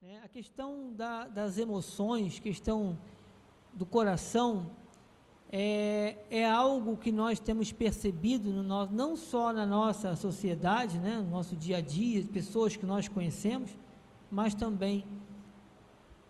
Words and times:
Né? 0.00 0.20
A 0.24 0.28
questão 0.28 0.92
da, 0.92 1.26
das 1.26 1.58
emoções, 1.58 2.38
questão 2.38 2.96
do 3.74 3.84
coração, 3.84 4.70
é, 5.50 6.16
é 6.30 6.48
algo 6.48 6.96
que 6.96 7.10
nós 7.10 7.40
temos 7.40 7.72
percebido 7.72 8.50
no 8.50 8.62
nosso, 8.62 8.92
não 8.92 9.16
só 9.16 9.52
na 9.52 9.66
nossa 9.66 10.14
sociedade, 10.14 11.00
né, 11.00 11.16
no 11.16 11.28
nosso 11.28 11.56
dia 11.56 11.78
a 11.78 11.80
dia, 11.80 12.24
pessoas 12.26 12.76
que 12.76 12.86
nós 12.86 13.08
conhecemos, 13.08 13.76
mas 14.30 14.54
também 14.54 15.04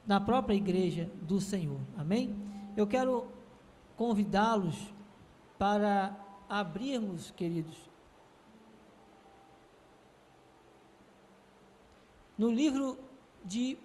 na 0.07 0.19
própria 0.19 0.55
igreja 0.55 1.11
do 1.21 1.39
Senhor. 1.39 1.81
Amém? 1.95 2.35
Eu 2.75 2.87
quero 2.87 3.27
convidá-los 3.99 4.95
para 5.59 6.17
abrirmos, 6.49 7.31
queridos, 7.33 7.77
no 12.39 12.51
livro 12.51 13.08
de 13.45 13.79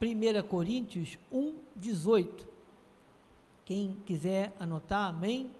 1 0.00 0.46
Coríntios 0.48 1.18
1, 1.32 1.54
18. 1.74 2.46
Quem 3.64 3.96
quiser 4.06 4.52
anotar, 4.60 5.08
amém? 5.08 5.50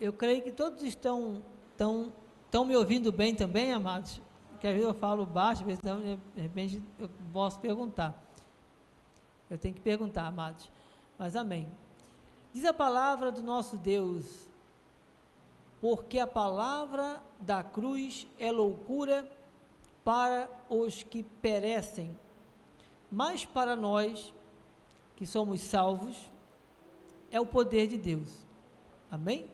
Eu 0.00 0.12
creio 0.12 0.42
que 0.42 0.52
todos 0.52 0.82
estão, 0.82 1.42
estão, 1.70 2.12
estão 2.44 2.64
me 2.64 2.76
ouvindo 2.76 3.10
bem 3.10 3.34
também, 3.34 3.72
amados. 3.72 4.20
Que 4.60 4.66
às 4.66 4.74
vezes 4.74 4.88
eu 4.88 4.94
falo 4.94 5.24
baixo, 5.24 5.62
às 5.62 5.66
vezes 5.66 5.82
não, 5.82 6.00
de 6.00 6.40
repente 6.40 6.82
eu 6.98 7.08
posso 7.32 7.58
perguntar. 7.60 8.14
Eu 9.48 9.56
tenho 9.56 9.74
que 9.74 9.80
perguntar, 9.80 10.26
amados. 10.26 10.70
Mas 11.18 11.36
amém. 11.36 11.68
Diz 12.52 12.64
a 12.64 12.72
palavra 12.72 13.30
do 13.30 13.42
nosso 13.42 13.76
Deus, 13.76 14.24
porque 15.80 16.18
a 16.18 16.26
palavra 16.26 17.22
da 17.38 17.62
cruz 17.62 18.26
é 18.38 18.50
loucura 18.50 19.30
para 20.06 20.48
os 20.70 21.02
que 21.02 21.24
perecem, 21.24 22.16
mas 23.10 23.44
para 23.44 23.74
nós 23.74 24.32
que 25.16 25.26
somos 25.26 25.60
salvos, 25.60 26.16
é 27.28 27.40
o 27.40 27.44
poder 27.44 27.88
de 27.88 27.98
Deus. 27.98 28.30
Amém? 29.10 29.50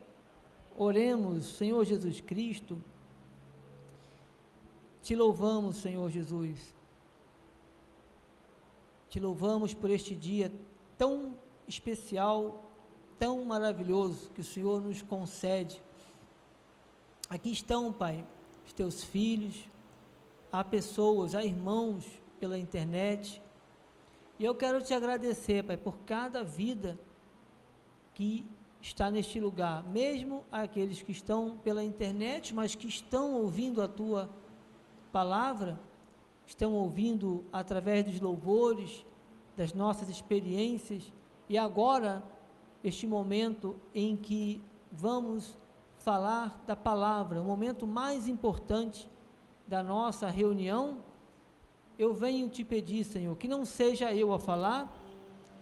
Oremos, 0.77 1.57
Senhor 1.57 1.83
Jesus 1.83 2.21
Cristo. 2.21 2.79
Te 5.01 5.15
louvamos, 5.15 5.77
Senhor 5.77 6.07
Jesus. 6.11 6.71
Te 9.09 9.19
louvamos 9.19 9.73
por 9.73 9.89
este 9.89 10.13
dia 10.13 10.53
tão 10.99 11.35
especial, 11.67 12.71
tão 13.17 13.43
maravilhoso 13.43 14.29
que 14.29 14.41
o 14.41 14.45
Senhor 14.45 14.79
nos 14.79 15.01
concede. 15.01 15.81
Aqui 17.27 17.51
estão, 17.51 17.91
Pai, 17.91 18.23
os 18.67 18.71
teus 18.71 19.03
filhos, 19.03 19.72
a 20.53 20.63
pessoas, 20.63 21.33
a 21.33 21.43
irmãos 21.43 22.05
pela 22.39 22.59
internet. 22.59 23.41
E 24.37 24.45
eu 24.45 24.53
quero 24.53 24.83
te 24.83 24.93
agradecer, 24.93 25.63
Pai, 25.63 25.75
por 25.75 25.97
cada 26.05 26.43
vida 26.43 26.99
que 28.13 28.45
está 28.79 29.09
neste 29.09 29.39
lugar, 29.39 29.83
mesmo 29.83 30.43
aqueles 30.51 31.01
que 31.01 31.11
estão 31.11 31.57
pela 31.57 31.83
internet, 31.83 32.53
mas 32.53 32.75
que 32.75 32.87
estão 32.87 33.33
ouvindo 33.33 33.81
a 33.81 33.87
tua 33.87 34.29
palavra, 35.11 35.79
estão 36.45 36.73
ouvindo 36.73 37.43
através 37.51 38.05
dos 38.05 38.21
louvores, 38.21 39.03
das 39.57 39.73
nossas 39.73 40.07
experiências, 40.07 41.11
e 41.49 41.57
agora, 41.57 42.21
este 42.83 43.07
momento 43.07 43.75
em 43.93 44.15
que 44.15 44.61
vamos 44.91 45.57
falar 45.97 46.61
da 46.67 46.75
palavra, 46.75 47.41
o 47.41 47.45
momento 47.45 47.87
mais 47.87 48.27
importante 48.27 49.09
da 49.73 49.81
nossa 49.81 50.29
reunião, 50.29 50.99
eu 51.97 52.13
venho 52.13 52.47
te 52.47 52.63
pedir, 52.63 53.03
Senhor, 53.03 53.35
que 53.35 53.47
não 53.47 53.65
seja 53.65 54.13
eu 54.13 54.31
a 54.31 54.37
falar, 54.37 54.87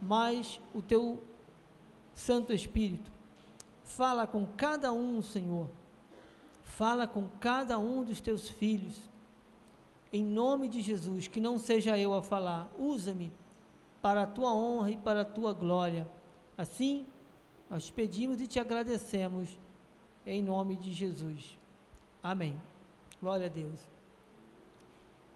mas 0.02 0.60
o 0.74 0.82
teu 0.82 1.24
Santo 2.14 2.52
Espírito. 2.52 3.10
Fala 3.86 4.28
com 4.28 4.46
cada 4.46 4.92
um, 4.92 5.22
Senhor. 5.22 5.70
Fala 6.66 7.08
com 7.08 7.30
cada 7.40 7.80
um 7.80 8.04
dos 8.04 8.20
teus 8.20 8.50
filhos. 8.50 9.00
Em 10.12 10.26
nome 10.26 10.68
de 10.68 10.82
Jesus, 10.82 11.30
que 11.30 11.40
não 11.40 11.58
seja 11.58 11.98
eu 11.98 12.14
a 12.14 12.22
falar. 12.22 12.70
Usa-me 12.78 13.32
para 14.02 14.24
a 14.24 14.28
tua 14.28 14.54
honra 14.54 14.92
e 14.92 14.98
para 14.98 15.22
a 15.22 15.26
tua 15.26 15.54
glória. 15.54 16.06
Assim, 16.58 17.06
nós 17.70 17.90
pedimos 17.90 18.42
e 18.42 18.48
te 18.48 18.60
agradecemos 18.60 19.58
em 20.26 20.44
nome 20.44 20.76
de 20.76 20.92
Jesus. 20.92 21.58
Amém. 22.22 22.60
Glória 23.22 23.46
a 23.46 23.50
Deus. 23.50 23.91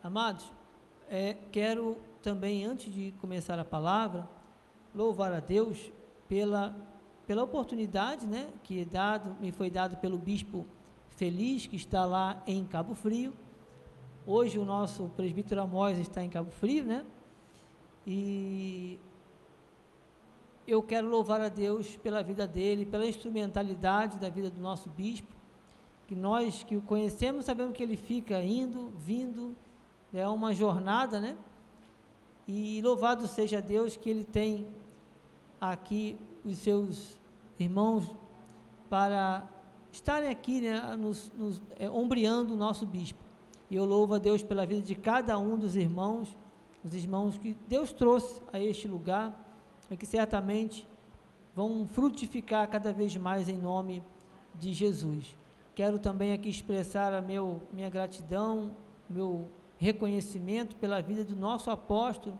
Amados, 0.06 0.46
é, 1.10 1.36
quero 1.52 1.98
também, 2.22 2.64
antes 2.64 2.94
de 2.94 3.12
começar 3.14 3.58
a 3.58 3.66
palavra, 3.66 4.30
louvar 4.94 5.34
a 5.34 5.40
Deus 5.40 5.92
pela, 6.30 6.76
pela 7.26 7.42
oportunidade 7.42 8.24
né, 8.28 8.48
que 8.62 8.82
é 8.82 8.86
dado, 8.86 9.36
me 9.42 9.52
foi 9.52 9.72
dado 9.72 9.98
pelo 9.98 10.20
bispo 10.20 10.64
Feliz, 11.10 11.66
que 11.66 11.76
está 11.76 12.06
lá 12.06 12.40
em 12.46 12.64
Cabo 12.66 12.94
Frio. 12.94 13.34
Hoje 14.28 14.60
o 14.60 14.64
nosso 14.64 15.10
presbítero 15.18 15.64
Amós 15.64 15.98
está 15.98 16.24
em 16.24 16.30
Cabo 16.30 16.52
Frio, 16.52 16.86
né? 16.86 17.04
E 18.06 19.00
eu 20.68 20.84
quero 20.84 21.10
louvar 21.10 21.42
a 21.42 21.50
Deus 21.50 21.96
pela 21.96 22.22
vida 22.22 22.46
dele, 22.46 22.86
pela 22.86 23.08
instrumentalidade 23.08 24.20
da 24.20 24.30
vida 24.30 24.52
do 24.52 24.62
nosso 24.62 24.88
bispo, 24.88 25.34
que 26.06 26.14
nós 26.14 26.64
que 26.64 26.78
o 26.78 26.82
conhecemos 26.84 27.46
sabemos 27.46 27.76
que 27.76 27.82
ele 27.82 27.98
fica 27.98 28.40
indo, 28.44 28.94
vindo, 29.00 29.56
é 30.16 30.28
uma 30.28 30.54
jornada, 30.54 31.20
né? 31.20 31.38
E 32.48 32.82
louvado 32.82 33.28
seja 33.28 33.62
Deus 33.62 33.98
que 33.98 34.10
Ele 34.10 34.24
tem 34.24 34.68
aqui 35.60 36.18
os 36.44 36.58
seus 36.60 37.18
irmãos 37.60 38.16
para 38.90 39.48
estarem 39.92 40.30
aqui, 40.30 40.62
né, 40.62 40.96
nos, 40.96 41.32
nos 41.34 41.62
é, 41.80 41.90
ombreando 41.90 42.54
o 42.54 42.58
nosso 42.58 42.86
bispo. 42.86 43.24
E 43.70 43.76
eu 43.76 43.86
louvo 43.86 44.16
a 44.16 44.18
Deus 44.20 44.44
pela 44.44 44.66
vida 44.66 44.82
de 44.82 44.94
cada 44.94 45.40
um 45.40 45.58
dos 45.58 45.76
irmãos, 45.76 46.38
os 46.84 46.94
irmãos 46.94 47.38
que 47.38 47.58
Deus 47.68 47.92
trouxe 47.92 48.42
a 48.54 48.60
este 48.60 48.88
lugar, 48.88 49.34
e 49.90 49.98
que 49.98 50.06
certamente 50.06 50.88
vão 51.56 51.88
frutificar 51.88 52.68
cada 52.70 52.92
vez 52.92 53.16
mais 53.16 53.48
em 53.50 53.58
nome 53.58 54.04
de 54.54 54.74
Jesus. 54.74 55.36
Quero 55.74 55.98
também 55.98 56.34
aqui 56.34 56.50
expressar 56.50 57.14
a 57.14 57.22
meu, 57.22 57.62
minha 57.72 57.90
gratidão, 57.90 58.76
meu 59.10 59.50
reconhecimento 59.78 60.76
pela 60.76 61.02
vida 61.02 61.24
do 61.24 61.36
nosso 61.36 61.70
apóstolo, 61.70 62.40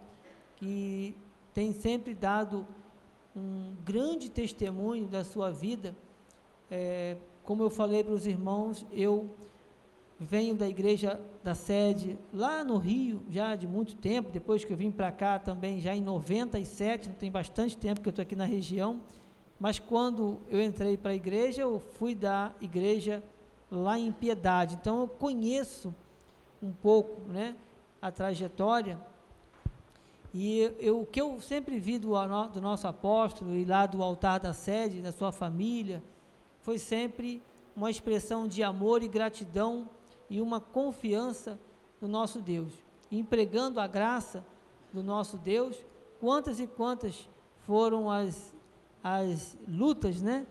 que 0.56 1.16
tem 1.54 1.74
sempre 1.74 2.14
dado 2.14 2.66
um 3.36 3.74
grande 3.84 4.30
testemunho 4.30 5.08
da 5.08 5.24
sua 5.24 5.52
vida. 5.52 5.96
É, 6.72 7.18
como 7.44 7.62
eu 7.64 7.70
falei 7.70 8.04
para 8.04 8.14
os 8.14 8.26
irmãos, 8.26 8.86
eu 8.92 9.30
venho 10.20 10.56
da 10.56 10.68
igreja 10.68 11.20
da 11.44 11.54
sede 11.54 12.18
lá 12.34 12.64
no 12.64 12.78
Rio, 12.78 13.22
já 13.30 13.56
de 13.56 13.68
muito 13.68 13.96
tempo, 13.96 14.32
depois 14.32 14.64
que 14.64 14.72
eu 14.72 14.78
vim 14.78 14.90
para 14.90 15.12
cá 15.12 15.38
também, 15.38 15.82
já 15.82 15.96
em 15.96 16.02
97, 16.02 17.10
tem 17.10 17.30
bastante 17.30 17.78
tempo 17.78 18.02
que 18.02 18.08
eu 18.08 18.12
estou 18.12 18.24
aqui 18.24 18.36
na 18.36 18.46
região, 18.46 19.02
mas 19.60 19.78
quando 19.78 20.40
eu 20.50 20.62
entrei 20.62 20.98
para 20.98 21.12
a 21.12 21.16
igreja, 21.16 21.64
eu 21.64 21.80
fui 21.80 22.16
da 22.16 22.54
igreja 22.62 23.24
lá 23.70 24.00
em 24.00 24.12
Piedade, 24.12 24.76
então 24.76 25.02
eu 25.02 25.08
conheço 25.08 25.94
um 26.62 26.72
pouco 26.72 27.22
né, 27.30 27.56
a 28.02 28.12
trajetória. 28.12 29.00
E 30.34 30.60
eu, 30.80 31.02
o 31.02 31.06
que 31.06 31.22
eu 31.22 31.40
sempre 31.40 31.80
vi 31.80 31.98
do, 31.98 32.12
do 32.54 32.62
nosso 32.62 32.88
apóstolo 32.88 33.56
e 33.56 33.64
lá 33.64 33.86
do 33.86 34.04
altar 34.04 34.40
da 34.40 34.54
sede, 34.54 35.02
da 35.02 35.12
sua 35.12 35.32
família, 35.32 36.04
foi 36.62 36.78
sempre 36.78 37.42
uma 37.76 37.90
expressão 37.90 38.48
de 38.48 38.64
amor 38.64 39.04
e 39.04 39.08
gratidão 39.08 39.90
e 40.30 40.42
uma 40.42 40.60
confiança 40.60 41.60
no 42.02 42.08
nosso 42.08 42.42
Deus. 42.42 42.74
Empregando 43.12 43.80
a 43.80 43.88
graça 43.88 44.44
do 44.92 45.04
nosso 45.04 45.38
Deus, 45.38 45.78
quantas 46.20 46.60
e 46.60 46.68
quantas 46.68 47.30
foram 47.66 48.10
as, 48.10 48.54
as 49.04 49.58
lutas, 49.68 50.22
né? 50.22 50.46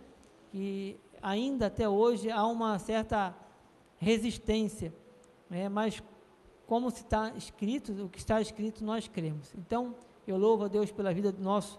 Que 0.51 0.97
ainda 1.21 1.67
até 1.67 1.89
hoje 1.89 2.31
há 2.31 2.47
uma 2.47 2.79
certa 2.79 3.35
resistência 3.99 4.93
é, 5.51 5.69
mas 5.69 6.03
como 6.67 6.89
está 6.89 7.31
escrito, 7.37 7.93
o 8.05 8.09
que 8.09 8.19
está 8.19 8.41
escrito 8.41 8.85
nós 8.85 9.07
cremos. 9.07 9.53
Então, 9.55 9.95
eu 10.27 10.37
louvo 10.37 10.65
a 10.65 10.69
Deus 10.69 10.91
pela 10.91 11.13
vida 11.13 11.31
do 11.31 11.43
nosso 11.43 11.79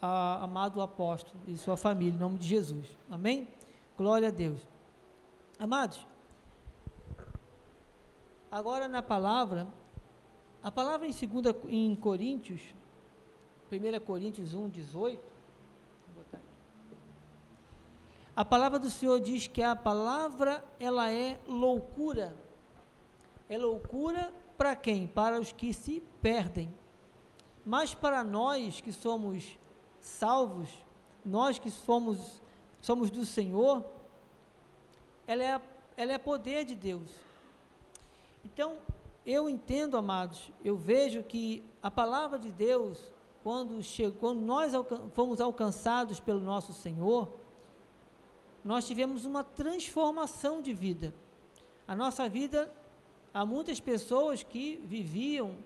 a, 0.00 0.44
amado 0.44 0.80
apóstolo 0.80 1.38
e 1.46 1.56
sua 1.56 1.76
família, 1.76 2.14
em 2.14 2.18
nome 2.18 2.38
de 2.38 2.46
Jesus. 2.46 2.86
Amém? 3.10 3.48
Glória 3.96 4.28
a 4.28 4.30
Deus. 4.30 4.60
Amados, 5.58 6.06
agora 8.50 8.88
na 8.88 9.02
palavra, 9.02 9.66
a 10.62 10.70
palavra 10.70 11.06
em 11.06 11.12
2 11.12 11.56
em 11.68 11.96
Coríntios, 11.96 12.60
1 13.72 14.00
Coríntios 14.04 14.52
1, 14.52 14.68
18, 14.68 15.36
a 18.34 18.44
palavra 18.44 18.78
do 18.78 18.90
Senhor 18.90 19.18
diz 19.18 19.46
que 19.46 19.62
a 19.62 19.74
palavra 19.74 20.62
ela 20.78 21.10
é 21.10 21.40
loucura 21.48 22.36
é 23.48 23.58
loucura 23.58 24.32
para 24.56 24.74
quem? 24.74 25.06
Para 25.06 25.40
os 25.40 25.52
que 25.52 25.72
se 25.72 26.02
perdem. 26.20 26.72
Mas 27.64 27.94
para 27.94 28.22
nós 28.22 28.80
que 28.80 28.92
somos 28.92 29.58
salvos, 30.00 30.68
nós 31.24 31.58
que 31.58 31.70
somos, 31.70 32.40
somos 32.80 33.10
do 33.10 33.24
Senhor, 33.24 33.84
ela 35.26 35.42
é, 35.42 35.60
ela 35.96 36.12
é 36.12 36.18
poder 36.18 36.64
de 36.64 36.74
Deus. 36.74 37.10
Então, 38.44 38.78
eu 39.24 39.50
entendo, 39.50 39.96
amados, 39.96 40.52
eu 40.64 40.76
vejo 40.76 41.22
que 41.24 41.64
a 41.82 41.90
palavra 41.90 42.38
de 42.38 42.50
Deus, 42.52 43.10
quando, 43.42 43.82
chegou, 43.82 44.18
quando 44.20 44.40
nós 44.40 44.72
alcan 44.72 45.08
fomos 45.10 45.40
alcançados 45.40 46.20
pelo 46.20 46.40
nosso 46.40 46.72
Senhor, 46.72 47.28
nós 48.64 48.86
tivemos 48.86 49.24
uma 49.24 49.42
transformação 49.42 50.62
de 50.62 50.72
vida. 50.72 51.12
A 51.88 51.94
nossa 51.94 52.28
vida, 52.28 52.72
há 53.36 53.44
muitas 53.44 53.78
pessoas 53.78 54.42
que 54.42 54.80
viviam 54.86 55.58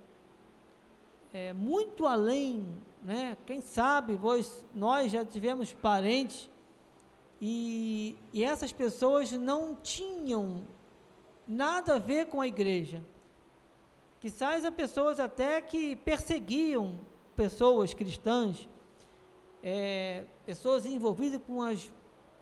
é, 1.33 1.53
muito 1.53 2.05
além, 2.05 2.67
né? 3.01 3.37
Quem 3.47 3.61
sabe, 3.61 4.17
vós, 4.17 4.65
nós 4.75 5.13
já 5.13 5.25
tivemos 5.25 5.73
parentes 5.73 6.51
e, 7.41 8.17
e 8.33 8.43
essas 8.43 8.73
pessoas 8.73 9.31
não 9.31 9.77
tinham 9.77 10.67
nada 11.47 11.95
a 11.95 11.99
ver 12.01 12.27
com 12.27 12.41
a 12.41 12.49
igreja. 12.49 13.05
Quizás 14.19 14.65
há 14.65 14.73
pessoas 14.73 15.21
até 15.21 15.63
que 15.63 15.95
perseguiam 15.95 16.99
pessoas 17.37 17.95
cristãs, 17.95 18.69
é, 19.63 20.25
pessoas 20.45 20.85
envolvidas 20.85 21.41
com 21.47 21.63
as 21.63 21.89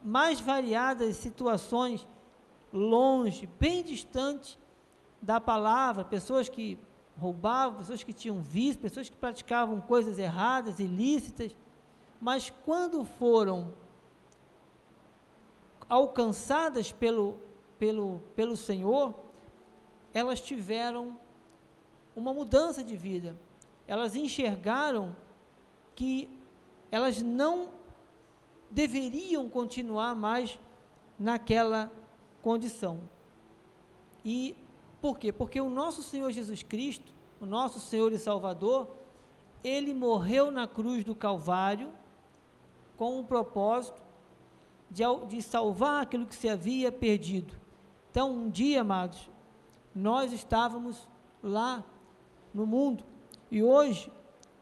mais 0.03 0.41
variadas 0.41 1.17
situações, 1.17 2.09
longe, 2.73 3.47
bem 3.61 3.83
distante 3.83 4.59
da 5.21 5.41
palavra, 5.41 6.05
pessoas 6.05 6.49
que 6.49 6.79
roubavam, 7.19 7.79
pessoas 7.79 8.03
que 8.03 8.13
tinham 8.13 8.41
vício, 8.41 8.81
pessoas 8.81 9.09
que 9.09 9.17
praticavam 9.17 9.81
coisas 9.81 10.19
erradas, 10.19 10.79
ilícitas, 10.79 11.55
mas 12.21 12.53
quando 12.65 13.05
foram 13.05 13.73
alcançadas 15.89 16.93
pelo, 16.93 17.39
pelo, 17.79 18.21
pelo 18.37 18.57
Senhor, 18.57 19.15
elas 20.13 20.41
tiveram 20.41 21.19
uma 22.15 22.33
mudança 22.33 22.83
de 22.83 22.97
vida. 22.97 23.37
Elas 23.87 24.15
enxergaram 24.15 25.17
que 25.95 26.29
elas 26.91 27.23
não 27.23 27.71
deveriam 28.71 29.49
continuar 29.49 30.15
mais 30.15 30.59
naquela 31.19 31.91
condição. 32.43 33.01
E 34.25 34.55
por 35.01 35.19
quê? 35.19 35.33
Porque 35.33 35.61
o 35.61 35.71
nosso 35.71 36.03
Senhor 36.03 36.31
Jesus 36.31 36.63
Cristo, 36.63 37.13
o 37.41 37.47
nosso 37.47 37.79
Senhor 37.81 38.13
e 38.13 38.19
Salvador, 38.19 38.89
ele 39.63 39.95
morreu 39.95 40.51
na 40.51 40.67
cruz 40.67 41.05
do 41.05 41.15
Calvário 41.15 41.91
com 42.97 43.21
o 43.21 43.25
propósito 43.25 44.01
de, 44.91 45.03
de 45.29 45.43
salvar 45.43 46.03
aquilo 46.03 46.27
que 46.27 46.35
se 46.35 46.49
havia 46.49 46.91
perdido. 46.91 47.55
Então, 48.11 48.33
um 48.33 48.51
dia, 48.51 48.81
amados, 48.81 49.31
nós 49.95 50.33
estávamos 50.33 51.07
lá 51.43 51.85
no 52.53 52.67
mundo 52.67 53.05
e 53.51 53.63
hoje 53.63 54.11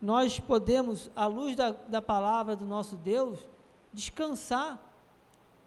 nós 0.00 0.38
podemos, 0.38 1.10
à 1.16 1.26
luz 1.26 1.56
da, 1.56 1.70
da 1.70 2.02
palavra 2.02 2.54
do 2.54 2.66
nosso 2.66 2.96
Deus, 2.96 3.46
descansar 3.92 4.82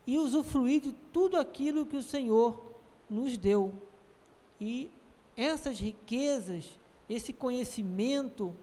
e 0.06 0.18
usufruir 0.18 0.82
de 0.82 0.94
tudo 0.94 1.38
aquilo 1.38 1.86
que 1.86 1.98
o 1.98 2.04
Senhor 2.04 2.74
nos 3.10 3.38
deu. 3.38 3.89
E 4.60 4.92
essas 5.36 5.80
riquezas, 5.80 6.80
esse 7.08 7.32
conhecimento, 7.32 8.56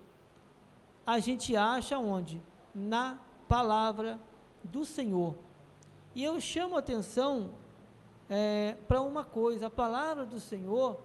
a 1.06 1.18
gente 1.18 1.56
acha 1.56 1.98
onde? 1.98 2.42
Na 2.74 3.18
palavra 3.48 4.20
do 4.62 4.84
Senhor. 4.84 5.34
E 6.14 6.22
eu 6.24 6.40
chamo 6.40 6.76
a 6.76 6.80
atenção 6.80 7.54
é, 8.28 8.76
para 8.86 9.00
uma 9.00 9.24
coisa: 9.24 9.66
a 9.66 9.70
palavra 9.70 10.26
do 10.26 10.40
Senhor. 10.40 11.00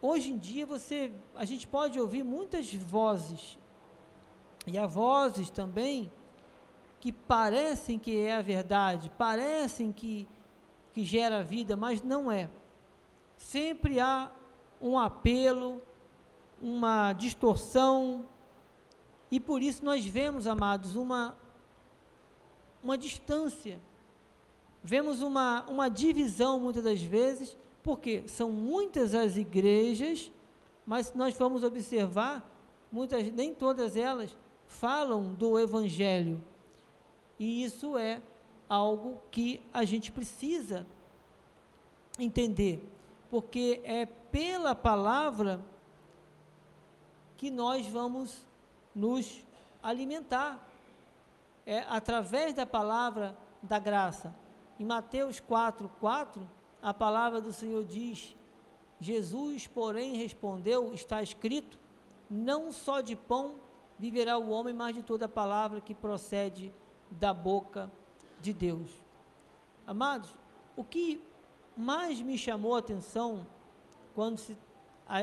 Hoje 0.00 0.30
em 0.30 0.38
dia 0.38 0.64
você, 0.64 1.12
a 1.34 1.44
gente 1.44 1.66
pode 1.66 1.98
ouvir 1.98 2.22
muitas 2.22 2.72
vozes 2.72 3.58
e 4.64 4.78
há 4.78 4.86
vozes 4.86 5.50
também 5.50 6.12
que 7.00 7.10
parecem 7.10 7.98
que 7.98 8.16
é 8.16 8.36
a 8.36 8.42
verdade, 8.42 9.10
parecem 9.18 9.90
que, 9.90 10.28
que 10.92 11.04
gera 11.04 11.42
vida, 11.42 11.76
mas 11.76 12.02
não 12.02 12.30
é. 12.30 12.48
Sempre 13.38 13.98
há 13.98 14.30
um 14.80 14.98
apelo, 14.98 15.80
uma 16.60 17.12
distorção, 17.14 18.26
e 19.30 19.38
por 19.38 19.62
isso 19.62 19.84
nós 19.84 20.04
vemos, 20.04 20.46
amados, 20.46 20.96
uma, 20.96 21.36
uma 22.82 22.98
distância, 22.98 23.80
vemos 24.82 25.22
uma, 25.22 25.64
uma 25.68 25.88
divisão 25.88 26.58
muitas 26.60 26.84
das 26.84 27.00
vezes, 27.00 27.56
porque 27.82 28.26
são 28.26 28.50
muitas 28.50 29.14
as 29.14 29.36
igrejas, 29.36 30.30
mas 30.84 31.14
nós 31.14 31.34
formos 31.34 31.62
observar, 31.62 32.46
muitas, 32.90 33.30
nem 33.32 33.54
todas 33.54 33.96
elas 33.96 34.36
falam 34.66 35.34
do 35.34 35.58
Evangelho, 35.58 36.42
e 37.38 37.62
isso 37.64 37.96
é 37.96 38.20
algo 38.68 39.20
que 39.30 39.60
a 39.72 39.84
gente 39.84 40.10
precisa 40.10 40.86
entender, 42.18 42.82
porque 43.30 43.80
é 43.84 44.06
pela 44.06 44.74
palavra 44.74 45.60
que 47.36 47.50
nós 47.50 47.86
vamos 47.86 48.44
nos 48.94 49.44
alimentar. 49.82 50.66
É 51.64 51.80
através 51.88 52.54
da 52.54 52.66
palavra 52.66 53.36
da 53.62 53.78
graça. 53.78 54.34
Em 54.78 54.84
Mateus 54.84 55.38
4, 55.40 55.90
4, 56.00 56.48
a 56.80 56.94
palavra 56.94 57.40
do 57.40 57.52
Senhor 57.52 57.84
diz: 57.84 58.34
Jesus, 59.00 59.66
porém, 59.66 60.16
respondeu: 60.16 60.92
está 60.94 61.22
escrito, 61.22 61.78
não 62.30 62.72
só 62.72 63.00
de 63.00 63.14
pão 63.14 63.56
viverá 63.98 64.38
o 64.38 64.50
homem, 64.50 64.72
mas 64.72 64.94
de 64.94 65.02
toda 65.02 65.26
a 65.26 65.28
palavra 65.28 65.80
que 65.80 65.94
procede 65.94 66.72
da 67.10 67.34
boca 67.34 67.90
de 68.40 68.52
Deus. 68.52 68.90
Amados, 69.86 70.34
o 70.76 70.84
que 70.84 71.20
mais 71.78 72.20
me 72.20 72.36
chamou 72.36 72.74
a 72.74 72.80
atenção 72.80 73.46
quando 74.14 74.38
se, 74.38 74.56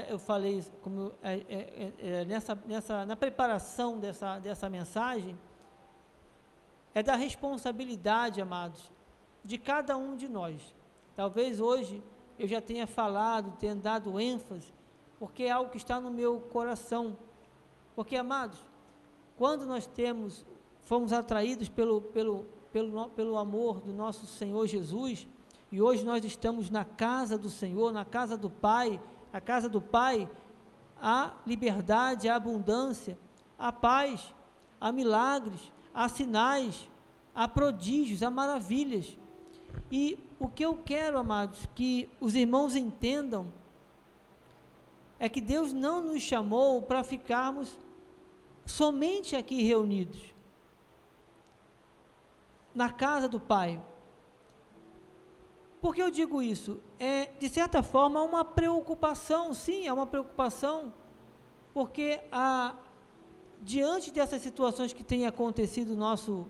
eu 0.08 0.18
falei 0.18 0.64
como, 0.82 1.12
é, 1.22 1.36
é, 1.50 1.94
é, 2.00 2.26
nessa, 2.26 2.56
nessa, 2.66 3.06
na 3.06 3.16
preparação 3.16 4.00
dessa, 4.00 4.40
dessa 4.40 4.70
mensagem 4.70 5.38
é 6.94 7.04
da 7.04 7.16
responsabilidade, 7.16 8.42
amados, 8.42 8.90
de 9.44 9.58
cada 9.58 9.98
um 9.98 10.16
de 10.16 10.30
nós. 10.30 10.74
Talvez 11.14 11.60
hoje 11.60 12.02
eu 12.40 12.48
já 12.48 12.62
tenha 12.62 12.88
falado, 12.88 13.58
tenha 13.58 13.76
dado 13.76 14.18
ênfase, 14.20 14.74
porque 15.20 15.44
é 15.44 15.52
algo 15.52 15.70
que 15.70 15.78
está 15.78 16.00
no 16.00 16.10
meu 16.10 16.40
coração. 16.40 17.18
Porque, 17.96 18.16
amados, 18.16 18.58
quando 19.36 19.66
nós 19.66 19.86
temos 19.86 20.46
fomos 20.84 21.12
atraídos 21.12 21.68
pelo, 21.68 22.02
pelo, 22.02 22.46
pelo, 22.72 23.10
pelo 23.10 23.38
amor 23.38 23.82
do 23.82 23.92
nosso 23.92 24.26
Senhor 24.26 24.66
Jesus, 24.68 25.28
e 25.76 25.82
hoje 25.82 26.06
nós 26.06 26.24
estamos 26.24 26.70
na 26.70 26.86
casa 26.86 27.38
do 27.38 27.50
Senhor, 27.50 27.92
na 27.92 28.06
casa 28.06 28.38
do 28.38 28.50
Pai, 28.50 28.98
a 29.34 29.42
casa 29.42 29.68
do 29.68 29.82
Pai, 29.82 30.30
há 30.96 31.34
liberdade, 31.46 32.30
há 32.30 32.38
abundância, 32.38 33.20
há 33.60 33.74
paz, 33.74 34.34
há 34.80 34.90
milagres, 34.94 35.60
há 35.94 36.08
sinais, 36.08 36.90
há 37.36 37.46
prodígios, 37.46 38.24
há 38.24 38.32
maravilhas. 38.32 39.18
E 39.92 40.18
o 40.40 40.48
que 40.48 40.64
eu 40.64 40.78
quero, 40.78 41.18
amados, 41.18 41.68
que 41.76 42.10
os 42.22 42.36
irmãos 42.36 42.74
entendam, 42.74 43.52
é 45.20 45.28
que 45.28 45.42
Deus 45.42 45.74
não 45.74 46.02
nos 46.02 46.22
chamou 46.22 46.82
para 46.84 47.04
ficarmos 47.04 47.78
somente 48.66 49.36
aqui 49.36 49.62
reunidos 49.62 50.34
na 52.74 52.90
casa 52.90 53.28
do 53.28 53.42
Pai. 53.42 53.84
Por 55.86 55.94
que 55.94 56.02
eu 56.02 56.10
digo 56.10 56.42
isso? 56.42 56.82
É, 56.98 57.28
de 57.40 57.48
certa 57.48 57.84
forma, 57.84 58.20
uma 58.24 58.44
preocupação, 58.44 59.54
sim, 59.54 59.86
é 59.86 59.94
uma 59.94 60.08
preocupação, 60.08 60.92
porque 61.76 62.22
a, 62.32 62.74
diante 63.62 64.10
dessas 64.10 64.42
situações 64.42 64.94
que 64.94 65.04
têm 65.04 65.28
acontecido 65.28 65.90
no 65.90 65.98
nosso 65.98 66.48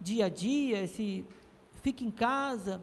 dia 0.00 0.24
a 0.24 0.28
dia, 0.30 0.84
esse 0.84 1.22
fica 1.82 2.02
em 2.02 2.10
casa, 2.10 2.82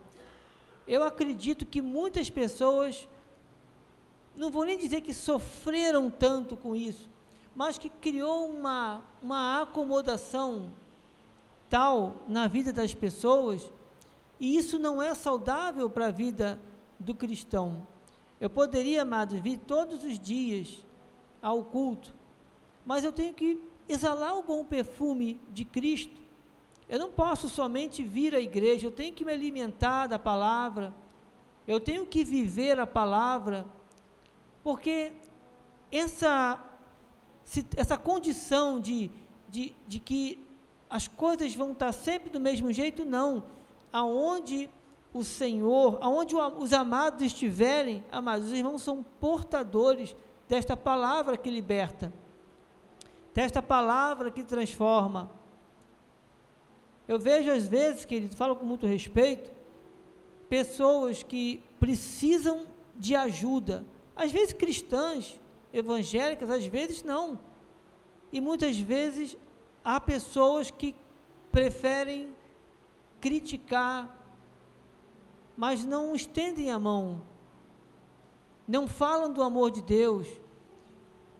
eu 0.87 1.03
acredito 1.03 1.65
que 1.65 1.81
muitas 1.81 2.29
pessoas, 2.29 3.09
não 4.35 4.51
vou 4.51 4.65
nem 4.65 4.77
dizer 4.77 5.01
que 5.01 5.11
sofreram 5.11 6.11
tanto 6.11 6.55
com 6.55 6.75
isso, 6.75 7.09
mas 7.55 7.79
que 7.79 7.89
criou 7.89 8.47
uma, 8.47 9.01
uma 9.23 9.63
acomodação 9.63 10.71
tal 11.67 12.17
na 12.27 12.47
vida 12.47 12.71
das 12.71 12.93
pessoas, 12.93 13.67
e 14.39 14.55
isso 14.55 14.79
não 14.79 15.01
é 15.01 15.13
saudável 15.13 15.89
para 15.89 16.07
a 16.07 16.11
vida 16.11 16.59
do 16.99 17.13
cristão. 17.13 17.87
Eu 18.39 18.49
poderia, 18.49 19.01
amados, 19.01 19.39
vir 19.39 19.57
todos 19.57 20.03
os 20.03 20.17
dias 20.17 20.83
ao 21.41 21.63
culto, 21.63 22.15
mas 22.85 23.03
eu 23.03 23.11
tenho 23.11 23.33
que 23.33 23.61
exalar 23.87 24.37
o 24.37 24.43
bom 24.43 24.63
perfume 24.63 25.39
de 25.49 25.65
Cristo. 25.65 26.21
Eu 26.87 26.99
não 26.99 27.11
posso 27.11 27.49
somente 27.49 28.01
vir 28.01 28.33
à 28.33 28.39
igreja, 28.39 28.87
eu 28.87 28.91
tenho 28.91 29.13
que 29.13 29.25
me 29.25 29.33
alimentar 29.33 30.07
da 30.07 30.17
palavra, 30.17 30.93
eu 31.67 31.79
tenho 31.79 32.05
que 32.05 32.23
viver 32.23 32.79
a 32.79 32.87
palavra, 32.87 33.65
porque 34.63 35.11
essa, 35.91 36.63
essa 37.75 37.97
condição 37.97 38.79
de, 38.79 39.11
de, 39.49 39.75
de 39.87 39.99
que 39.99 40.47
as 40.89 41.07
coisas 41.07 41.53
vão 41.53 41.73
estar 41.73 41.91
sempre 41.91 42.29
do 42.29 42.39
mesmo 42.39 42.71
jeito, 42.71 43.05
não. 43.05 43.43
Aonde 43.91 44.69
o 45.13 45.23
Senhor, 45.23 45.97
aonde 46.01 46.35
os 46.35 46.73
amados 46.73 47.21
estiverem, 47.21 48.03
amados, 48.11 48.47
os 48.47 48.53
irmãos 48.53 48.81
são 48.81 49.03
portadores 49.19 50.15
desta 50.47 50.77
palavra 50.77 51.37
que 51.37 51.49
liberta, 51.49 52.13
desta 53.33 53.61
palavra 53.61 54.31
que 54.31 54.43
transforma. 54.43 55.31
Eu 57.07 57.17
vejo 57.17 57.51
às 57.51 57.67
vezes, 57.67 58.05
que 58.05 58.15
eles 58.15 58.35
falam 58.35 58.55
com 58.55 58.65
muito 58.65 58.85
respeito, 58.85 59.51
pessoas 60.47 61.23
que 61.23 61.63
precisam 61.79 62.67
de 62.95 63.15
ajuda, 63.15 63.85
às 64.15 64.31
vezes 64.31 64.53
cristãs, 64.53 65.39
evangélicas, 65.73 66.49
às 66.49 66.65
vezes 66.65 67.03
não. 67.03 67.39
E 68.31 68.39
muitas 68.39 68.77
vezes 68.77 69.37
há 69.83 69.99
pessoas 69.99 70.69
que 70.69 70.95
preferem 71.51 72.35
criticar, 73.19 74.15
mas 75.55 75.83
não 75.83 76.15
estendem 76.15 76.71
a 76.71 76.79
mão, 76.79 77.21
não 78.67 78.87
falam 78.87 79.31
do 79.33 79.41
amor 79.41 79.71
de 79.71 79.81
Deus. 79.81 80.27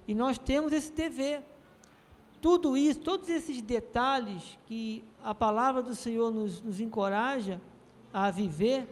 E 0.07 0.15
nós 0.15 0.39
temos 0.39 0.73
esse 0.73 0.91
dever. 0.91 1.43
Tudo 2.41 2.75
isso, 2.75 2.99
todos 2.99 3.29
esses 3.29 3.61
detalhes 3.61 4.57
que 4.65 5.03
a 5.23 5.35
palavra 5.35 5.83
do 5.83 5.93
Senhor 5.93 6.31
nos, 6.31 6.61
nos 6.61 6.79
encoraja 6.79 7.61
a 8.11 8.31
viver, 8.31 8.87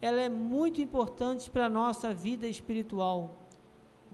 ela 0.00 0.20
é 0.20 0.28
muito 0.28 0.80
importante 0.80 1.50
para 1.50 1.66
a 1.66 1.70
nossa 1.70 2.12
vida 2.12 2.46
espiritual. 2.46 3.36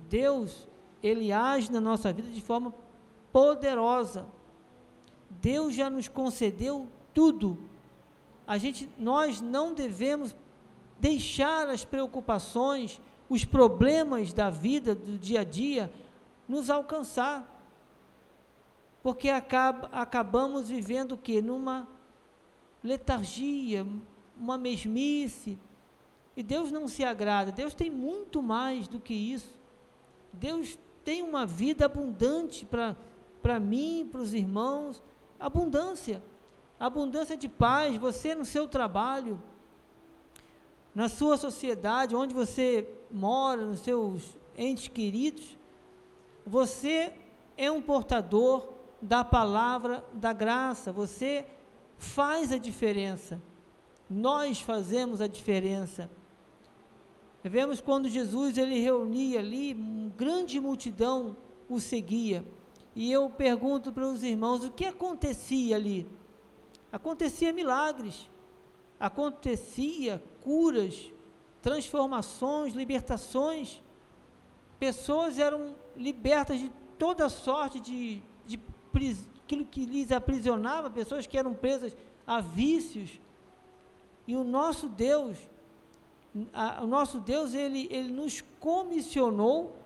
Deus, 0.08 0.68
Ele 1.02 1.32
age 1.32 1.70
na 1.72 1.80
nossa 1.80 2.12
vida 2.12 2.28
de 2.28 2.40
forma 2.40 2.74
poderosa. 3.32 4.26
Deus 5.30 5.74
já 5.74 5.88
nos 5.88 6.08
concedeu 6.08 6.88
tudo. 7.12 7.58
A 8.46 8.58
gente, 8.58 8.88
nós 8.98 9.40
não 9.40 9.72
devemos 9.74 10.34
deixar 10.98 11.68
as 11.68 11.84
preocupações, 11.84 13.00
os 13.28 13.44
problemas 13.44 14.32
da 14.32 14.50
vida, 14.50 14.94
do 14.94 15.18
dia 15.18 15.40
a 15.40 15.44
dia, 15.44 15.92
nos 16.48 16.70
alcançar. 16.70 17.50
Porque 19.02 19.28
acaba, 19.28 19.88
acabamos 19.92 20.68
vivendo 20.68 21.12
o 21.12 21.18
quê? 21.18 21.42
Numa 21.42 21.86
letargia, 22.82 23.86
uma 24.38 24.58
mesmice. 24.58 25.58
E 26.36 26.42
Deus 26.42 26.70
não 26.70 26.88
se 26.88 27.04
agrada. 27.04 27.52
Deus 27.52 27.74
tem 27.74 27.90
muito 27.90 28.42
mais 28.42 28.88
do 28.88 28.98
que 28.98 29.14
isso. 29.14 29.54
Deus 30.32 30.78
tem 31.04 31.22
uma 31.22 31.46
vida 31.46 31.84
abundante 31.84 32.66
para 32.66 33.60
mim, 33.60 34.08
para 34.10 34.20
os 34.20 34.34
irmãos. 34.34 35.02
Abundância. 35.38 36.22
Abundância 36.84 37.34
de 37.34 37.48
paz. 37.48 37.96
Você 37.96 38.34
no 38.34 38.44
seu 38.44 38.68
trabalho, 38.68 39.42
na 40.94 41.08
sua 41.08 41.38
sociedade, 41.38 42.14
onde 42.14 42.34
você 42.34 42.86
mora, 43.10 43.64
nos 43.64 43.80
seus 43.80 44.22
entes 44.54 44.88
queridos. 44.88 45.56
Você 46.46 47.10
é 47.56 47.70
um 47.70 47.80
portador 47.80 48.74
da 49.00 49.24
palavra 49.24 50.04
da 50.12 50.34
graça. 50.34 50.92
Você 50.92 51.46
faz 51.96 52.52
a 52.52 52.58
diferença. 52.58 53.40
Nós 54.10 54.60
fazemos 54.60 55.22
a 55.22 55.26
diferença. 55.26 56.10
Vemos 57.42 57.80
quando 57.80 58.10
Jesus 58.10 58.58
ele 58.58 58.78
reunia 58.78 59.38
ali, 59.38 59.72
uma 59.72 60.10
grande 60.10 60.60
multidão 60.60 61.34
o 61.66 61.80
seguia. 61.80 62.44
E 62.94 63.10
eu 63.10 63.30
pergunto 63.30 63.90
para 63.90 64.06
os 64.06 64.22
irmãos, 64.22 64.62
o 64.62 64.70
que 64.70 64.84
acontecia 64.84 65.76
ali? 65.76 66.06
Acontecia 66.94 67.52
milagres, 67.52 68.30
acontecia 69.00 70.22
curas, 70.40 71.10
transformações, 71.60 72.72
libertações. 72.72 73.82
Pessoas 74.78 75.40
eram 75.40 75.74
libertas 75.96 76.60
de 76.60 76.70
toda 76.96 77.28
sorte 77.28 77.80
de, 77.80 78.22
de 78.46 78.60
aquilo 79.42 79.64
que 79.64 79.84
lhes 79.84 80.12
aprisionava, 80.12 80.88
pessoas 80.88 81.26
que 81.26 81.36
eram 81.36 81.52
presas 81.52 81.96
a 82.24 82.40
vícios. 82.40 83.20
E 84.24 84.36
o 84.36 84.44
nosso 84.44 84.88
Deus, 84.88 85.36
a, 86.52 86.80
o 86.84 86.86
nosso 86.86 87.18
Deus, 87.18 87.54
ele, 87.54 87.88
ele 87.90 88.12
nos 88.12 88.40
comissionou 88.60 89.76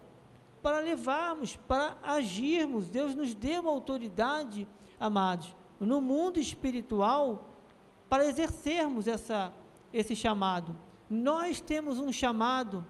para 0.62 0.80
levarmos, 0.80 1.56
para 1.56 1.96
agirmos. 2.02 2.90
Deus 2.90 3.14
nos 3.14 3.34
deu 3.34 3.66
autoridade, 3.66 4.68
amados, 5.00 5.56
no 5.84 6.00
mundo 6.00 6.38
espiritual, 6.38 7.44
para 8.08 8.26
exercermos 8.26 9.06
essa, 9.06 9.52
esse 9.92 10.16
chamado. 10.16 10.76
Nós 11.08 11.60
temos 11.60 11.98
um 11.98 12.12
chamado, 12.12 12.84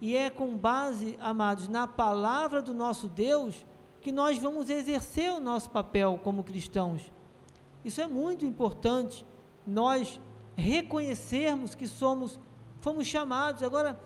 e 0.00 0.16
é 0.16 0.30
com 0.30 0.56
base, 0.56 1.16
amados, 1.20 1.68
na 1.68 1.86
palavra 1.86 2.60
do 2.60 2.74
nosso 2.74 3.08
Deus, 3.08 3.64
que 4.00 4.10
nós 4.10 4.38
vamos 4.38 4.68
exercer 4.68 5.32
o 5.32 5.40
nosso 5.40 5.70
papel 5.70 6.18
como 6.22 6.42
cristãos. 6.42 7.02
Isso 7.84 8.00
é 8.00 8.06
muito 8.06 8.44
importante, 8.44 9.24
nós 9.66 10.20
reconhecermos 10.56 11.74
que 11.74 11.86
somos 11.86 12.38
fomos 12.82 13.06
chamados. 13.06 13.62
Agora, 13.62 13.98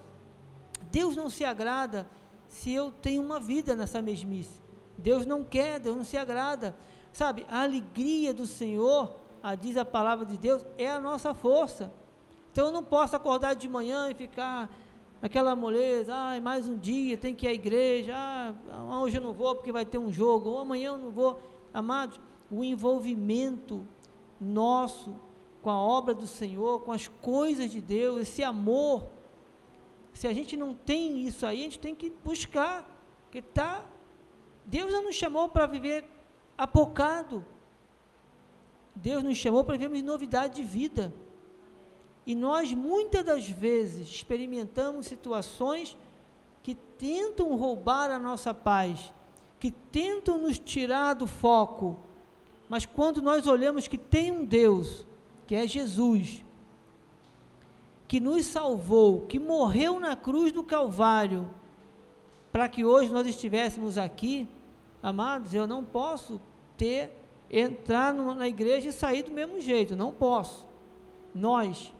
Deus 0.93 1.17
não 1.17 1.29
se 1.29 1.45
agrada 1.45 2.07
se 2.47 2.73
eu 2.73 2.93
tenho 2.93 3.23
uma 3.23 3.41
vida 3.41 3.75
nessa 3.75 4.01
mesmice. 4.01 4.61
Deus 4.97 5.27
não 5.27 5.43
quer, 5.43 5.81
Deus 5.81 5.97
não 5.97 6.05
se 6.05 6.17
agrada. 6.17 6.77
Sabe, 7.17 7.47
a 7.49 7.63
alegria 7.63 8.35
do 8.35 8.45
Senhor, 8.45 9.17
a, 9.43 9.55
diz 9.55 9.79
a 9.79 9.87
palavra 9.87 10.27
de 10.27 10.37
Deus, 10.37 10.63
é 10.77 10.91
a 10.91 11.01
nossa 11.01 11.33
força. 11.33 11.91
Então 12.53 12.67
eu 12.67 12.71
não 12.71 12.85
posso 12.85 13.17
acordar 13.17 13.55
de 13.55 13.67
manhã 13.67 14.11
e 14.11 14.15
ficar 14.15 14.69
aquela 15.23 15.57
moleza, 15.57 16.15
ah, 16.15 16.39
mais 16.43 16.69
um 16.69 16.77
dia, 16.77 17.17
tem 17.17 17.35
que 17.35 17.47
ir 17.47 17.49
à 17.49 17.55
igreja, 17.55 18.15
ah, 18.15 18.99
hoje 19.01 19.17
eu 19.17 19.23
não 19.23 19.33
vou 19.33 19.55
porque 19.55 19.73
vai 19.73 19.87
ter 19.87 19.97
um 19.97 20.13
jogo, 20.13 20.51
ou 20.51 20.59
amanhã 20.59 20.89
eu 20.89 20.99
não 20.99 21.11
vou. 21.11 21.41
Amados, 21.73 22.21
o 22.51 22.63
envolvimento 22.63 23.89
nosso 24.39 25.19
com 25.63 25.71
a 25.71 25.81
obra 25.81 26.13
do 26.13 26.27
Senhor, 26.27 26.83
com 26.83 26.93
as 26.93 27.09
coisas 27.09 27.71
de 27.71 27.81
Deus, 27.81 28.21
esse 28.21 28.45
amor. 28.45 29.07
Se 30.13 30.29
a 30.29 30.35
gente 30.35 30.55
não 30.55 30.75
tem 30.75 31.27
isso 31.27 31.47
aí, 31.47 31.61
a 31.61 31.63
gente 31.63 31.79
tem 31.79 31.95
que 31.95 32.13
buscar, 32.23 32.87
porque 33.23 33.41
tá 33.41 33.87
Deus 34.67 34.93
não 34.93 35.05
nos 35.05 35.15
chamou 35.15 35.49
para 35.49 35.67
viver 35.67 36.16
apocado. 36.57 37.45
Deus 38.95 39.23
nos 39.23 39.37
chamou 39.37 39.65
para 39.65 39.77
vivermos 39.77 40.03
novidade 40.03 40.57
de 40.57 40.63
vida. 40.63 41.13
E 42.27 42.35
nós 42.35 42.73
muitas 42.73 43.25
das 43.25 43.49
vezes 43.49 44.09
experimentamos 44.09 45.07
situações 45.07 45.97
que 46.63 46.75
tentam 46.75 47.55
roubar 47.57 48.11
a 48.11 48.19
nossa 48.19 48.53
paz, 48.53 49.13
que 49.61 49.71
tentam 49.71 50.39
nos 50.39 50.59
tirar 50.59 51.15
do 51.15 51.27
foco. 51.27 51.99
Mas 52.69 52.85
quando 52.85 53.23
nós 53.23 53.47
olhamos 53.47 53.87
que 53.87 53.99
tem 53.99 54.33
um 54.33 54.45
Deus 54.45 55.07
que 55.47 55.55
é 55.55 55.67
Jesus, 55.67 56.45
que 58.09 58.19
nos 58.19 58.47
salvou, 58.47 59.27
que 59.27 59.39
morreu 59.39 60.01
na 60.01 60.17
cruz 60.17 60.53
do 60.53 60.65
Calvário, 60.65 61.49
para 62.51 62.69
que 62.69 62.85
hoje 62.85 63.13
nós 63.13 63.27
estivéssemos 63.27 63.99
aqui, 63.99 64.49
amados, 65.07 65.55
eu 65.55 65.69
não 65.69 65.85
posso 65.85 66.41
ter, 66.77 67.13
entrar 67.49 68.13
na 68.13 68.49
igreja 68.49 68.89
e 68.89 68.93
sair 68.93 69.23
do 69.23 69.31
mesmo 69.31 69.61
jeito, 69.61 69.95
não 69.95 70.11
posso. 70.11 70.67
Nós, 71.33 71.95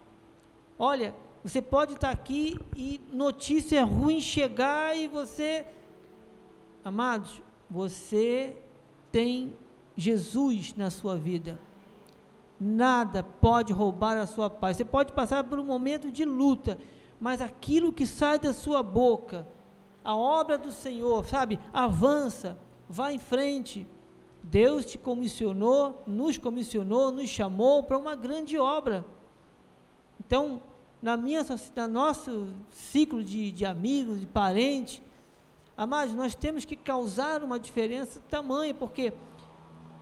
olha, 0.77 1.15
você 1.45 1.63
pode 1.63 1.93
estar 1.93 2.11
aqui 2.11 2.59
e 2.75 3.01
notícia 3.13 3.85
ruim 3.85 4.21
chegar 4.21 4.99
e 4.99 5.07
você, 5.07 5.65
amados, 6.85 7.41
você 7.71 8.57
tem 9.13 9.57
Jesus 9.97 10.75
na 10.75 10.91
sua 10.91 11.17
vida. 11.17 11.61
Nada 12.59 13.23
pode 13.23 13.73
roubar 13.73 14.17
a 14.17 14.27
sua 14.27 14.51
paz. 14.51 14.79
Você 14.79 14.85
pode 14.85 15.13
passar 15.13 15.45
por 15.45 15.61
um 15.61 15.65
momento 15.65 16.11
de 16.11 16.25
luta, 16.25 16.77
mas 17.21 17.41
aquilo 17.41 17.93
que 17.93 18.05
sai 18.05 18.41
da 18.41 18.53
sua 18.53 18.83
boca, 18.83 19.47
a 20.03 20.17
obra 20.17 20.59
do 20.59 20.73
Senhor, 20.73 21.25
sabe, 21.25 21.61
avança, 21.73 22.59
vá 22.89 23.13
em 23.13 23.19
frente. 23.19 23.87
Deus 24.43 24.87
te 24.87 24.97
comissionou, 24.97 26.03
nos 26.07 26.39
comissionou, 26.39 27.11
nos 27.11 27.29
chamou 27.29 27.83
para 27.83 27.99
uma 27.99 28.15
grande 28.15 28.59
obra. 28.59 29.05
Então, 30.21 30.63
na 31.03 31.17
minha 31.17 31.43
no 31.43 31.89
nosso 31.89 32.49
ciclo 32.71 33.23
de, 33.23 33.53
de 33.53 33.65
amigos, 33.65 34.21
de 34.21 34.27
parentes. 34.27 35.03
Amados, 35.77 36.15
nós 36.15 36.35
temos 36.35 36.65
que 36.65 36.75
causar 36.75 37.43
uma 37.43 37.61
diferença 37.61 38.21
tamanha, 38.29 38.73
porque 38.73 39.13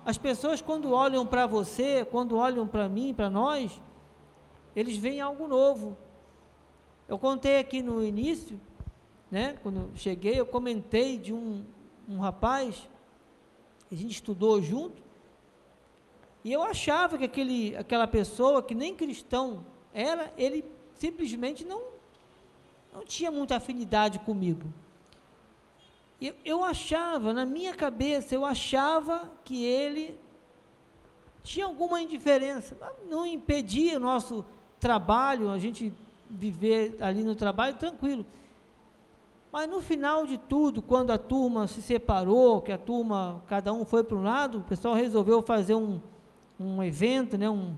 as 0.04 0.16
pessoas, 0.16 0.62
quando 0.62 0.92
olham 0.92 1.26
para 1.26 1.46
você, 1.46 2.04
quando 2.04 2.36
olham 2.36 2.66
para 2.66 2.88
mim, 2.88 3.12
para 3.12 3.28
nós, 3.28 3.80
eles 4.76 4.96
veem 4.96 5.20
algo 5.20 5.48
novo. 5.48 5.96
Eu 7.08 7.18
contei 7.18 7.58
aqui 7.58 7.82
no 7.82 8.02
início, 8.02 8.60
né, 9.30 9.58
quando 9.62 9.90
cheguei, 9.96 10.38
eu 10.38 10.46
comentei 10.46 11.18
de 11.18 11.32
um, 11.34 11.64
um 12.08 12.18
rapaz, 12.18 12.88
a 13.90 13.94
gente 13.94 14.12
estudou 14.12 14.60
junto, 14.60 15.02
e 16.42 16.52
eu 16.52 16.62
achava 16.62 17.16
que 17.16 17.24
aquele, 17.24 17.74
aquela 17.76 18.06
pessoa 18.06 18.62
que 18.62 18.74
nem 18.74 18.94
cristão 18.94 19.64
era, 19.92 20.32
ele 20.36 20.64
simplesmente 20.94 21.64
não, 21.64 21.82
não 22.92 23.04
tinha 23.04 23.30
muita 23.30 23.56
afinidade 23.56 24.18
comigo. 24.18 24.72
Eu, 26.20 26.34
eu 26.44 26.64
achava, 26.64 27.32
na 27.32 27.46
minha 27.46 27.74
cabeça, 27.74 28.34
eu 28.34 28.44
achava 28.44 29.30
que 29.44 29.64
ele 29.64 30.18
tinha 31.42 31.66
alguma 31.66 32.00
indiferença. 32.00 32.76
Não 33.08 33.26
impedia 33.26 33.96
o 33.96 34.00
nosso 34.00 34.44
trabalho, 34.78 35.50
a 35.50 35.58
gente 35.58 35.92
viver 36.28 36.96
ali 37.00 37.22
no 37.22 37.34
trabalho 37.34 37.76
tranquilo. 37.76 38.26
Mas 39.54 39.70
no 39.70 39.80
final 39.80 40.26
de 40.26 40.36
tudo, 40.36 40.82
quando 40.82 41.12
a 41.12 41.16
turma 41.16 41.68
se 41.68 41.80
separou, 41.80 42.60
que 42.60 42.72
a 42.72 42.76
turma, 42.76 43.40
cada 43.46 43.72
um 43.72 43.84
foi 43.84 44.02
para 44.02 44.16
um 44.16 44.22
lado, 44.24 44.58
o 44.58 44.62
pessoal 44.62 44.94
resolveu 44.94 45.40
fazer 45.42 45.76
um, 45.76 46.00
um 46.58 46.82
evento, 46.82 47.38
né, 47.38 47.48
um, 47.48 47.76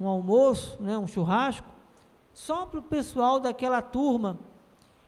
um 0.00 0.08
almoço, 0.08 0.76
né, 0.82 0.98
um 0.98 1.06
churrasco, 1.06 1.68
só 2.32 2.66
para 2.66 2.80
o 2.80 2.82
pessoal 2.82 3.38
daquela 3.38 3.80
turma. 3.80 4.40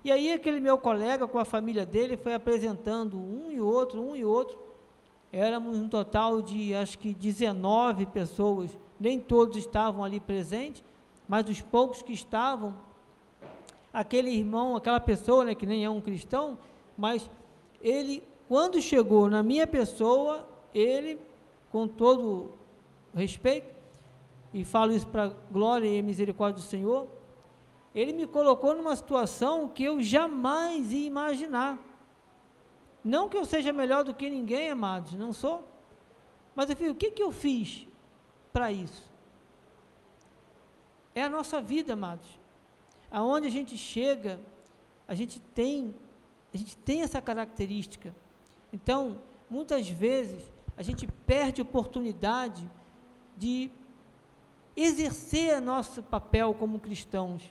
E 0.04 0.12
aí 0.12 0.32
aquele 0.32 0.60
meu 0.60 0.78
colega 0.78 1.26
com 1.26 1.40
a 1.40 1.44
família 1.44 1.84
dele 1.84 2.16
foi 2.16 2.34
apresentando 2.34 3.18
um 3.18 3.50
e 3.50 3.60
outro, 3.60 4.00
um 4.00 4.14
e 4.14 4.24
outro. 4.24 4.56
Éramos 5.32 5.76
um 5.76 5.88
total 5.88 6.40
de 6.40 6.72
acho 6.72 7.00
que 7.00 7.12
19 7.12 8.06
pessoas, 8.06 8.78
nem 9.00 9.18
todos 9.18 9.56
estavam 9.56 10.04
ali 10.04 10.20
presentes, 10.20 10.84
mas 11.26 11.48
os 11.48 11.60
poucos 11.60 12.00
que 12.00 12.12
estavam, 12.12 12.76
aquele 13.96 14.28
irmão, 14.30 14.76
aquela 14.76 15.00
pessoa, 15.00 15.42
né, 15.42 15.54
que 15.54 15.64
nem 15.64 15.82
é 15.82 15.88
um 15.88 16.02
cristão, 16.02 16.58
mas 16.98 17.30
ele, 17.80 18.22
quando 18.46 18.78
chegou 18.82 19.30
na 19.30 19.42
minha 19.42 19.66
pessoa, 19.66 20.46
ele, 20.74 21.18
com 21.72 21.88
todo 21.88 22.50
respeito, 23.14 23.74
e 24.52 24.66
falo 24.66 24.92
isso 24.92 25.06
para 25.06 25.28
glória 25.50 25.88
e 25.88 26.02
misericórdia 26.02 26.62
do 26.62 26.68
Senhor, 26.68 27.08
ele 27.94 28.12
me 28.12 28.26
colocou 28.26 28.74
numa 28.74 28.94
situação 28.94 29.66
que 29.66 29.84
eu 29.84 30.02
jamais 30.02 30.92
ia 30.92 31.06
imaginar. 31.06 31.78
Não 33.02 33.30
que 33.30 33.36
eu 33.38 33.46
seja 33.46 33.72
melhor 33.72 34.04
do 34.04 34.12
que 34.12 34.28
ninguém, 34.28 34.68
amados, 34.68 35.14
não 35.14 35.32
sou. 35.32 35.66
Mas 36.54 36.68
eu 36.68 36.76
falei, 36.76 36.92
o 36.92 36.94
que, 36.94 37.10
que 37.10 37.22
eu 37.22 37.32
fiz 37.32 37.88
para 38.52 38.70
isso? 38.70 39.10
É 41.14 41.22
a 41.22 41.30
nossa 41.30 41.62
vida, 41.62 41.94
amados. 41.94 42.45
Aonde 43.10 43.46
a 43.46 43.50
gente 43.50 43.76
chega, 43.76 44.40
a 45.06 45.14
gente 45.14 45.40
tem, 45.40 45.94
a 46.52 46.56
gente 46.56 46.76
tem 46.76 47.02
essa 47.02 47.20
característica. 47.20 48.14
Então, 48.72 49.18
muitas 49.48 49.88
vezes, 49.88 50.42
a 50.76 50.82
gente 50.82 51.06
perde 51.26 51.62
oportunidade 51.62 52.68
de 53.36 53.70
exercer 54.76 55.60
nosso 55.60 56.02
papel 56.02 56.54
como 56.54 56.78
cristãos. 56.78 57.42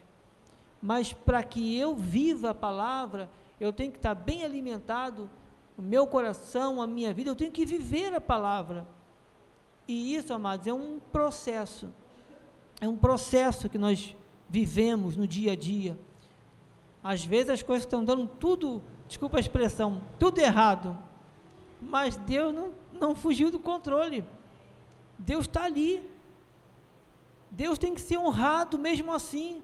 Mas 0.81 1.13
para 1.13 1.43
que 1.43 1.77
eu 1.77 1.95
viva 1.95 2.51
a 2.51 2.53
palavra, 2.53 3.29
eu 3.59 3.73
tenho 3.73 3.91
que 3.91 3.97
estar 3.97 4.13
bem 4.13 4.43
alimentado, 4.43 5.29
o 5.77 5.81
meu 5.81 6.05
coração, 6.05 6.81
a 6.81 6.87
minha 6.87 7.13
vida, 7.13 7.29
eu 7.29 7.35
tenho 7.35 7.51
que 7.51 7.65
viver 7.65 8.13
a 8.13 8.21
palavra. 8.21 8.87
E 9.87 10.15
isso, 10.15 10.33
amados, 10.33 10.67
é 10.67 10.73
um 10.73 10.99
processo. 11.11 11.91
É 12.79 12.87
um 12.87 12.97
processo 12.97 13.69
que 13.69 13.77
nós 13.77 14.15
vivemos 14.49 15.15
no 15.15 15.27
dia 15.27 15.53
a 15.53 15.55
dia. 15.55 15.97
Às 17.03 17.23
vezes 17.23 17.49
as 17.49 17.63
coisas 17.63 17.85
estão 17.85 18.03
dando 18.03 18.27
tudo, 18.27 18.81
desculpa 19.07 19.37
a 19.37 19.39
expressão, 19.39 20.01
tudo 20.17 20.39
errado. 20.39 20.97
Mas 21.81 22.17
Deus 22.17 22.53
não, 22.53 22.71
não 22.91 23.15
fugiu 23.15 23.51
do 23.51 23.59
controle. 23.59 24.25
Deus 25.17 25.45
está 25.45 25.63
ali. 25.63 26.03
Deus 27.51 27.77
tem 27.77 27.93
que 27.93 28.01
ser 28.01 28.17
honrado 28.17 28.77
mesmo 28.77 29.13
assim. 29.13 29.61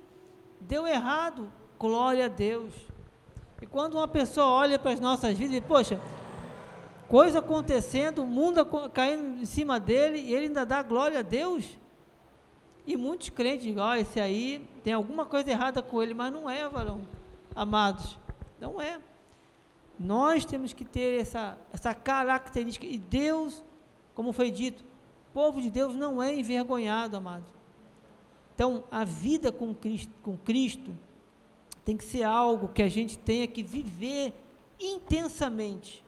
Deu 0.60 0.88
errado, 0.88 1.52
glória 1.80 2.26
a 2.26 2.30
Deus. 2.30 2.74
E 3.62 3.66
quando 3.66 3.96
uma 3.96 4.08
pessoa 4.08 4.48
olha 4.48 4.80
para 4.80 4.92
as 4.92 5.00
nossas 5.00 5.38
vidas 5.38 5.56
e, 5.56 5.62
poxa, 5.62 6.00
coisa 7.08 7.40
acontecendo, 7.40 8.24
o 8.24 8.28
mundo 8.28 8.66
caindo 8.94 9.42
em 9.42 9.46
cima 9.46 9.80
dele, 9.80 10.20
e 10.20 10.34
ele 10.34 10.48
ainda 10.48 10.66
dá 10.66 10.82
glória 10.82 11.20
a 11.20 11.24
Deus, 11.24 11.66
e 12.86 12.98
muitos 12.98 13.30
crentes 13.30 13.66
dizem, 13.66 13.82
ó, 13.82 13.92
oh, 13.92 13.96
esse 13.96 14.20
aí 14.20 14.68
tem 14.84 14.94
alguma 14.94 15.26
coisa 15.26 15.50
errada 15.50 15.82
com 15.82 16.02
ele, 16.02 16.14
mas 16.14 16.32
não 16.34 16.50
é, 16.50 16.68
varão, 16.68 17.02
amados, 17.56 18.18
não 18.60 18.82
é. 18.82 19.00
Nós 20.00 20.46
temos 20.46 20.74
que 20.74 20.84
ter 20.84 21.22
essa, 21.22 21.58
essa 21.72 21.94
característica, 21.94 22.86
e 22.86 22.98
Deus, 22.98 23.64
como 24.16 24.34
foi 24.34 24.50
dito, 24.50 24.84
o 25.30 25.34
povo 25.34 25.62
de 25.62 25.70
Deus 25.70 25.96
não 25.96 26.22
é 26.22 26.34
envergonhado, 26.36 27.16
amado. 27.16 27.46
Então, 28.56 28.84
a 28.92 29.04
vida 29.04 29.52
com 29.52 29.74
Cristo, 29.74 30.12
com 30.22 30.38
Cristo 30.38 30.96
tem 31.86 31.98
que 31.98 32.04
ser 32.04 32.24
algo 32.24 32.68
que 32.68 32.84
a 32.84 32.90
gente 32.90 33.18
tenha 33.18 33.48
que 33.48 33.64
viver 33.64 34.34
intensamente. 34.80 36.04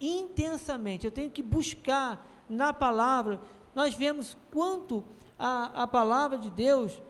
Intensamente. 0.00 1.06
Eu 1.06 1.10
tenho 1.10 1.30
que 1.30 1.42
buscar 1.42 2.44
na 2.48 2.72
palavra. 2.72 3.40
Nós 3.74 3.94
vemos 3.94 4.36
quanto 4.50 5.04
a, 5.38 5.82
a 5.82 5.86
palavra 5.86 6.38
de 6.38 6.50
Deus, 6.50 7.00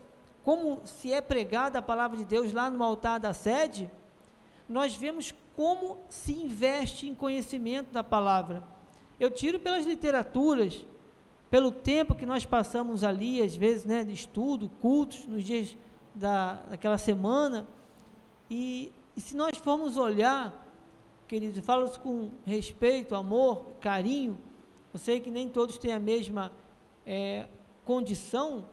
como 0.45 0.81
se 0.85 1.13
é 1.13 1.21
pregada 1.21 1.79
a 1.79 1.83
palavra 1.83 2.17
de 2.17 2.25
Deus 2.25 2.53
lá 2.53 2.71
no 2.71 2.83
altar 2.83 3.21
da 3.21 3.33
sede, 3.33 3.91
nós 4.69 4.95
vemos 4.95 5.35
como 5.55 5.99
se 6.09 6.33
investe 6.33 7.09
em 7.09 7.15
conhecimento 7.15 7.93
da 7.93 8.03
palavra. 8.03 8.63
Eu 9.21 9.31
tiro 9.31 9.61
pelas 9.61 9.85
literaturas, 9.85 10.85
pelo 11.51 11.71
tempo 11.71 12.15
que 12.15 12.25
nós 12.25 12.47
passamos 12.47 13.05
ali, 13.05 13.43
às 13.43 13.55
vezes, 13.55 13.85
né, 13.85 14.03
de 14.03 14.13
estudo, 14.13 14.71
cultos, 14.81 15.27
nos 15.27 15.45
dias 15.45 15.77
da, 16.15 16.55
daquela 16.71 16.99
semana, 16.99 17.69
e, 18.51 18.93
e 19.17 19.21
se 19.21 19.37
nós 19.37 19.57
formos 19.59 19.97
olhar, 19.97 20.67
queridos, 21.29 21.65
falo 21.65 21.87
isso 21.87 22.01
com 22.01 22.31
respeito, 22.45 23.15
amor, 23.15 23.65
carinho, 23.81 24.39
eu 24.93 24.99
sei 24.99 25.21
que 25.21 25.31
nem 25.31 25.49
todos 25.49 25.79
têm 25.79 25.93
a 25.93 26.01
mesma 26.01 26.53
é, 27.07 27.47
condição, 27.85 28.67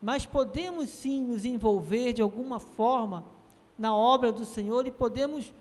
mas 0.00 0.26
podemos 0.26 0.90
sim 0.90 1.22
nos 1.22 1.44
envolver 1.44 2.12
de 2.12 2.22
alguma 2.22 2.58
forma 2.58 3.24
na 3.78 3.94
obra 3.94 4.32
do 4.32 4.44
Senhor 4.44 4.86
e 4.86 4.90
podemos 4.90 5.52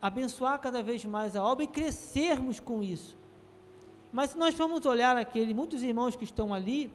abençoar 0.00 0.58
cada 0.58 0.82
vez 0.82 1.04
mais 1.04 1.36
a 1.36 1.44
obra 1.44 1.64
e 1.64 1.68
crescermos 1.68 2.58
com 2.58 2.82
isso. 2.82 3.16
Mas 4.12 4.30
se 4.30 4.38
nós 4.38 4.54
formos 4.54 4.84
olhar 4.86 5.16
aquele, 5.16 5.54
muitos 5.54 5.82
irmãos 5.82 6.16
que 6.16 6.24
estão 6.24 6.52
ali, 6.52 6.86
de 6.86 6.92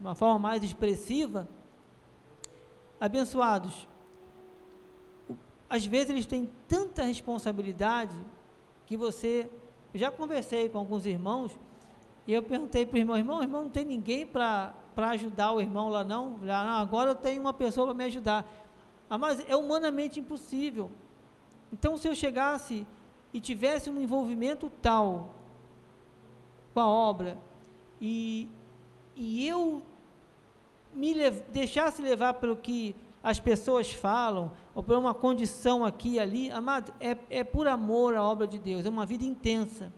uma 0.00 0.14
forma 0.14 0.38
mais 0.38 0.62
expressiva, 0.62 1.48
abençoados, 3.00 3.86
às 5.68 5.84
vezes 5.86 6.10
eles 6.10 6.26
têm 6.26 6.50
tanta 6.66 7.02
responsabilidade 7.04 8.16
que 8.86 8.96
você. 8.96 9.50
Eu 9.92 10.00
já 10.00 10.10
conversei 10.10 10.68
com 10.68 10.78
alguns 10.78 11.06
irmãos 11.06 11.58
e 12.26 12.32
eu 12.32 12.42
perguntei 12.42 12.84
para 12.84 12.96
o 12.96 12.98
irmão: 12.98 13.16
irmão, 13.16 13.42
irmão, 13.42 13.62
não 13.64 13.70
tem 13.70 13.84
ninguém 13.84 14.26
para 14.26 14.74
ajudar 15.06 15.52
o 15.52 15.60
irmão 15.60 15.88
lá 15.88 16.04
não? 16.04 16.38
Ah, 16.48 16.80
agora 16.80 17.10
eu 17.10 17.14
tenho 17.14 17.40
uma 17.40 17.52
pessoa 17.52 17.86
para 17.86 17.94
me 17.94 18.04
ajudar. 18.04 18.44
Ah, 19.08 19.16
mas 19.16 19.42
é 19.48 19.56
humanamente 19.56 20.20
impossível. 20.20 20.90
Então, 21.72 21.96
se 21.96 22.08
eu 22.08 22.14
chegasse 22.14 22.86
e 23.32 23.40
tivesse 23.40 23.90
um 23.90 24.00
envolvimento 24.00 24.70
tal 24.82 25.34
com 26.74 26.80
a 26.80 26.86
obra 26.86 27.38
e, 28.00 28.48
e 29.14 29.46
eu 29.46 29.82
me 30.94 31.14
lev 31.14 31.42
deixasse 31.50 32.00
levar 32.00 32.34
pelo 32.34 32.56
que 32.56 32.94
as 33.22 33.38
pessoas 33.40 33.92
falam, 33.92 34.52
ou 34.74 34.82
por 34.82 34.96
uma 34.96 35.12
condição 35.12 35.84
aqui 35.84 36.14
e 36.14 36.20
ali, 36.20 36.50
amado, 36.50 36.94
é, 37.00 37.16
é 37.28 37.44
por 37.44 37.66
amor 37.66 38.14
à 38.14 38.22
obra 38.22 38.46
de 38.46 38.58
Deus, 38.58 38.86
é 38.86 38.88
uma 38.88 39.04
vida 39.04 39.24
intensa. 39.24 39.92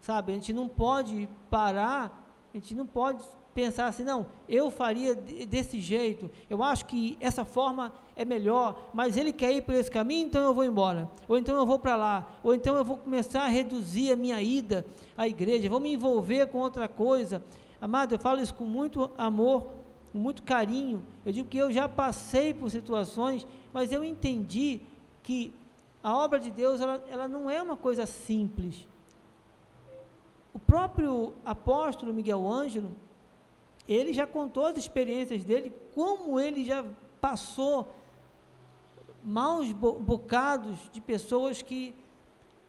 Sabe, 0.00 0.32
a 0.32 0.34
gente 0.34 0.52
não 0.52 0.68
pode 0.68 1.28
parar, 1.48 2.26
a 2.52 2.56
gente 2.56 2.74
não 2.74 2.86
pode 2.86 3.22
pensar 3.58 3.88
assim, 3.88 4.04
não, 4.04 4.26
eu 4.48 4.70
faria 4.70 5.16
desse 5.16 5.80
jeito, 5.80 6.30
eu 6.48 6.62
acho 6.62 6.86
que 6.86 7.16
essa 7.18 7.44
forma 7.44 7.92
é 8.14 8.24
melhor, 8.24 8.90
mas 8.94 9.16
ele 9.16 9.32
quer 9.32 9.52
ir 9.52 9.62
por 9.62 9.74
esse 9.74 9.90
caminho, 9.90 10.28
então 10.28 10.44
eu 10.44 10.54
vou 10.54 10.64
embora, 10.64 11.10
ou 11.26 11.36
então 11.36 11.56
eu 11.56 11.66
vou 11.66 11.76
para 11.76 11.96
lá, 11.96 12.30
ou 12.40 12.54
então 12.54 12.76
eu 12.76 12.84
vou 12.84 12.96
começar 12.96 13.42
a 13.42 13.48
reduzir 13.48 14.12
a 14.12 14.16
minha 14.16 14.40
ida 14.40 14.86
à 15.16 15.26
igreja, 15.26 15.68
vou 15.68 15.80
me 15.80 15.92
envolver 15.92 16.46
com 16.46 16.58
outra 16.58 16.86
coisa. 16.86 17.42
Amado, 17.80 18.14
eu 18.14 18.18
falo 18.20 18.40
isso 18.40 18.54
com 18.54 18.64
muito 18.64 19.10
amor 19.18 19.66
com 20.12 20.18
muito 20.18 20.42
carinho. 20.42 21.04
Eu 21.26 21.32
digo 21.32 21.48
que 21.48 21.58
eu 21.58 21.70
já 21.70 21.86
passei 21.88 22.54
por 22.54 22.70
situações, 22.70 23.46
mas 23.72 23.92
eu 23.92 24.02
entendi 24.02 24.80
que 25.22 25.52
a 26.02 26.16
obra 26.16 26.40
de 26.40 26.50
Deus 26.50 26.80
ela, 26.80 27.04
ela 27.10 27.28
não 27.28 27.50
é 27.50 27.60
uma 27.60 27.76
coisa 27.76 28.06
simples. 28.06 28.86
O 30.54 30.58
próprio 30.58 31.34
apóstolo 31.44 32.14
Miguel 32.14 32.50
Ângelo, 32.50 32.90
ele 33.88 34.12
já 34.12 34.26
contou 34.26 34.66
as 34.66 34.76
experiências 34.76 35.42
dele, 35.44 35.72
como 35.94 36.38
ele 36.38 36.64
já 36.64 36.84
passou 37.20 37.88
maus 39.24 39.72
bocados 39.72 40.78
de 40.92 41.00
pessoas 41.00 41.62
que, 41.62 41.94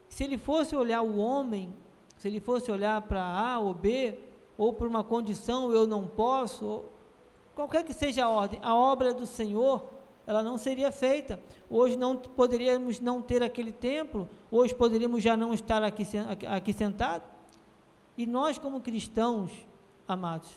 se 0.07 0.23
ele 0.23 0.37
fosse 0.37 0.75
olhar 0.75 1.01
o 1.01 1.17
homem, 1.17 1.73
se 2.17 2.27
ele 2.27 2.39
fosse 2.39 2.71
olhar 2.71 3.01
para 3.01 3.21
A 3.21 3.59
ou 3.59 3.73
B, 3.73 4.17
ou 4.57 4.73
por 4.73 4.87
uma 4.87 5.03
condição 5.03 5.71
eu 5.71 5.85
não 5.85 6.07
posso, 6.07 6.85
qualquer 7.53 7.83
que 7.83 7.93
seja 7.93 8.25
a 8.25 8.29
ordem, 8.29 8.59
a 8.63 8.73
obra 8.75 9.13
do 9.13 9.25
Senhor, 9.25 9.89
ela 10.25 10.43
não 10.43 10.57
seria 10.57 10.91
feita. 10.91 11.39
Hoje 11.69 11.97
não 11.97 12.15
poderíamos 12.15 12.99
não 12.99 13.21
ter 13.21 13.41
aquele 13.41 13.71
templo, 13.71 14.29
hoje 14.51 14.75
poderíamos 14.75 15.23
já 15.23 15.35
não 15.35 15.53
estar 15.53 15.83
aqui, 15.83 16.03
aqui 16.47 16.71
sentados. 16.71 17.27
E 18.17 18.25
nós, 18.25 18.57
como 18.57 18.81
cristãos, 18.81 19.51
amados, 20.07 20.49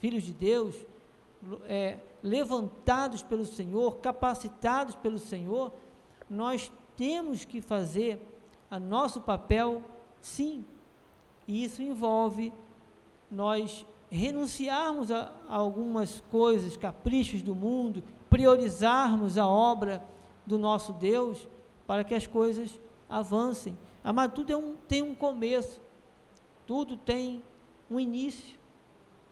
filhos 0.00 0.24
de 0.24 0.32
Deus, 0.32 0.74
é, 1.64 1.98
levantados 2.22 3.22
pelo 3.22 3.44
Senhor, 3.44 3.98
capacitados 3.98 4.94
pelo 4.96 5.18
Senhor, 5.18 5.72
nós 6.28 6.72
temos 6.96 7.44
que 7.44 7.60
fazer 7.60 8.20
a 8.70 8.80
nosso 8.80 9.20
papel, 9.20 9.82
sim. 10.20 10.64
E 11.46 11.64
isso 11.64 11.82
envolve 11.82 12.52
nós 13.30 13.86
renunciarmos 14.10 15.10
a, 15.10 15.32
a 15.48 15.56
algumas 15.56 16.20
coisas, 16.30 16.76
caprichos 16.76 17.42
do 17.42 17.54
mundo, 17.54 18.02
priorizarmos 18.28 19.38
a 19.38 19.46
obra 19.46 20.04
do 20.46 20.58
nosso 20.58 20.92
Deus 20.92 21.48
para 21.86 22.04
que 22.04 22.14
as 22.14 22.26
coisas 22.26 22.78
avancem. 23.08 23.76
Amado, 24.02 24.34
tudo 24.34 24.52
é 24.52 24.56
um, 24.56 24.76
tem 24.76 25.02
um 25.02 25.14
começo, 25.14 25.80
tudo 26.66 26.96
tem 26.96 27.42
um 27.90 27.98
início, 27.98 28.59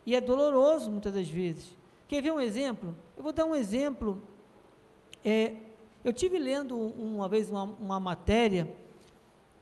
e 0.09 0.15
é 0.15 0.23
doloroso 0.23 0.91
muitas 0.91 1.13
das 1.13 1.29
vezes. 1.29 1.77
Quer 2.09 2.23
ver 2.23 2.33
um 2.33 2.41
exemplo? 2.41 2.97
Eu 3.15 3.23
vou 3.23 3.31
dar 3.31 3.45
um 3.45 3.55
exemplo. 3.55 4.23
É, 5.23 5.55
eu 6.03 6.15
tive 6.15 6.39
lendo 6.39 6.79
uma 6.79 7.29
vez 7.29 7.51
uma, 7.51 7.65
uma 7.65 8.01
matéria, 8.01 8.75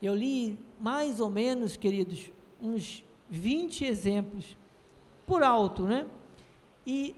eu 0.00 0.14
li 0.14 0.56
mais 0.78 1.18
ou 1.18 1.28
menos, 1.28 1.76
queridos, 1.76 2.30
uns 2.62 3.02
20 3.28 3.86
exemplos, 3.86 4.56
por 5.26 5.42
alto, 5.42 5.82
né? 5.82 6.06
E 6.86 7.16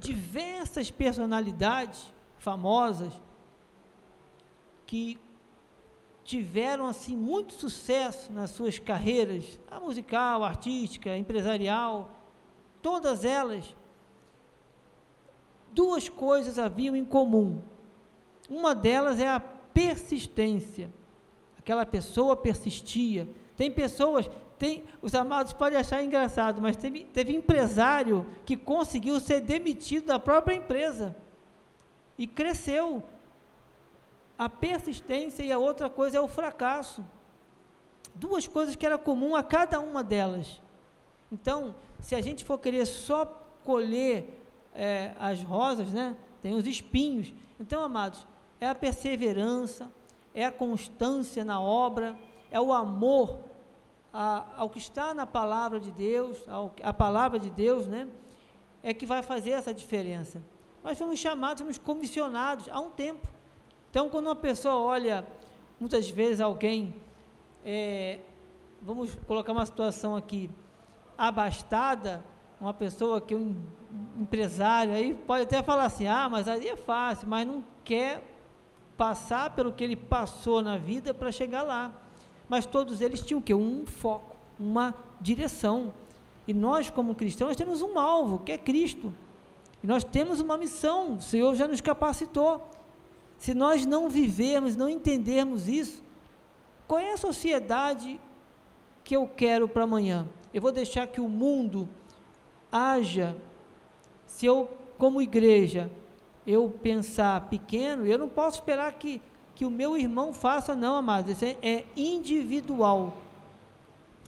diversas 0.00 0.90
personalidades 0.90 2.12
famosas 2.40 3.12
que 4.84 5.16
tiveram 6.24 6.88
assim 6.88 7.16
muito 7.16 7.54
sucesso 7.54 8.32
nas 8.32 8.50
suas 8.50 8.80
carreiras, 8.80 9.60
a 9.70 9.78
musical, 9.78 10.42
a 10.42 10.48
artística, 10.48 11.12
a 11.12 11.16
empresarial, 11.16 12.13
todas 12.84 13.24
elas 13.24 13.74
duas 15.72 16.06
coisas 16.06 16.58
haviam 16.58 16.94
em 16.94 17.02
comum. 17.02 17.62
Uma 18.46 18.74
delas 18.74 19.18
é 19.18 19.26
a 19.26 19.40
persistência. 19.40 20.92
Aquela 21.58 21.86
pessoa 21.86 22.36
persistia. 22.36 23.26
Tem 23.56 23.70
pessoas, 23.70 24.30
tem, 24.58 24.84
os 25.00 25.14
amados 25.14 25.54
podem 25.54 25.78
achar 25.78 26.04
engraçado, 26.04 26.60
mas 26.60 26.76
teve, 26.76 27.04
teve 27.06 27.34
empresário 27.34 28.26
que 28.44 28.54
conseguiu 28.54 29.18
ser 29.18 29.40
demitido 29.40 30.04
da 30.04 30.18
própria 30.18 30.54
empresa 30.54 31.16
e 32.18 32.26
cresceu. 32.26 33.02
A 34.36 34.46
persistência 34.50 35.42
e 35.42 35.50
a 35.50 35.58
outra 35.58 35.88
coisa 35.88 36.18
é 36.18 36.20
o 36.20 36.28
fracasso. 36.28 37.02
Duas 38.14 38.46
coisas 38.46 38.76
que 38.76 38.84
era 38.84 38.98
comum 38.98 39.34
a 39.34 39.42
cada 39.42 39.80
uma 39.80 40.04
delas. 40.04 40.62
Então, 41.34 41.74
se 41.98 42.14
a 42.14 42.20
gente 42.20 42.44
for 42.44 42.58
querer 42.58 42.86
só 42.86 43.24
colher 43.64 44.40
é, 44.72 45.12
as 45.18 45.42
rosas, 45.42 45.90
né? 45.92 46.16
Tem 46.40 46.54
os 46.54 46.64
espinhos. 46.64 47.34
Então, 47.58 47.82
amados, 47.82 48.24
é 48.60 48.68
a 48.68 48.74
perseverança, 48.74 49.90
é 50.32 50.44
a 50.44 50.52
constância 50.52 51.44
na 51.44 51.60
obra, 51.60 52.16
é 52.52 52.60
o 52.60 52.72
amor 52.72 53.40
a, 54.12 54.46
ao 54.56 54.70
que 54.70 54.78
está 54.78 55.12
na 55.12 55.26
palavra 55.26 55.80
de 55.80 55.90
Deus, 55.90 56.48
ao, 56.48 56.72
a 56.80 56.94
palavra 56.94 57.36
de 57.36 57.50
Deus, 57.50 57.88
né? 57.88 58.06
É 58.80 58.94
que 58.94 59.04
vai 59.04 59.20
fazer 59.20 59.50
essa 59.50 59.74
diferença. 59.74 60.40
Nós 60.84 60.96
fomos 60.96 61.18
chamados, 61.18 61.62
somos 61.62 61.78
comissionados 61.78 62.68
há 62.70 62.78
um 62.78 62.90
tempo. 62.90 63.26
Então, 63.90 64.08
quando 64.08 64.26
uma 64.26 64.36
pessoa 64.36 64.76
olha, 64.76 65.26
muitas 65.80 66.08
vezes 66.08 66.40
alguém, 66.40 66.94
é, 67.64 68.20
vamos 68.80 69.16
colocar 69.26 69.50
uma 69.50 69.66
situação 69.66 70.14
aqui, 70.14 70.48
abastada, 71.16 72.24
uma 72.60 72.74
pessoa 72.74 73.20
que 73.20 73.34
um 73.34 73.56
empresário 74.18 74.94
aí 74.94 75.14
pode 75.14 75.44
até 75.44 75.62
falar 75.62 75.84
assim: 75.84 76.06
ah, 76.06 76.28
mas 76.28 76.48
aí 76.48 76.68
é 76.68 76.76
fácil, 76.76 77.28
mas 77.28 77.46
não 77.46 77.64
quer 77.84 78.22
passar 78.96 79.50
pelo 79.50 79.72
que 79.72 79.82
ele 79.82 79.96
passou 79.96 80.62
na 80.62 80.76
vida 80.76 81.12
para 81.12 81.30
chegar 81.32 81.62
lá. 81.62 81.92
Mas 82.48 82.66
todos 82.66 83.00
eles 83.00 83.20
tinham 83.20 83.40
o 83.40 83.42
quê? 83.42 83.54
Um 83.54 83.84
foco, 83.86 84.36
uma 84.58 84.94
direção. 85.20 85.92
E 86.46 86.52
nós, 86.52 86.90
como 86.90 87.14
cristãos, 87.14 87.56
temos 87.56 87.80
um 87.80 87.98
alvo, 87.98 88.38
que 88.38 88.52
é 88.52 88.58
Cristo. 88.58 89.12
E 89.82 89.86
nós 89.86 90.04
temos 90.04 90.40
uma 90.40 90.56
missão, 90.56 91.14
o 91.14 91.22
Senhor 91.22 91.54
já 91.54 91.66
nos 91.66 91.80
capacitou. 91.80 92.70
Se 93.38 93.54
nós 93.54 93.84
não 93.84 94.08
vivermos, 94.08 94.76
não 94.76 94.88
entendermos 94.88 95.68
isso, 95.68 96.02
qual 96.86 97.00
é 97.00 97.12
a 97.12 97.16
sociedade 97.16 98.20
que 99.02 99.16
eu 99.16 99.26
quero 99.26 99.68
para 99.68 99.84
amanhã? 99.84 100.26
Eu 100.54 100.62
vou 100.62 100.70
deixar 100.70 101.08
que 101.08 101.20
o 101.20 101.28
mundo 101.28 101.88
haja, 102.70 103.36
se 104.24 104.46
eu, 104.46 104.70
como 104.96 105.20
igreja, 105.20 105.90
eu 106.46 106.70
pensar 106.80 107.48
pequeno, 107.48 108.06
eu 108.06 108.16
não 108.16 108.28
posso 108.28 108.58
esperar 108.58 108.92
que, 108.92 109.20
que 109.52 109.66
o 109.66 109.70
meu 109.70 109.98
irmão 109.98 110.32
faça, 110.32 110.76
não, 110.76 110.94
amados, 110.94 111.32
isso 111.32 111.44
é, 111.44 111.56
é 111.60 111.84
individual. 111.96 113.16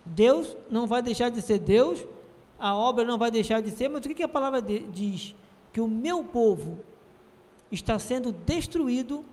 Deus 0.05 0.57
não 0.69 0.85
vai 0.89 1.01
deixar 1.01 1.31
de 1.31 1.41
ser 1.41 1.61
Deus, 1.61 2.05
a 2.59 2.75
obra 2.75 3.05
não 3.05 3.19
vai 3.19 3.31
deixar 3.31 3.63
de 3.63 3.71
ser, 3.71 3.89
mas 3.89 4.05
o 4.05 4.09
que, 4.09 4.15
que 4.17 4.23
a 4.25 4.29
palavra 4.29 4.61
de, 4.61 4.81
diz? 4.81 5.33
Que 5.73 5.81
o 5.81 5.87
meu 5.87 6.25
povo 6.25 6.81
está 7.71 8.01
sendo 8.01 8.33
destruído 8.33 9.25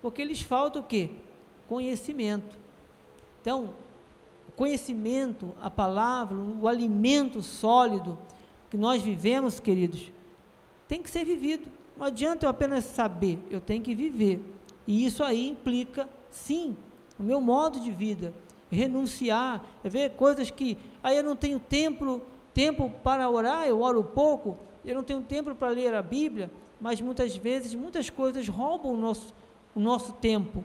porque 0.00 0.24
lhes 0.24 0.40
falta 0.40 0.78
o 0.78 0.82
quê? 0.82 1.10
Conhecimento. 1.68 2.58
Então, 3.42 3.74
conhecimento, 4.60 5.54
a 5.58 5.70
palavra, 5.70 6.36
o 6.36 6.68
alimento 6.68 7.40
sólido, 7.40 8.18
que 8.68 8.76
nós 8.76 9.00
vivemos, 9.00 9.58
queridos, 9.58 10.12
tem 10.86 11.02
que 11.02 11.08
ser 11.08 11.24
vivido. 11.24 11.66
Não 11.96 12.04
adianta 12.04 12.44
eu 12.44 12.50
apenas 12.50 12.84
saber, 12.84 13.38
eu 13.50 13.58
tenho 13.58 13.82
que 13.82 13.94
viver. 13.94 14.38
E 14.86 15.06
isso 15.06 15.24
aí 15.24 15.48
implica, 15.48 16.06
sim, 16.30 16.76
o 17.18 17.22
meu 17.22 17.40
modo 17.40 17.80
de 17.80 17.90
vida, 17.90 18.34
renunciar, 18.70 19.64
ver 19.82 20.10
coisas 20.10 20.50
que 20.50 20.76
aí 21.02 21.16
eu 21.16 21.24
não 21.24 21.36
tenho 21.36 21.58
tempo, 21.58 22.20
tempo 22.52 22.92
para 23.02 23.30
orar, 23.30 23.66
eu 23.66 23.80
oro 23.80 24.04
pouco, 24.04 24.58
eu 24.84 24.94
não 24.94 25.02
tenho 25.02 25.22
tempo 25.22 25.54
para 25.54 25.70
ler 25.70 25.94
a 25.94 26.02
Bíblia, 26.02 26.50
mas 26.78 27.00
muitas 27.00 27.34
vezes 27.34 27.74
muitas 27.74 28.10
coisas 28.10 28.46
roubam 28.46 28.92
o 28.92 28.96
nosso, 28.98 29.34
o 29.74 29.80
nosso 29.80 30.12
tempo. 30.12 30.62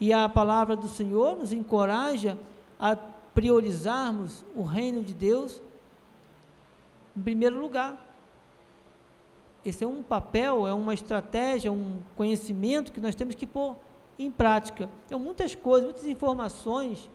E 0.00 0.10
a 0.10 0.26
palavra 0.26 0.74
do 0.74 0.88
Senhor 0.88 1.36
nos 1.36 1.52
encoraja 1.52 2.38
a 2.78 2.96
priorizarmos 2.96 4.44
o 4.54 4.62
reino 4.62 5.02
de 5.02 5.12
Deus 5.12 5.60
em 7.16 7.22
primeiro 7.22 7.60
lugar. 7.60 8.00
Esse 9.64 9.84
é 9.84 9.86
um 9.86 10.02
papel, 10.02 10.66
é 10.66 10.74
uma 10.74 10.92
estratégia, 10.92 11.72
um 11.72 12.00
conhecimento 12.16 12.92
que 12.92 13.00
nós 13.00 13.14
temos 13.14 13.34
que 13.34 13.46
pôr 13.46 13.76
em 14.18 14.30
prática. 14.30 14.88
Então, 15.06 15.18
muitas 15.18 15.54
coisas, 15.54 15.84
muitas 15.84 16.06
informações, 16.06 17.08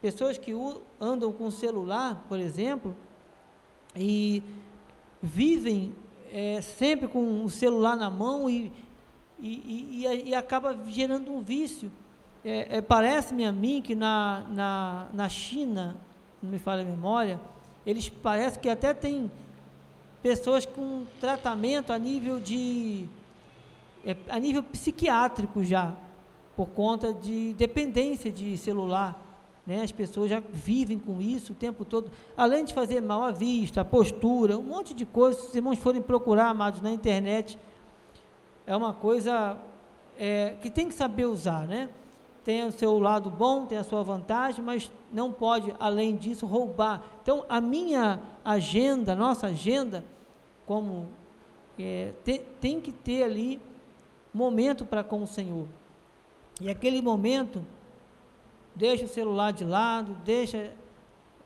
pessoas 0.00 0.38
que 0.38 0.52
andam 1.00 1.32
com 1.32 1.50
celular, 1.50 2.24
por 2.28 2.38
exemplo, 2.38 2.96
e 3.94 4.42
vivem 5.22 5.94
é, 6.32 6.60
sempre 6.60 7.06
com 7.06 7.44
o 7.44 7.50
celular 7.50 7.96
na 7.96 8.10
mão 8.10 8.48
e, 8.50 8.72
e, 9.38 10.04
e, 10.04 10.28
e 10.30 10.34
acaba 10.34 10.76
gerando 10.86 11.32
um 11.32 11.42
vício. 11.42 11.92
É, 12.44 12.76
é, 12.76 12.80
Parece-me 12.82 13.46
a 13.46 13.52
mim 13.52 13.80
que 13.80 13.94
na, 13.94 14.44
na, 14.50 15.06
na 15.14 15.28
China, 15.28 15.96
não 16.42 16.50
me 16.50 16.58
falha 16.58 16.82
a 16.82 16.84
memória, 16.84 17.40
eles 17.86 18.08
parecem 18.08 18.60
que 18.60 18.68
até 18.68 18.92
tem 18.92 19.30
pessoas 20.22 20.66
com 20.66 21.06
tratamento 21.20 21.90
a 21.92 21.98
nível 21.98 22.38
de 22.38 23.08
é, 24.04 24.14
a 24.28 24.38
nível 24.38 24.62
psiquiátrico 24.62 25.64
já, 25.64 25.94
por 26.54 26.66
conta 26.66 27.14
de 27.14 27.54
dependência 27.54 28.30
de 28.30 28.58
celular. 28.58 29.18
né? 29.66 29.82
As 29.82 29.92
pessoas 29.92 30.28
já 30.28 30.42
vivem 30.52 30.98
com 30.98 31.22
isso 31.22 31.52
o 31.52 31.56
tempo 31.56 31.84
todo, 31.84 32.10
além 32.36 32.64
de 32.66 32.74
fazer 32.74 33.00
mal 33.00 33.22
à 33.22 33.30
vista, 33.30 33.82
postura, 33.84 34.58
um 34.58 34.62
monte 34.62 34.92
de 34.92 35.06
coisas. 35.06 35.42
Se 35.42 35.48
os 35.48 35.54
irmãos 35.54 35.78
forem 35.78 36.02
procurar, 36.02 36.48
amados, 36.48 36.82
na 36.82 36.90
internet, 36.90 37.58
é 38.66 38.76
uma 38.76 38.92
coisa 38.92 39.56
é, 40.18 40.56
que 40.60 40.68
tem 40.68 40.88
que 40.88 40.94
saber 40.94 41.24
usar, 41.24 41.66
né? 41.66 41.88
Tem 42.44 42.66
o 42.66 42.72
seu 42.72 42.98
lado 42.98 43.30
bom, 43.30 43.64
tem 43.64 43.78
a 43.78 43.84
sua 43.84 44.02
vantagem, 44.02 44.62
mas 44.62 44.90
não 45.10 45.32
pode, 45.32 45.74
além 45.80 46.14
disso, 46.14 46.44
roubar. 46.44 47.02
Então, 47.22 47.44
a 47.48 47.58
minha 47.60 48.20
agenda, 48.44 49.16
nossa 49.16 49.46
agenda, 49.46 50.04
como 50.66 51.08
é, 51.78 52.12
tem, 52.22 52.42
tem 52.60 52.80
que 52.80 52.92
ter 52.92 53.22
ali 53.22 53.60
momento 54.32 54.84
para 54.84 55.02
com 55.02 55.22
o 55.22 55.26
Senhor. 55.26 55.66
E 56.60 56.68
aquele 56.68 57.00
momento 57.00 57.64
deixa 58.74 59.06
o 59.06 59.08
celular 59.08 59.52
de 59.52 59.64
lado, 59.64 60.14
deixa, 60.24 60.72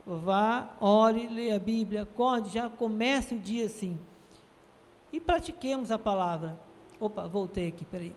vá, 0.04 0.70
ore, 0.80 1.28
leia 1.28 1.56
a 1.56 1.60
Bíblia, 1.60 2.02
acorde, 2.02 2.50
já 2.50 2.68
comece 2.68 3.34
o 3.34 3.38
dia 3.38 3.66
assim. 3.66 3.98
E 5.12 5.20
pratiquemos 5.20 5.90
a 5.90 5.98
palavra. 5.98 6.58
Opa, 6.98 7.26
voltei 7.28 7.68
aqui, 7.68 7.84
peraí. 7.84 8.14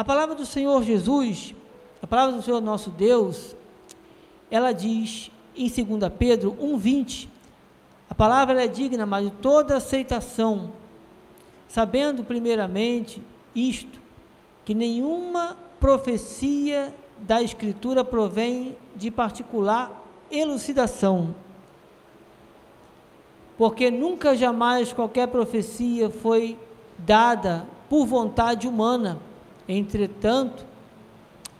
A 0.00 0.04
palavra 0.04 0.34
do 0.34 0.46
Senhor 0.46 0.82
Jesus, 0.82 1.54
a 2.00 2.06
palavra 2.06 2.34
do 2.34 2.40
Senhor 2.40 2.62
nosso 2.62 2.88
Deus, 2.88 3.54
ela 4.50 4.72
diz 4.72 5.30
em 5.54 5.68
2 5.68 6.10
Pedro 6.18 6.52
1,20, 6.52 7.28
a 8.08 8.14
palavra 8.14 8.64
é 8.64 8.66
digna, 8.66 9.04
mas 9.04 9.26
de 9.26 9.30
toda 9.30 9.76
aceitação, 9.76 10.72
sabendo 11.68 12.24
primeiramente 12.24 13.22
isto, 13.54 14.00
que 14.64 14.72
nenhuma 14.72 15.54
profecia 15.78 16.94
da 17.18 17.42
Escritura 17.42 18.02
provém 18.02 18.78
de 18.96 19.10
particular 19.10 20.02
elucidação. 20.30 21.34
Porque 23.58 23.90
nunca 23.90 24.34
jamais 24.34 24.94
qualquer 24.94 25.28
profecia 25.28 26.08
foi 26.08 26.58
dada 26.96 27.66
por 27.90 28.06
vontade 28.06 28.66
humana. 28.66 29.28
Entretanto, 29.72 30.66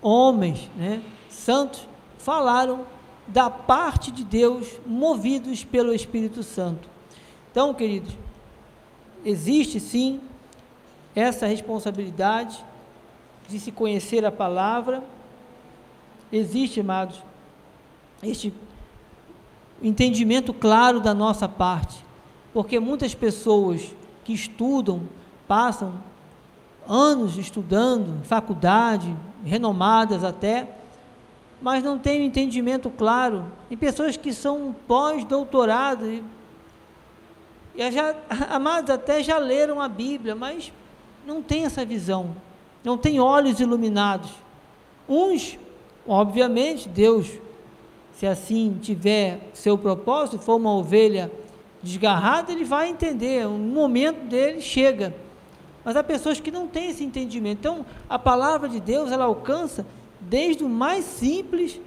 homens, 0.02 0.68
né, 0.76 1.00
santos, 1.28 1.86
falaram 2.18 2.84
da 3.24 3.48
parte 3.48 4.10
de 4.10 4.24
Deus, 4.24 4.80
movidos 4.84 5.62
pelo 5.62 5.94
Espírito 5.94 6.42
Santo. 6.42 6.88
Então, 7.52 7.72
queridos, 7.72 8.12
existe 9.24 9.78
sim 9.78 10.20
essa 11.14 11.46
responsabilidade 11.46 12.64
de 13.48 13.60
se 13.60 13.70
conhecer 13.70 14.24
a 14.24 14.32
palavra. 14.32 15.04
Existe, 16.32 16.80
amados, 16.80 17.22
este 18.24 18.52
entendimento 19.80 20.52
claro 20.52 20.98
da 20.98 21.14
nossa 21.14 21.48
parte, 21.48 22.04
porque 22.52 22.80
muitas 22.80 23.14
pessoas 23.14 23.94
que 24.24 24.32
estudam, 24.32 25.08
passam 25.46 26.09
anos 26.86 27.36
estudando, 27.36 28.24
faculdade, 28.24 29.14
renomadas 29.44 30.24
até, 30.24 30.76
mas 31.60 31.82
não 31.82 31.98
têm 31.98 32.22
um 32.22 32.24
entendimento 32.24 32.90
claro. 32.90 33.46
E 33.70 33.76
pessoas 33.76 34.16
que 34.16 34.32
são 34.32 34.74
pós-doutorado, 34.86 36.10
e, 36.10 36.24
e 37.74 37.90
já, 37.92 38.14
amados, 38.50 38.90
até 38.90 39.22
já 39.22 39.38
leram 39.38 39.80
a 39.80 39.88
Bíblia, 39.88 40.34
mas 40.34 40.72
não 41.26 41.42
tem 41.42 41.64
essa 41.64 41.84
visão 41.84 42.34
não 42.82 42.96
tem 42.96 43.20
olhos 43.20 43.60
iluminados. 43.60 44.30
Uns, 45.08 45.58
obviamente, 46.06 46.88
Deus, 46.88 47.30
se 48.14 48.26
assim 48.26 48.78
tiver 48.80 49.50
seu 49.52 49.76
propósito, 49.76 50.38
for 50.38 50.56
uma 50.56 50.74
ovelha 50.74 51.30
desgarrada, 51.82 52.52
ele 52.52 52.64
vai 52.64 52.88
entender, 52.88 53.46
um 53.46 53.58
momento 53.58 54.26
dele 54.26 54.60
chega. 54.60 55.14
Mas 55.84 55.96
há 55.96 56.02
pessoas 56.02 56.40
que 56.40 56.50
não 56.50 56.66
têm 56.66 56.90
esse 56.90 57.04
entendimento. 57.04 57.58
Então, 57.58 57.86
a 58.08 58.18
palavra 58.18 58.68
de 58.68 58.80
Deus, 58.80 59.10
ela 59.10 59.24
alcança 59.24 59.86
desde 60.20 60.62
o 60.62 60.68
mais 60.68 61.04
simples, 61.04 61.80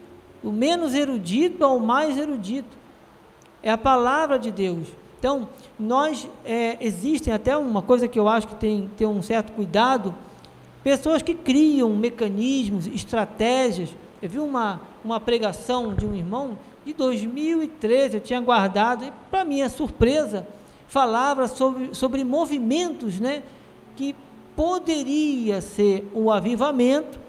o 0.43 0.51
menos 0.51 0.93
erudito 0.93 1.63
ao 1.63 1.79
mais 1.79 2.17
erudito. 2.17 2.75
É 3.61 3.71
a 3.71 3.77
palavra 3.77 4.39
de 4.39 4.51
Deus. 4.51 4.87
Então, 5.19 5.47
nós, 5.79 6.27
é, 6.43 6.77
existem 6.81 7.33
até 7.33 7.55
uma 7.55 7.81
coisa 7.81 8.07
que 8.07 8.19
eu 8.19 8.27
acho 8.27 8.47
que 8.47 8.55
tem, 8.55 8.89
tem 8.97 9.07
um 9.07 9.21
certo 9.21 9.53
cuidado, 9.53 10.13
Pessoas 10.83 11.21
que 11.21 11.33
criam 11.33 11.89
mecanismos, 11.95 12.87
estratégias. 12.87 13.89
Eu 14.21 14.29
vi 14.29 14.39
uma, 14.39 14.81
uma 15.03 15.19
pregação 15.19 15.93
de 15.93 16.05
um 16.05 16.13
irmão 16.13 16.57
de 16.85 16.93
2013, 16.93 18.15
eu 18.15 18.21
tinha 18.21 18.41
guardado, 18.41 19.05
e 19.05 19.13
para 19.31 19.45
minha 19.45 19.69
surpresa, 19.69 20.45
falava 20.85 21.47
sobre, 21.47 21.95
sobre 21.95 22.23
movimentos 22.25 23.17
né, 23.21 23.43
que 23.95 24.15
poderia 24.55 25.61
ser 25.61 26.09
o 26.13 26.31
avivamento, 26.31 27.19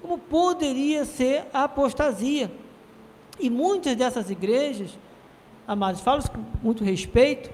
como 0.00 0.18
poderia 0.18 1.04
ser 1.04 1.44
a 1.52 1.64
apostasia. 1.64 2.50
E 3.38 3.48
muitas 3.48 3.96
dessas 3.96 4.30
igrejas, 4.30 4.90
amados, 5.66 6.00
falo 6.00 6.22
com 6.30 6.44
muito 6.62 6.84
respeito, 6.84 7.50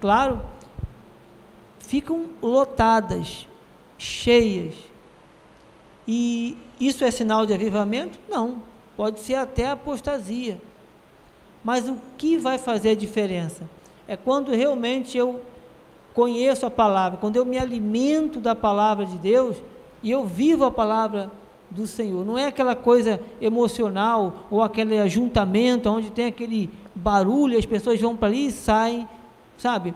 claro, 0.00 0.42
ficam 1.78 2.26
lotadas 2.40 3.46
cheias. 3.98 4.74
E 6.06 6.56
isso 6.80 7.04
é 7.04 7.10
sinal 7.10 7.46
de 7.46 7.54
avivamento? 7.54 8.18
Não. 8.28 8.62
Pode 8.96 9.20
ser 9.20 9.34
até 9.34 9.68
apostasia. 9.68 10.60
Mas 11.62 11.88
o 11.88 11.96
que 12.18 12.36
vai 12.36 12.58
fazer 12.58 12.90
a 12.90 12.94
diferença? 12.94 13.68
É 14.08 14.16
quando 14.16 14.50
realmente 14.50 15.16
eu 15.16 15.40
conheço 16.14 16.66
a 16.66 16.70
palavra, 16.70 17.18
quando 17.18 17.36
eu 17.36 17.44
me 17.44 17.58
alimento 17.58 18.40
da 18.40 18.54
palavra 18.54 19.06
de 19.06 19.16
Deus 19.18 19.56
e 20.02 20.10
eu 20.10 20.26
vivo 20.26 20.64
a 20.64 20.70
palavra 20.70 21.30
do 21.70 21.86
Senhor. 21.86 22.24
Não 22.24 22.36
é 22.36 22.46
aquela 22.46 22.76
coisa 22.76 23.20
emocional 23.40 24.46
ou 24.50 24.62
aquele 24.62 24.98
ajuntamento 24.98 25.88
onde 25.88 26.10
tem 26.10 26.26
aquele 26.26 26.70
barulho, 26.94 27.58
as 27.58 27.66
pessoas 27.66 28.00
vão 28.00 28.16
para 28.16 28.28
ali 28.28 28.48
e 28.48 28.52
saem, 28.52 29.08
sabe? 29.56 29.94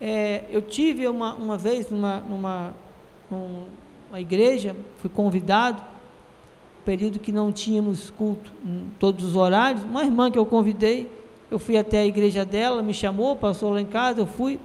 É, 0.00 0.44
eu 0.50 0.62
tive 0.62 1.08
uma, 1.08 1.34
uma 1.34 1.56
vez 1.56 1.90
numa, 1.90 2.20
numa 2.20 2.74
uma 4.08 4.20
igreja, 4.20 4.74
fui 4.98 5.10
convidado, 5.10 5.82
período 6.84 7.18
que 7.18 7.30
não 7.30 7.52
tínhamos 7.52 8.10
culto 8.10 8.50
em 8.64 8.90
todos 8.98 9.24
os 9.24 9.36
horários, 9.36 9.84
uma 9.84 10.02
irmã 10.02 10.30
que 10.30 10.38
eu 10.38 10.46
convidei, 10.46 11.10
eu 11.50 11.58
fui 11.58 11.76
até 11.76 11.98
a 11.98 12.06
igreja 12.06 12.44
dela, 12.44 12.82
me 12.82 12.94
chamou, 12.94 13.36
passou 13.36 13.70
lá 13.70 13.80
em 13.80 13.86
casa, 13.86 14.20
eu 14.20 14.26
fui 14.26 14.58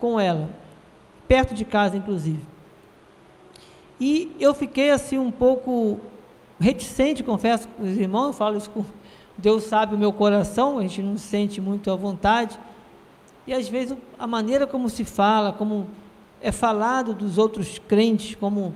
com 0.00 0.18
ela, 0.18 0.50
perto 1.28 1.54
de 1.54 1.64
casa 1.64 1.96
inclusive. 1.96 2.44
E 4.00 4.34
eu 4.40 4.54
fiquei 4.54 4.90
assim 4.90 5.18
um 5.18 5.30
pouco 5.30 6.00
reticente, 6.58 7.22
confesso 7.22 7.68
com 7.68 7.84
os 7.84 7.98
irmãos, 7.98 8.36
falo 8.36 8.56
isso 8.56 8.70
com 8.70 8.84
Deus 9.36 9.64
sabe 9.64 9.94
o 9.94 9.98
meu 9.98 10.12
coração, 10.12 10.78
a 10.78 10.82
gente 10.82 11.02
não 11.02 11.16
se 11.16 11.26
sente 11.26 11.60
muito 11.60 11.90
à 11.90 11.96
vontade. 11.96 12.58
E 13.46 13.54
às 13.54 13.68
vezes 13.68 13.96
a 14.18 14.26
maneira 14.26 14.66
como 14.66 14.90
se 14.90 15.04
fala, 15.04 15.52
como 15.52 15.86
é 16.42 16.52
falado 16.52 17.14
dos 17.14 17.38
outros 17.38 17.78
crentes 17.78 18.34
como 18.34 18.74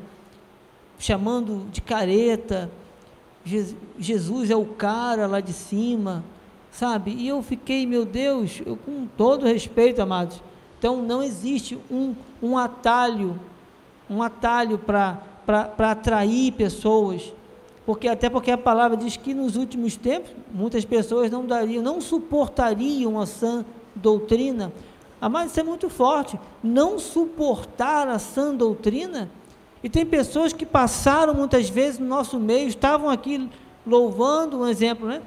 chamando 0.98 1.66
de 1.70 1.80
careta, 1.80 2.70
Jesus 3.98 4.50
é 4.50 4.56
o 4.56 4.64
cara 4.64 5.26
lá 5.26 5.40
de 5.40 5.52
cima, 5.52 6.24
sabe? 6.70 7.12
E 7.12 7.28
eu 7.28 7.42
fiquei, 7.42 7.86
meu 7.86 8.06
Deus, 8.06 8.62
eu, 8.64 8.76
com 8.76 9.06
todo 9.06 9.44
respeito, 9.44 10.00
amados, 10.00 10.42
então 10.84 11.00
não 11.00 11.22
existe 11.22 11.78
um, 11.90 12.14
um 12.42 12.58
atalho, 12.58 13.40
um 14.10 14.22
atalho 14.22 14.76
para 14.76 15.18
atrair 15.78 16.52
pessoas, 16.52 17.32
porque 17.86 18.06
até 18.06 18.28
porque 18.28 18.50
a 18.50 18.58
palavra 18.58 18.94
diz 18.94 19.16
que 19.16 19.32
nos 19.32 19.56
últimos 19.56 19.96
tempos 19.96 20.30
muitas 20.52 20.84
pessoas 20.84 21.30
não 21.30 21.46
dariam, 21.46 21.82
não 21.82 22.02
suportariam 22.02 23.18
a 23.18 23.24
sã 23.24 23.64
doutrina, 23.94 24.74
ah, 25.18 25.30
mas 25.30 25.52
isso 25.52 25.60
é 25.60 25.62
muito 25.62 25.88
forte. 25.88 26.38
Não 26.62 26.98
suportar 26.98 28.06
a 28.06 28.18
sã 28.18 28.54
doutrina. 28.54 29.30
E 29.82 29.88
tem 29.88 30.04
pessoas 30.04 30.52
que 30.52 30.66
passaram 30.66 31.32
muitas 31.32 31.70
vezes 31.70 31.98
no 31.98 32.04
nosso 32.04 32.38
meio, 32.38 32.68
estavam 32.68 33.08
aqui 33.08 33.48
louvando, 33.86 34.60
um 34.60 34.68
exemplo, 34.68 35.08
né? 35.08 35.22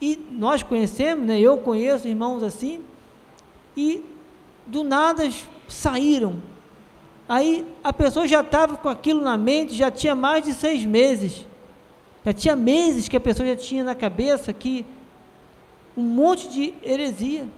E 0.00 0.18
nós 0.32 0.64
conhecemos, 0.64 1.24
né? 1.24 1.38
Eu 1.38 1.56
conheço 1.58 2.08
irmãos 2.08 2.42
assim, 2.42 2.80
e 3.76 4.11
do 4.66 4.84
nada 4.84 5.28
saíram. 5.68 6.42
Aí 7.28 7.66
a 7.82 7.92
pessoa 7.92 8.26
já 8.26 8.40
estava 8.40 8.76
com 8.76 8.88
aquilo 8.88 9.22
na 9.22 9.36
mente, 9.36 9.74
já 9.74 9.90
tinha 9.90 10.14
mais 10.14 10.44
de 10.44 10.52
seis 10.52 10.84
meses. 10.84 11.46
Já 12.24 12.32
tinha 12.32 12.54
meses 12.54 13.08
que 13.08 13.16
a 13.16 13.20
pessoa 13.20 13.48
já 13.48 13.56
tinha 13.56 13.82
na 13.82 13.94
cabeça 13.94 14.52
que 14.52 14.86
um 15.96 16.02
monte 16.02 16.48
de 16.48 16.74
heresia. 16.82 17.48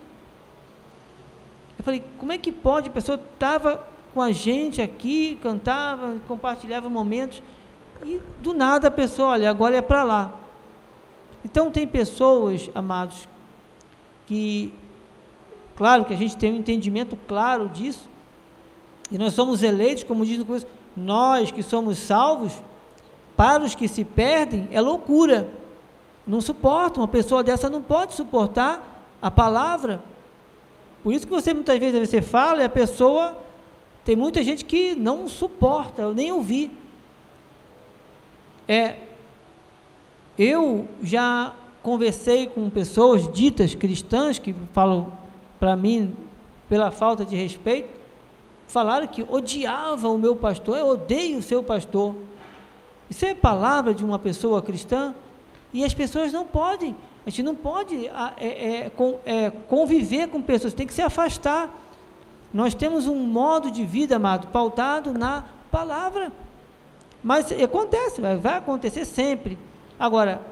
Eu 1.78 1.84
falei, 1.84 2.04
como 2.18 2.32
é 2.32 2.38
que 2.38 2.50
pode? 2.50 2.88
A 2.88 2.92
pessoa 2.92 3.20
estava 3.20 3.86
com 4.12 4.22
a 4.22 4.32
gente 4.32 4.80
aqui, 4.80 5.38
cantava, 5.42 6.16
compartilhava 6.26 6.88
momentos. 6.88 7.42
e 8.04 8.20
do 8.40 8.54
nada 8.54 8.88
a 8.88 8.90
pessoa, 8.90 9.30
olha, 9.30 9.50
agora 9.50 9.76
é 9.76 9.82
para 9.82 10.04
lá. 10.04 10.32
Então 11.44 11.70
tem 11.70 11.86
pessoas, 11.86 12.70
amados, 12.74 13.28
que, 14.26 14.72
claro 15.76 16.04
que 16.04 16.14
a 16.14 16.16
gente 16.16 16.36
tem 16.36 16.52
um 16.52 16.56
entendimento 16.56 17.16
claro 17.26 17.68
disso, 17.68 18.08
e 19.10 19.18
nós 19.18 19.34
somos 19.34 19.62
eleitos, 19.62 20.04
como 20.04 20.24
diz 20.24 20.38
no 20.38 20.44
começo, 20.44 20.66
nós 20.96 21.50
que 21.50 21.62
somos 21.62 21.98
salvos, 21.98 22.52
para 23.36 23.64
os 23.64 23.74
que 23.74 23.88
se 23.88 24.04
perdem, 24.04 24.68
é 24.70 24.80
loucura. 24.80 25.48
Não 26.26 26.40
suporta, 26.40 27.00
uma 27.00 27.08
pessoa 27.08 27.42
dessa 27.42 27.68
não 27.68 27.82
pode 27.82 28.14
suportar 28.14 29.06
a 29.20 29.30
palavra. 29.30 30.02
Por 31.02 31.12
isso 31.12 31.26
que 31.26 31.32
você 31.32 31.52
muitas 31.52 31.78
vezes 31.78 32.08
você 32.08 32.22
fala 32.22 32.62
e 32.62 32.64
a 32.64 32.68
pessoa 32.68 33.36
tem 34.04 34.16
muita 34.16 34.42
gente 34.42 34.64
que 34.64 34.94
não 34.94 35.28
suporta, 35.28 36.02
eu 36.02 36.14
nem 36.14 36.32
ouvi. 36.32 36.70
É, 38.66 38.96
eu 40.38 40.88
já 41.02 41.54
conversei 41.82 42.46
com 42.46 42.70
pessoas 42.70 43.30
ditas 43.30 43.74
cristãs 43.74 44.38
que 44.38 44.54
falam 44.72 45.12
para 45.64 45.76
mim 45.76 46.14
pela 46.68 46.90
falta 46.90 47.24
de 47.24 47.34
respeito, 47.34 47.88
falaram 48.66 49.06
que 49.06 49.22
odiavam 49.26 50.14
o 50.14 50.18
meu 50.18 50.36
pastor, 50.36 50.76
eu 50.76 50.88
odeio 50.88 51.38
o 51.38 51.42
seu 51.42 51.62
pastor. 51.62 52.14
Isso 53.08 53.24
é 53.24 53.34
palavra 53.34 53.94
de 53.94 54.04
uma 54.04 54.18
pessoa 54.18 54.60
cristã? 54.60 55.14
E 55.72 55.82
as 55.82 55.94
pessoas 55.94 56.34
não 56.34 56.44
podem, 56.44 56.94
a 57.26 57.30
gente 57.30 57.42
não 57.42 57.54
pode 57.54 58.06
é, 58.36 58.46
é, 58.46 58.92
é, 59.24 59.50
conviver 59.66 60.28
com 60.28 60.42
pessoas, 60.42 60.74
tem 60.74 60.86
que 60.86 60.92
se 60.92 61.00
afastar. 61.00 61.74
Nós 62.52 62.74
temos 62.74 63.06
um 63.06 63.16
modo 63.16 63.70
de 63.70 63.86
vida, 63.86 64.16
amado, 64.16 64.48
pautado 64.48 65.14
na 65.14 65.46
palavra. 65.70 66.30
Mas 67.22 67.50
acontece, 67.52 68.20
vai, 68.20 68.36
vai 68.36 68.58
acontecer 68.58 69.06
sempre. 69.06 69.58
Agora, 69.98 70.42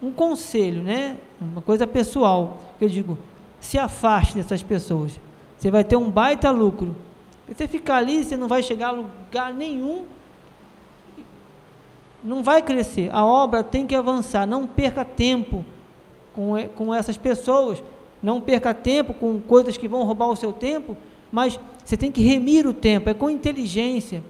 um 0.00 0.12
conselho, 0.12 0.80
né? 0.84 1.16
Uma 1.40 1.60
coisa 1.60 1.88
pessoal, 1.88 2.60
eu 2.80 2.88
digo, 2.88 3.18
se 3.60 3.78
afaste 3.78 4.34
dessas 4.34 4.62
pessoas. 4.62 5.18
Você 5.58 5.70
vai 5.70 5.84
ter 5.84 5.96
um 5.96 6.10
baita 6.10 6.50
lucro. 6.50 6.94
Você 7.48 7.66
ficar 7.66 7.96
ali, 7.96 8.24
você 8.24 8.36
não 8.36 8.46
vai 8.46 8.62
chegar 8.62 8.88
a 8.88 8.92
lugar 8.92 9.52
nenhum. 9.52 10.04
Não 12.22 12.42
vai 12.42 12.62
crescer. 12.62 13.10
A 13.12 13.24
obra 13.24 13.64
tem 13.64 13.86
que 13.86 13.94
avançar. 13.94 14.46
Não 14.46 14.66
perca 14.66 15.04
tempo 15.04 15.64
com, 16.34 16.52
com 16.74 16.94
essas 16.94 17.16
pessoas. 17.16 17.82
Não 18.22 18.40
perca 18.40 18.74
tempo 18.74 19.14
com 19.14 19.40
coisas 19.40 19.76
que 19.76 19.88
vão 19.88 20.04
roubar 20.04 20.28
o 20.28 20.36
seu 20.36 20.52
tempo. 20.52 20.96
Mas 21.32 21.58
você 21.84 21.96
tem 21.96 22.12
que 22.12 22.22
remir 22.22 22.66
o 22.66 22.74
tempo. 22.74 23.08
É 23.08 23.14
com 23.14 23.30
inteligência. 23.30 24.22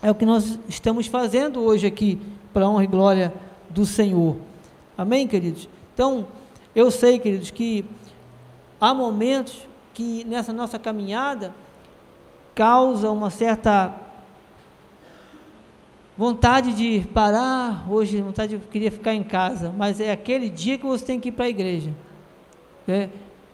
É 0.00 0.10
o 0.10 0.14
que 0.14 0.24
nós 0.24 0.58
estamos 0.68 1.06
fazendo 1.08 1.60
hoje 1.60 1.86
aqui, 1.86 2.20
para 2.52 2.64
a 2.64 2.70
honra 2.70 2.84
e 2.84 2.86
glória 2.86 3.34
do 3.68 3.84
Senhor. 3.84 4.36
Amém, 4.96 5.26
queridos? 5.26 5.68
Então, 5.92 6.26
eu 6.74 6.90
sei, 6.90 7.18
queridos, 7.18 7.50
que 7.50 7.84
há 8.80 8.94
momentos 8.94 9.66
que 9.94 10.24
nessa 10.24 10.52
nossa 10.52 10.78
caminhada 10.78 11.54
causa 12.54 13.10
uma 13.10 13.30
certa 13.30 13.94
vontade 16.16 16.72
de 16.72 17.06
parar, 17.08 17.86
hoje 17.88 18.20
vontade 18.20 18.58
de 18.58 18.66
queria 18.66 18.90
ficar 18.90 19.14
em 19.14 19.22
casa, 19.22 19.72
mas 19.76 20.00
é 20.00 20.10
aquele 20.10 20.48
dia 20.48 20.76
que 20.76 20.84
você 20.84 21.04
tem 21.04 21.20
que 21.20 21.28
ir 21.28 21.32
para 21.32 21.44
a 21.44 21.48
igreja. 21.48 21.92
É, 22.86 23.08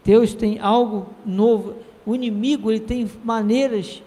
Deus 0.04 0.34
tem 0.34 0.58
algo 0.58 1.08
novo. 1.26 1.76
O 2.06 2.14
inimigo 2.14 2.70
ele 2.70 2.80
tem 2.80 3.10
maneiras 3.22 4.02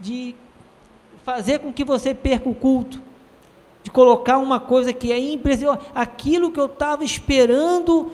de 0.00 0.34
fazer 1.24 1.58
com 1.58 1.72
que 1.72 1.84
você 1.84 2.14
perca 2.14 2.48
o 2.48 2.54
culto, 2.54 3.00
de 3.82 3.90
colocar 3.90 4.38
uma 4.38 4.58
coisa 4.58 4.92
que 4.92 5.12
é 5.12 5.18
impressionante, 5.18 5.84
aquilo 5.94 6.50
que 6.50 6.58
eu 6.58 6.66
estava 6.66 7.04
esperando, 7.04 8.12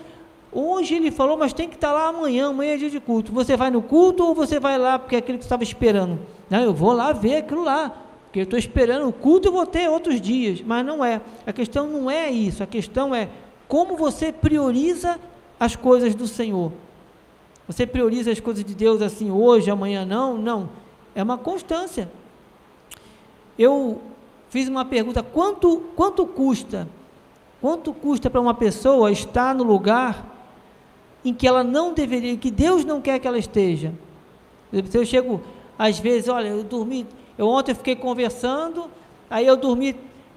hoje 0.53 0.95
ele 0.95 1.11
falou, 1.11 1.37
mas 1.37 1.53
tem 1.53 1.69
que 1.69 1.75
estar 1.75 1.93
lá 1.93 2.09
amanhã, 2.09 2.49
amanhã 2.49 2.75
é 2.75 2.77
dia 2.77 2.91
de 2.91 3.01
culto. 3.01 3.33
Você 3.33 3.57
vai 3.57 3.71
no 3.71 3.83
culto 3.83 4.25
ou 4.25 4.35
você 4.35 4.61
vai 4.61 4.79
lá 4.79 4.99
porque 4.99 5.17
é 5.17 5.19
aquilo 5.19 5.39
que 5.39 5.45
estava 5.45 5.63
esperando? 5.63 6.21
Não, 6.51 6.61
eu 6.61 6.75
vou 6.75 6.93
lá 6.93 7.13
ver 7.13 7.37
aquilo 7.37 7.65
lá, 7.65 7.95
porque 8.25 8.41
eu 8.41 8.45
estou 8.45 8.59
esperando 8.59 9.09
o 9.09 9.13
culto 9.13 9.49
eu 9.49 9.53
vou 9.53 9.67
ter 9.67 9.89
outros 9.89 10.21
dias, 10.21 10.61
mas 10.61 10.85
não 10.85 11.05
é. 11.05 11.21
A 11.47 11.53
questão 11.53 11.87
não 11.87 12.11
é 12.11 12.31
isso, 12.31 12.63
a 12.63 12.67
questão 12.67 13.15
é 13.15 13.29
como 13.67 13.97
você 13.97 14.31
prioriza 14.31 15.19
as 15.59 15.75
coisas 15.75 16.15
do 16.15 16.27
Senhor. 16.27 16.73
Você 17.67 17.87
prioriza 17.87 18.31
as 18.31 18.41
coisas 18.41 18.65
de 18.65 18.75
Deus 18.75 19.01
assim 19.01 19.31
hoje, 19.31 19.71
amanhã 19.71 20.05
não? 20.05 20.37
Não. 20.37 20.69
É 21.15 21.23
uma 21.23 21.39
constância 21.39 22.09
eu 23.59 24.01
fiz 24.49 24.69
uma 24.69 24.85
pergunta: 24.85 25.23
quanto, 25.23 25.83
quanto 25.95 26.27
custa? 26.27 26.89
Quanto 27.61 27.93
custa 27.93 28.29
para 28.29 28.41
uma 28.41 28.55
pessoa 28.55 29.13
estar 29.13 29.55
no 29.55 29.63
lugar 29.63 30.27
em 31.25 31.33
que 31.33 31.47
ela 31.47 31.63
não 31.63 31.93
deveria, 31.93 32.37
que 32.37 32.51
Deus 32.51 32.85
não 32.85 33.01
quer 33.01 33.19
que 33.19 33.29
ela 33.29 33.39
esteja? 33.39 33.93
Eu 34.73 35.05
chego, 35.05 35.41
às 35.79 35.99
vezes, 35.99 36.29
olha, 36.29 36.49
eu 36.49 36.65
dormi, 36.65 37.07
eu 37.37 37.47
ontem 37.47 37.75
fiquei 37.75 37.95
conversando, 37.95 38.91
aí 39.31 39.47
eu 39.47 39.57
dormi, 39.57 39.95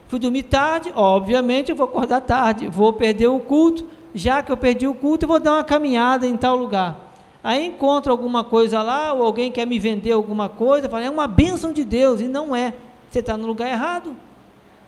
fui 0.08 0.20
dormir 0.20 0.44
tarde, 0.44 0.92
obviamente 0.96 1.72
eu 1.72 1.76
vou 1.76 1.86
acordar 1.86 2.22
tarde, 2.22 2.68
vou 2.68 2.94
perder 2.94 3.28
o 3.28 3.40
culto, 3.40 3.86
já 4.14 4.44
que 4.44 4.52
eu 4.52 4.58
perdi 4.58 4.88
o 4.88 4.94
culto, 4.94 5.26
eu 5.26 5.30
vou 5.30 5.40
dar 5.40 5.54
uma 5.54 5.64
caminhada 5.64 6.28
em 6.28 6.38
tal 6.38 6.56
lugar. 6.56 7.14
Aí 7.44 7.66
encontro 7.66 8.12
alguma 8.12 8.44
coisa 8.44 8.82
lá, 8.82 9.14
ou 9.14 9.24
alguém 9.24 9.52
quer 9.52 9.66
me 9.66 9.80
vender 9.80 10.12
alguma 10.12 10.50
coisa, 10.50 10.90
fala, 10.90 11.04
é 11.04 11.10
uma 11.10 11.28
bênção 11.28 11.72
de 11.72 11.84
Deus, 11.84 12.22
e 12.22 12.28
não 12.28 12.56
é 12.56 12.74
você 13.10 13.20
está 13.20 13.38
no 13.38 13.48
lugar 13.48 13.70
errado. 13.70 14.16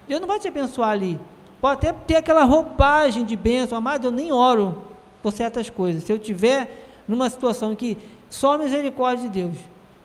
Deus 0.07 0.19
não 0.19 0.27
vai 0.27 0.37
te 0.39 0.49
abençoar 0.49 0.89
ali. 0.89 1.17
Pode 1.61 1.75
até 1.75 1.93
ter 1.93 2.15
aquela 2.17 2.43
roupagem 2.43 3.23
de 3.23 3.35
bênção, 3.37 3.77
amado, 3.77 4.05
eu 4.05 4.11
nem 4.11 4.31
oro 4.33 4.83
por 5.21 5.31
certas 5.31 5.69
coisas. 5.69 6.03
Se 6.03 6.11
eu 6.11 6.19
tiver 6.19 6.85
numa 7.07 7.29
situação 7.29 7.75
que 7.75 7.97
só 8.29 8.53
a 8.53 8.57
misericórdia 8.57 9.29
de 9.29 9.41
Deus. 9.41 9.57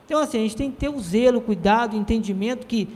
Então, 0.05 0.19
assim, 0.19 0.39
a 0.39 0.41
gente 0.41 0.55
tem 0.55 0.71
que 0.71 0.77
ter 0.77 0.89
o 0.89 0.99
zelo, 0.99 1.39
o 1.39 1.41
cuidado, 1.41 1.95
o 1.95 1.99
entendimento 1.99 2.65
que 2.65 2.87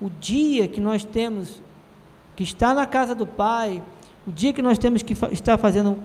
o 0.00 0.08
dia 0.08 0.68
que 0.68 0.80
nós 0.80 1.04
temos 1.04 1.62
que 2.36 2.42
estar 2.42 2.74
na 2.74 2.86
casa 2.86 3.14
do 3.14 3.26
Pai, 3.26 3.82
o 4.26 4.32
dia 4.32 4.52
que 4.52 4.62
nós 4.62 4.78
temos 4.78 5.02
que 5.02 5.14
estar 5.32 5.58
fazendo, 5.58 5.98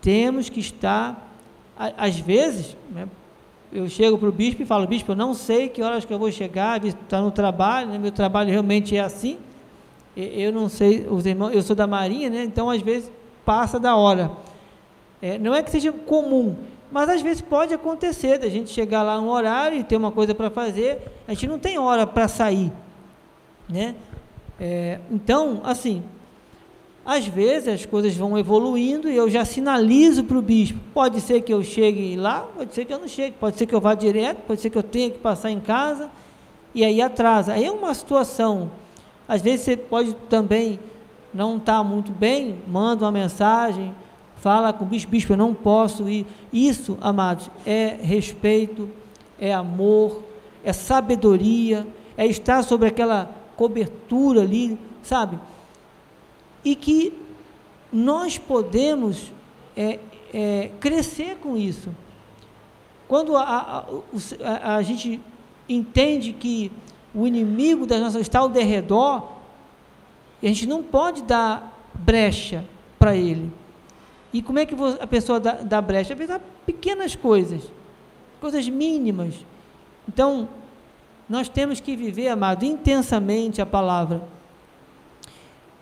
temos 0.00 0.48
que 0.48 0.60
estar, 0.60 1.34
às 1.76 2.18
vezes, 2.18 2.76
né, 2.90 3.08
eu 3.72 3.88
chego 3.88 4.16
para 4.16 4.28
o 4.28 4.32
bispo 4.32 4.62
e 4.62 4.66
falo, 4.66 4.86
bispo, 4.86 5.12
eu 5.12 5.16
não 5.16 5.34
sei 5.34 5.68
que 5.68 5.82
horas 5.82 6.04
que 6.04 6.12
eu 6.12 6.18
vou 6.18 6.30
chegar, 6.30 6.82
está 6.84 7.20
no 7.20 7.30
trabalho, 7.30 7.88
né? 7.88 7.98
meu 7.98 8.12
trabalho 8.12 8.50
realmente 8.50 8.96
é 8.96 9.00
assim, 9.00 9.38
eu 10.16 10.52
não 10.52 10.68
sei, 10.68 11.06
os 11.10 11.26
irmãos, 11.26 11.52
eu 11.52 11.62
sou 11.62 11.76
da 11.76 11.86
marinha, 11.86 12.30
né? 12.30 12.44
então 12.44 12.70
às 12.70 12.80
vezes 12.80 13.10
passa 13.44 13.78
da 13.78 13.96
hora. 13.96 14.30
É, 15.26 15.40
não 15.40 15.52
é 15.52 15.60
que 15.60 15.72
seja 15.72 15.90
comum, 15.90 16.54
mas 16.88 17.08
às 17.08 17.20
vezes 17.20 17.40
pode 17.40 17.74
acontecer 17.74 18.38
da 18.38 18.48
gente 18.48 18.70
chegar 18.70 19.02
lá 19.02 19.20
um 19.20 19.28
horário 19.28 19.76
e 19.76 19.82
ter 19.82 19.96
uma 19.96 20.12
coisa 20.12 20.36
para 20.36 20.50
fazer, 20.50 21.02
a 21.26 21.32
gente 21.32 21.48
não 21.48 21.58
tem 21.58 21.76
hora 21.80 22.06
para 22.06 22.28
sair, 22.28 22.72
né? 23.68 23.96
É, 24.60 25.00
então, 25.10 25.62
assim, 25.64 26.04
às 27.04 27.26
vezes 27.26 27.66
as 27.66 27.84
coisas 27.84 28.14
vão 28.14 28.38
evoluindo 28.38 29.10
e 29.10 29.16
eu 29.16 29.28
já 29.28 29.44
sinalizo 29.44 30.22
para 30.22 30.38
o 30.38 30.42
bispo. 30.42 30.78
Pode 30.94 31.20
ser 31.20 31.40
que 31.40 31.52
eu 31.52 31.60
chegue 31.64 32.14
lá, 32.14 32.42
pode 32.42 32.72
ser 32.72 32.84
que 32.84 32.94
eu 32.94 32.98
não 33.00 33.08
chegue, 33.08 33.34
pode 33.40 33.58
ser 33.58 33.66
que 33.66 33.74
eu 33.74 33.80
vá 33.80 33.96
direto, 33.96 34.42
pode 34.46 34.60
ser 34.60 34.70
que 34.70 34.78
eu 34.78 34.82
tenha 34.84 35.10
que 35.10 35.18
passar 35.18 35.50
em 35.50 35.58
casa 35.58 36.08
e 36.72 36.84
aí 36.84 37.02
atrasa. 37.02 37.54
Aí 37.54 37.64
é 37.64 37.70
uma 37.72 37.92
situação. 37.94 38.70
Às 39.26 39.42
vezes 39.42 39.62
você 39.62 39.76
pode 39.76 40.14
também 40.30 40.78
não 41.34 41.56
estar 41.56 41.78
tá 41.78 41.84
muito 41.84 42.12
bem, 42.12 42.60
manda 42.68 43.04
uma 43.04 43.10
mensagem, 43.10 43.92
fala 44.46 44.72
com 44.72 44.84
o 44.84 44.88
bispo, 44.88 45.10
bispo, 45.10 45.32
eu 45.32 45.36
não 45.36 45.52
posso 45.52 46.08
ir. 46.08 46.24
Isso, 46.52 46.96
amados, 47.00 47.50
é 47.66 47.98
respeito, 48.00 48.88
é 49.40 49.52
amor, 49.52 50.22
é 50.62 50.72
sabedoria, 50.72 51.84
é 52.16 52.26
estar 52.26 52.62
sobre 52.62 52.86
aquela 52.86 53.28
cobertura 53.56 54.42
ali, 54.42 54.78
sabe? 55.02 55.40
e 56.66 56.74
que 56.74 57.12
nós 57.92 58.38
podemos 58.38 59.32
é, 59.76 60.00
é, 60.34 60.70
crescer 60.80 61.36
com 61.36 61.56
isso. 61.56 61.94
Quando 63.06 63.36
a, 63.36 63.42
a, 63.42 63.84
a, 64.42 64.76
a, 64.76 64.82
gente 64.82 65.20
entende 65.68 66.32
que 66.32 66.72
o 67.14 67.24
inimigo 67.24 67.86
das 67.86 68.00
nossas 68.00 68.22
está 68.22 68.40
ao 68.40 68.48
derredor, 68.48 69.28
a 70.42 70.46
gente 70.46 70.66
não 70.66 70.82
pode 70.82 71.22
dar 71.22 71.72
brecha 71.94 72.64
para 72.98 73.16
ele. 73.16 73.52
E 74.36 74.42
como 74.42 74.58
é 74.58 74.66
que 74.66 74.74
a 75.00 75.06
pessoa 75.06 75.38
dá, 75.38 75.52
dá 75.52 75.80
brecha? 75.80 76.14
A 76.14 76.16
pessoa 76.16 76.38
dá 76.38 76.44
pequenas 76.64 77.14
coisas, 77.16 77.62
coisas 78.40 78.68
mínimas. 78.68 79.34
Então, 80.08 80.48
nós 81.28 81.48
temos 81.48 81.80
que 81.80 81.96
viver, 81.96 82.28
amado, 82.28 82.64
intensamente 82.64 83.60
a 83.60 83.66
palavra 83.66 84.22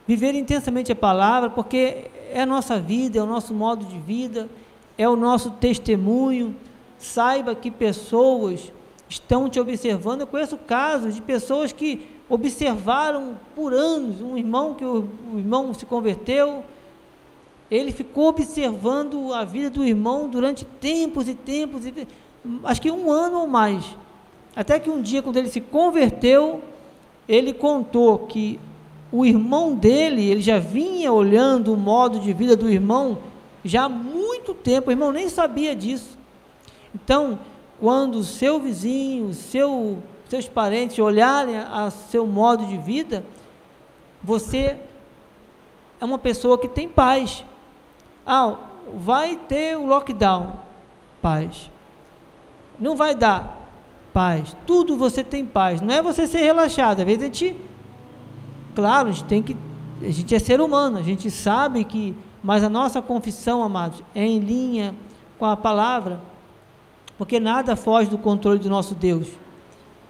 Viver 0.07 0.34
intensamente 0.34 0.92
a 0.92 0.96
palavra, 0.96 1.48
porque 1.48 2.11
é 2.30 2.42
a 2.42 2.46
nossa 2.46 2.78
vida, 2.78 3.18
é 3.18 3.22
o 3.22 3.26
nosso 3.26 3.55
modo 3.55 3.86
de 3.86 3.98
vida, 3.98 4.50
é 4.98 5.09
o 5.09 5.16
nosso 5.16 5.50
testemunho. 5.52 6.55
Saiba 6.98 7.55
que 7.55 7.70
pessoas 7.70 8.70
estão 9.09 9.48
te 9.48 9.59
observando. 9.59 10.20
Eu 10.20 10.26
conheço 10.26 10.59
casos 10.59 11.14
de 11.14 11.22
pessoas 11.22 11.72
que 11.72 12.07
observaram 12.28 13.38
por 13.57 13.72
anos 13.72 14.20
um 14.20 14.36
irmão 14.36 14.74
que 14.74 14.84
o, 14.84 15.09
o 15.32 15.38
irmão 15.38 15.72
se 15.72 15.86
converteu, 15.86 16.62
ele 17.71 17.93
ficou 17.93 18.29
observando 18.29 19.33
a 19.33 19.45
vida 19.45 19.71
do 19.71 19.85
irmão 19.85 20.29
durante 20.29 20.65
tempos 20.65 21.29
e 21.29 21.35
tempos, 21.35 21.87
e, 21.87 22.07
acho 22.65 22.81
que 22.81 22.91
um 22.91 23.11
ano 23.11 23.41
ou 23.41 23.47
mais. 23.47 23.85
Até 24.55 24.79
que 24.79 24.91
um 24.91 25.01
dia, 25.01 25.23
quando 25.23 25.37
ele 25.37 25.49
se 25.49 25.61
converteu, 25.61 26.62
ele 27.27 27.53
contou 27.53 28.19
que 28.21 28.61
o 29.11 29.25
irmão 29.25 29.75
dele, 29.75 30.29
ele 30.29 30.43
já 30.43 30.59
vinha 30.59 31.12
olhando 31.12 31.73
o 31.73 31.77
modo 31.77 32.19
de 32.19 32.33
vida 32.33 32.57
do 32.57 32.69
irmão 32.69 33.19
já 33.65 33.85
há 33.85 33.89
muito 33.89 34.53
tempo, 34.53 34.89
o 34.89 34.93
irmão 34.93 35.11
nem 35.11 35.29
sabia 35.29 35.75
disso. 35.75 36.19
Então, 36.95 37.39
quando 37.81 38.17
o 38.17 38.25
seu 38.25 38.61
vizinho, 38.61 39.33
seu, 39.33 39.99
seus 40.29 40.47
parentes 40.47 40.99
olharem 40.99 41.57
a 41.57 41.91
seu 41.91 42.27
modo 42.27 42.67
de 42.67 42.77
vida, 42.77 43.25
você 44.23 44.77
é 46.01 46.05
uma 46.05 46.19
pessoa 46.19 46.59
que 46.59 46.69
tem 46.69 46.89
paz. 46.89 47.45
Ah, 48.27 48.57
vai 48.95 49.37
ter 49.37 49.77
o 49.77 49.87
lockdown, 49.87 50.55
paz. 51.20 51.70
Não 52.79 52.97
vai 52.97 53.14
dar, 53.14 53.68
paz. 54.12 54.57
Tudo 54.66 54.97
você 54.97 55.22
tem 55.22 55.45
paz. 55.45 55.81
Não 55.81 55.95
é 55.95 56.03
você 56.03 56.27
ser 56.27 56.39
relaxado. 56.39 57.01
Às 57.01 57.07
vezes 57.07 57.22
a 57.22 57.27
gente, 57.27 57.57
claro, 58.75 59.09
a 59.09 59.12
gente 59.12 59.25
tem 59.25 59.43
que, 59.43 59.57
a 60.01 60.11
gente 60.11 60.35
é 60.35 60.39
ser 60.39 60.61
humano, 60.61 60.99
a 60.99 61.03
gente 61.03 61.31
sabe 61.31 61.85
que, 61.85 62.16
mas 62.43 62.64
a 62.64 62.68
nossa 62.68 63.01
confissão, 63.03 63.62
amados, 63.62 64.03
é 64.14 64.25
em 64.25 64.39
linha 64.39 64.95
com 65.39 65.47
a 65.47 65.57
palavra, 65.57 66.20
porque 67.18 67.39
nada 67.39 67.77
foge 67.77 68.09
do 68.09 68.18
controle 68.18 68.59
do 68.59 68.68
nosso 68.68 68.95
Deus. 68.95 69.29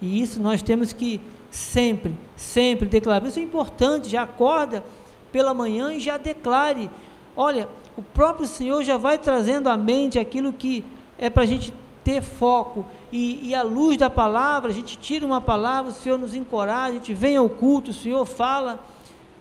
E 0.01 0.21
isso 0.21 0.41
nós 0.41 0.61
temos 0.61 0.93
que 0.93 1.21
sempre, 1.49 2.17
sempre 2.35 2.87
declarar. 2.87 3.27
Isso 3.27 3.39
é 3.39 3.43
importante, 3.43 4.09
já 4.09 4.23
acorda 4.23 4.83
pela 5.31 5.53
manhã 5.53 5.93
e 5.93 5.99
já 5.99 6.17
declare. 6.17 6.89
Olha, 7.35 7.67
o 7.97 8.01
próprio 8.01 8.47
Senhor 8.47 8.83
já 8.83 8.97
vai 8.97 9.17
trazendo 9.17 9.69
à 9.69 9.77
mente 9.77 10.19
aquilo 10.19 10.51
que 10.51 10.83
é 11.17 11.29
para 11.29 11.43
a 11.43 11.45
gente 11.45 11.73
ter 12.03 12.21
foco. 12.21 12.85
E, 13.11 13.49
e 13.49 13.55
a 13.55 13.63
luz 13.63 13.97
da 13.97 14.09
palavra, 14.09 14.71
a 14.71 14.73
gente 14.73 14.97
tira 14.97 15.25
uma 15.25 15.41
palavra, 15.41 15.91
o 15.91 15.95
Senhor 15.95 16.17
nos 16.17 16.35
encoraja, 16.35 16.89
a 16.89 16.93
gente 16.93 17.13
vem 17.13 17.37
ao 17.37 17.49
culto, 17.49 17.91
o 17.91 17.93
Senhor 17.93 18.25
fala, 18.25 18.79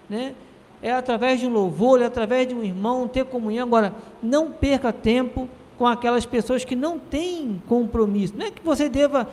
né? 0.09 0.35
É 0.81 0.93
através 0.93 1.41
de 1.41 1.47
um 1.47 1.51
louvor, 1.51 2.01
é 2.03 2.05
através 2.05 2.47
de 2.47 2.55
um 2.55 2.63
irmão, 2.63 3.09
ter 3.09 3.25
comunhão. 3.25 3.67
Agora, 3.67 3.95
não 4.23 4.51
perca 4.51 4.93
tempo 4.93 5.49
com 5.79 5.87
aquelas 5.87 6.27
pessoas 6.27 6.65
que 6.65 6.77
não 6.77 6.99
têm 6.99 7.63
compromisso. 7.67 8.35
Não 8.37 8.47
é 8.47 8.51
que 8.51 8.63
você 8.63 8.89
deva 8.89 9.29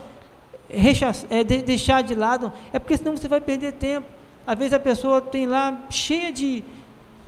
é, 1.30 1.44
de, 1.44 1.62
deixar 1.62 2.02
de 2.02 2.14
lado, 2.14 2.52
é 2.72 2.78
porque 2.78 2.96
senão 2.96 3.16
você 3.16 3.28
vai 3.28 3.40
perder 3.40 3.72
tempo. 3.72 4.06
Às 4.46 4.58
vezes 4.58 4.72
a 4.72 4.80
pessoa 4.80 5.20
tem 5.20 5.46
lá 5.46 5.78
cheia 5.90 6.32
de, 6.32 6.64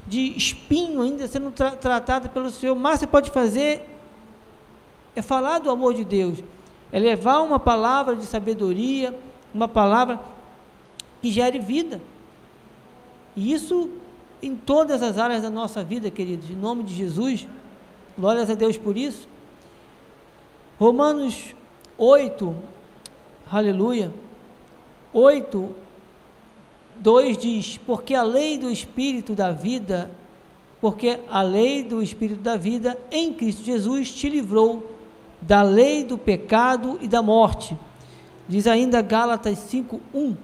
de 0.06 0.36
espinho 0.36 1.00
ainda 1.00 1.26
sendo 1.26 1.50
tra 1.50 1.72
tratada 1.72 2.28
pelo 2.28 2.50
Senhor. 2.50 2.74
Mas 2.74 3.00
você 3.00 3.06
pode 3.06 3.30
fazer 3.30 3.90
é 5.16 5.22
falar 5.22 5.60
do 5.60 5.70
amor 5.70 5.94
de 5.94 6.04
Deus, 6.04 6.38
é 6.90 6.98
levar 6.98 7.40
uma 7.40 7.60
palavra 7.60 8.16
de 8.16 8.26
sabedoria, 8.26 9.16
uma 9.54 9.68
palavra 9.68 10.20
que 11.22 11.30
gere 11.30 11.58
vida. 11.58 12.00
E 13.36 13.52
isso 13.52 13.90
em 14.42 14.56
todas 14.56 15.02
as 15.02 15.16
áreas 15.16 15.42
da 15.42 15.50
nossa 15.50 15.82
vida, 15.82 16.10
queridos, 16.10 16.50
em 16.50 16.56
nome 16.56 16.82
de 16.82 16.94
Jesus. 16.94 17.46
Glórias 18.18 18.50
a 18.50 18.54
Deus 18.54 18.76
por 18.76 18.96
isso. 18.96 19.28
Romanos 20.78 21.54
8, 21.96 22.54
aleluia. 23.50 24.12
8, 25.12 25.74
2 26.96 27.36
diz: 27.38 27.78
Porque 27.78 28.14
a 28.14 28.22
lei 28.22 28.58
do 28.58 28.70
Espírito 28.70 29.34
da 29.34 29.50
vida, 29.50 30.10
porque 30.80 31.20
a 31.30 31.42
lei 31.42 31.82
do 31.82 32.02
Espírito 32.02 32.40
da 32.40 32.56
vida 32.56 32.98
em 33.10 33.32
Cristo 33.32 33.64
Jesus 33.64 34.12
te 34.12 34.28
livrou 34.28 34.90
da 35.40 35.62
lei 35.62 36.04
do 36.04 36.16
pecado 36.16 36.98
e 37.00 37.08
da 37.08 37.22
morte. 37.22 37.76
Diz 38.48 38.66
ainda 38.66 39.02
Gálatas 39.02 39.58
5, 39.58 40.00
1. 40.12 40.36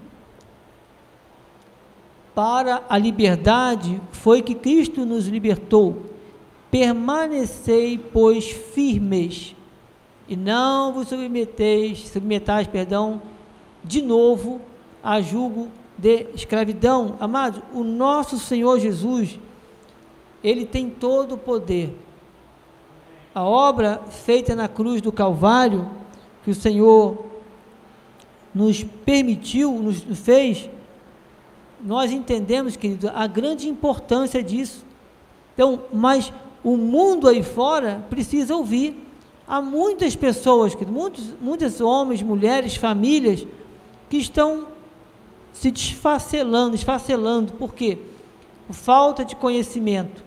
Para 2.35 2.83
a 2.89 2.97
liberdade 2.97 4.01
foi 4.13 4.43
que 4.43 4.55
Cristo 4.55 5.05
nos 5.05 5.27
libertou. 5.27 6.07
Permanecei, 6.71 7.99
pois, 7.99 8.49
firmes, 8.51 9.57
e 10.29 10.37
não 10.37 10.93
vos 10.93 11.09
submeteis, 11.09 12.09
submetais, 12.09 12.69
perdão, 12.69 13.21
de 13.83 14.01
novo 14.01 14.61
a 15.03 15.21
julgo 15.21 15.69
de 16.01 16.27
escravidão. 16.35 17.17
Amados, 17.21 17.61
o 17.75 17.85
nosso 17.85 18.39
Senhor 18.39 18.81
Jesus, 18.81 19.39
ele 20.43 20.65
tem 20.65 20.89
todo 20.89 21.35
o 21.35 21.39
poder. 21.39 21.95
A 23.35 23.45
obra 23.45 24.01
feita 24.09 24.57
na 24.57 24.67
cruz 24.67 25.03
do 25.03 25.13
Calvário, 25.13 25.91
que 26.43 26.51
o 26.51 26.55
Senhor 26.55 27.27
nos 28.55 28.83
permitiu, 28.83 29.73
nos 29.73 30.03
fez, 30.19 30.69
nós 31.83 32.11
entendemos, 32.11 32.77
querido, 32.77 33.11
a 33.15 33.27
grande 33.27 33.69
importância 33.69 34.43
disso. 34.43 34.85
Então, 35.55 35.83
mas 35.93 36.33
o 36.65 36.77
mundo 36.77 37.29
aí 37.29 37.43
fora 37.43 38.05
precisa 38.09 38.57
ouvir. 38.57 39.07
Há 39.47 39.61
muitas 39.61 40.17
pessoas, 40.17 40.75
muitos, 40.75 41.25
muitos 41.41 41.81
homens, 41.81 42.23
mulheres, 42.23 42.77
famílias, 42.77 43.47
que 44.09 44.17
estão 44.17 44.67
se 45.53 45.71
desfacelando, 45.71 46.75
esfacelando. 46.75 47.53
Por 47.53 47.75
quê? 47.75 47.99
Por 48.67 48.75
falta 48.75 49.25
de 49.25 49.37
conhecimento. 49.37 50.23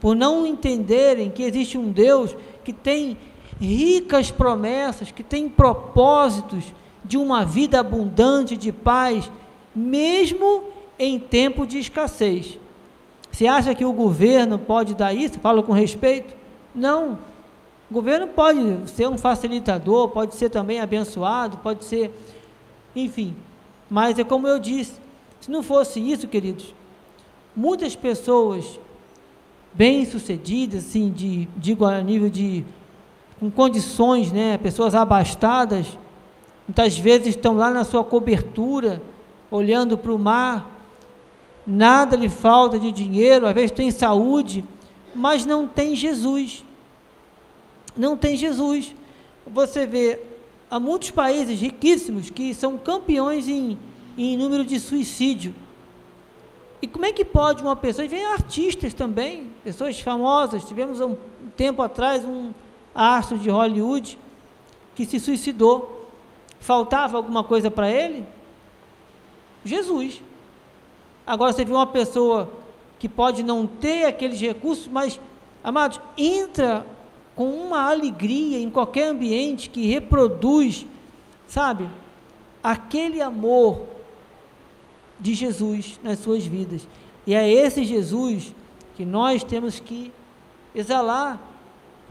Por 0.00 0.14
não 0.14 0.46
entenderem 0.46 1.30
que 1.30 1.42
existe 1.42 1.76
um 1.76 1.90
Deus 1.90 2.36
que 2.64 2.72
tem 2.72 3.16
ricas 3.60 4.30
promessas, 4.30 5.10
que 5.10 5.22
tem 5.22 5.48
propósitos 5.48 6.64
de 7.04 7.16
uma 7.16 7.44
vida 7.44 7.80
abundante 7.80 8.56
de 8.56 8.70
paz, 8.70 9.30
mesmo 9.74 10.64
em 10.98 11.18
tempo 11.18 11.66
de 11.66 11.78
escassez. 11.78 12.58
Você 13.30 13.46
acha 13.46 13.74
que 13.74 13.84
o 13.84 13.92
governo 13.92 14.58
pode 14.58 14.94
dar 14.94 15.14
isso? 15.14 15.38
Falo 15.40 15.62
com 15.62 15.72
respeito? 15.72 16.34
Não. 16.74 17.18
O 17.90 17.94
governo 17.94 18.26
pode 18.28 18.90
ser 18.90 19.08
um 19.08 19.16
facilitador, 19.16 20.08
pode 20.08 20.34
ser 20.34 20.50
também 20.50 20.80
abençoado, 20.80 21.56
pode 21.58 21.84
ser, 21.84 22.12
enfim. 22.94 23.34
Mas 23.88 24.18
é 24.18 24.24
como 24.24 24.46
eu 24.46 24.58
disse, 24.58 24.94
se 25.40 25.50
não 25.50 25.62
fosse 25.62 26.00
isso, 26.00 26.28
queridos, 26.28 26.74
muitas 27.54 27.96
pessoas 27.96 28.78
bem-sucedidas, 29.72 30.86
assim, 30.86 31.10
de, 31.10 31.48
digo 31.56 31.84
a 31.84 32.00
nível 32.00 32.28
de, 32.28 32.64
com 33.38 33.50
condições, 33.50 34.32
né, 34.32 34.58
pessoas 34.58 34.94
abastadas, 34.94 35.86
muitas 36.66 36.98
vezes 36.98 37.28
estão 37.28 37.56
lá 37.56 37.70
na 37.70 37.84
sua 37.84 38.04
cobertura, 38.04 39.02
olhando 39.50 39.96
para 39.96 40.12
o 40.12 40.18
mar, 40.18 40.70
nada 41.66 42.16
lhe 42.16 42.28
falta 42.28 42.78
de 42.78 42.90
dinheiro, 42.90 43.46
às 43.46 43.54
vezes 43.54 43.70
tem 43.70 43.90
saúde, 43.90 44.64
mas 45.14 45.44
não 45.44 45.66
tem 45.66 45.94
Jesus. 45.94 46.64
Não 47.96 48.16
tem 48.16 48.36
Jesus. 48.36 48.94
Você 49.46 49.86
vê, 49.86 50.20
há 50.70 50.78
muitos 50.78 51.10
países 51.10 51.60
riquíssimos 51.60 52.30
que 52.30 52.54
são 52.54 52.76
campeões 52.76 53.48
em, 53.48 53.78
em 54.16 54.36
número 54.36 54.64
de 54.64 54.78
suicídio. 54.78 55.54
E 56.80 56.86
como 56.86 57.06
é 57.06 57.12
que 57.12 57.24
pode 57.24 57.62
uma 57.62 57.74
pessoa, 57.74 58.04
e 58.04 58.08
vem 58.08 58.24
artistas 58.24 58.94
também, 58.94 59.50
pessoas 59.64 59.98
famosas, 60.00 60.64
tivemos 60.64 61.00
um 61.00 61.16
tempo 61.56 61.82
atrás 61.82 62.24
um 62.24 62.52
astro 62.94 63.38
de 63.38 63.50
Hollywood 63.50 64.18
que 64.94 65.04
se 65.04 65.18
suicidou. 65.18 66.08
Faltava 66.60 67.16
alguma 67.16 67.42
coisa 67.42 67.70
para 67.70 67.90
ele? 67.90 68.24
Jesus. 69.64 70.22
Agora 71.26 71.52
você 71.52 71.64
vê 71.64 71.72
uma 71.72 71.86
pessoa 71.86 72.50
que 72.98 73.08
pode 73.08 73.42
não 73.42 73.66
ter 73.66 74.06
aqueles 74.06 74.40
recursos, 74.40 74.88
mas, 74.88 75.20
amados, 75.62 76.00
entra 76.16 76.86
com 77.38 77.50
uma 77.50 77.88
alegria 77.88 78.58
em 78.58 78.68
qualquer 78.68 79.10
ambiente 79.10 79.70
que 79.70 79.86
reproduz, 79.86 80.84
sabe, 81.46 81.88
aquele 82.60 83.22
amor 83.22 83.82
de 85.20 85.34
Jesus 85.34 86.00
nas 86.02 86.18
suas 86.18 86.44
vidas. 86.44 86.88
E 87.24 87.36
é 87.36 87.48
esse 87.48 87.84
Jesus 87.84 88.52
que 88.96 89.04
nós 89.04 89.44
temos 89.44 89.78
que 89.78 90.12
exalar, 90.74 91.40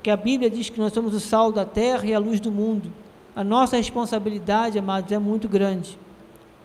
que 0.01 0.09
a 0.09 0.15
Bíblia 0.15 0.49
diz 0.49 0.69
que 0.69 0.79
nós 0.79 0.93
somos 0.93 1.13
o 1.13 1.19
sal 1.19 1.51
da 1.51 1.65
terra 1.65 2.05
e 2.05 2.13
a 2.13 2.19
luz 2.19 2.39
do 2.39 2.49
mundo. 2.49 2.89
A 3.35 3.43
nossa 3.43 3.75
responsabilidade, 3.75 4.79
amados, 4.79 5.11
é 5.11 5.19
muito 5.19 5.49
grande. 5.49 5.99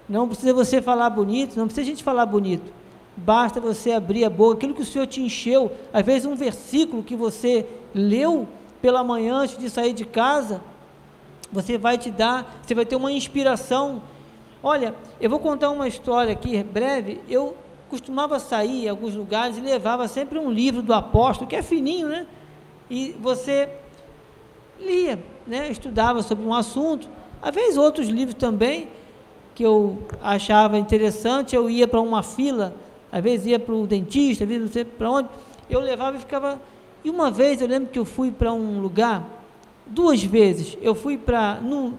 Não 0.08 0.28
precisa 0.28 0.54
você 0.54 0.80
falar 0.80 1.10
bonito, 1.10 1.56
não 1.56 1.66
precisa 1.66 1.84
a 1.84 1.90
gente 1.90 2.04
falar 2.04 2.26
bonito. 2.26 2.72
Basta 3.16 3.60
você 3.60 3.92
abrir 3.92 4.24
a 4.24 4.30
boca, 4.30 4.56
aquilo 4.56 4.74
que 4.74 4.82
o 4.82 4.86
Senhor 4.86 5.06
te 5.06 5.20
encheu, 5.20 5.70
às 5.92 6.04
vezes 6.04 6.26
um 6.26 6.34
versículo 6.34 7.02
que 7.02 7.14
você 7.14 7.66
leu 7.94 8.48
pela 8.80 9.04
manhã 9.04 9.36
antes 9.36 9.58
de 9.58 9.68
sair 9.68 9.92
de 9.92 10.04
casa, 10.04 10.60
Você 11.52 11.76
vai 11.76 11.98
te 11.98 12.10
dar, 12.10 12.60
você 12.62 12.74
vai 12.74 12.86
ter 12.86 12.96
uma 12.96 13.12
inspiração. 13.12 14.02
Olha, 14.62 14.94
eu 15.20 15.28
vou 15.28 15.38
contar 15.38 15.68
uma 15.70 15.86
história 15.86 16.32
aqui 16.32 16.62
breve. 16.64 17.20
Eu 17.28 17.54
costumava 17.90 18.38
sair 18.38 18.86
em 18.86 18.88
alguns 18.88 19.14
lugares 19.14 19.58
e 19.58 19.60
levava 19.60 20.08
sempre 20.08 20.38
um 20.38 20.50
livro 20.50 20.80
do 20.80 20.94
apóstolo, 20.94 21.46
que 21.46 21.54
é 21.54 21.62
fininho, 21.62 22.08
né? 22.08 22.26
E 22.88 23.14
você 23.20 23.68
lia, 24.80 25.22
né? 25.46 25.70
Estudava 25.70 26.22
sobre 26.22 26.46
um 26.46 26.54
assunto. 26.54 27.06
Às 27.42 27.54
vezes 27.54 27.76
outros 27.76 28.08
livros 28.08 28.34
também 28.34 28.88
que 29.54 29.62
eu 29.62 30.06
achava 30.22 30.78
interessante, 30.78 31.54
eu 31.54 31.68
ia 31.68 31.86
para 31.86 32.00
uma 32.00 32.22
fila, 32.22 32.74
às 33.12 33.22
vezes 33.22 33.46
ia 33.46 33.58
para 33.58 33.74
o 33.74 33.86
dentista, 33.86 34.44
às 34.44 34.48
vezes 34.48 34.64
não 34.64 34.72
sei 34.72 34.84
para 34.84 35.10
onde, 35.10 35.28
eu 35.68 35.78
levava 35.80 36.16
e 36.16 36.20
ficava. 36.20 36.60
E 37.04 37.10
uma 37.10 37.30
vez 37.30 37.60
eu 37.60 37.68
lembro 37.68 37.90
que 37.90 37.98
eu 37.98 38.04
fui 38.06 38.32
para 38.32 38.52
um 38.52 38.80
lugar, 38.80 39.28
duas 39.86 40.24
vezes, 40.24 40.78
eu 40.80 40.94
fui 40.94 41.18
para. 41.18 41.60
No, 41.60 41.94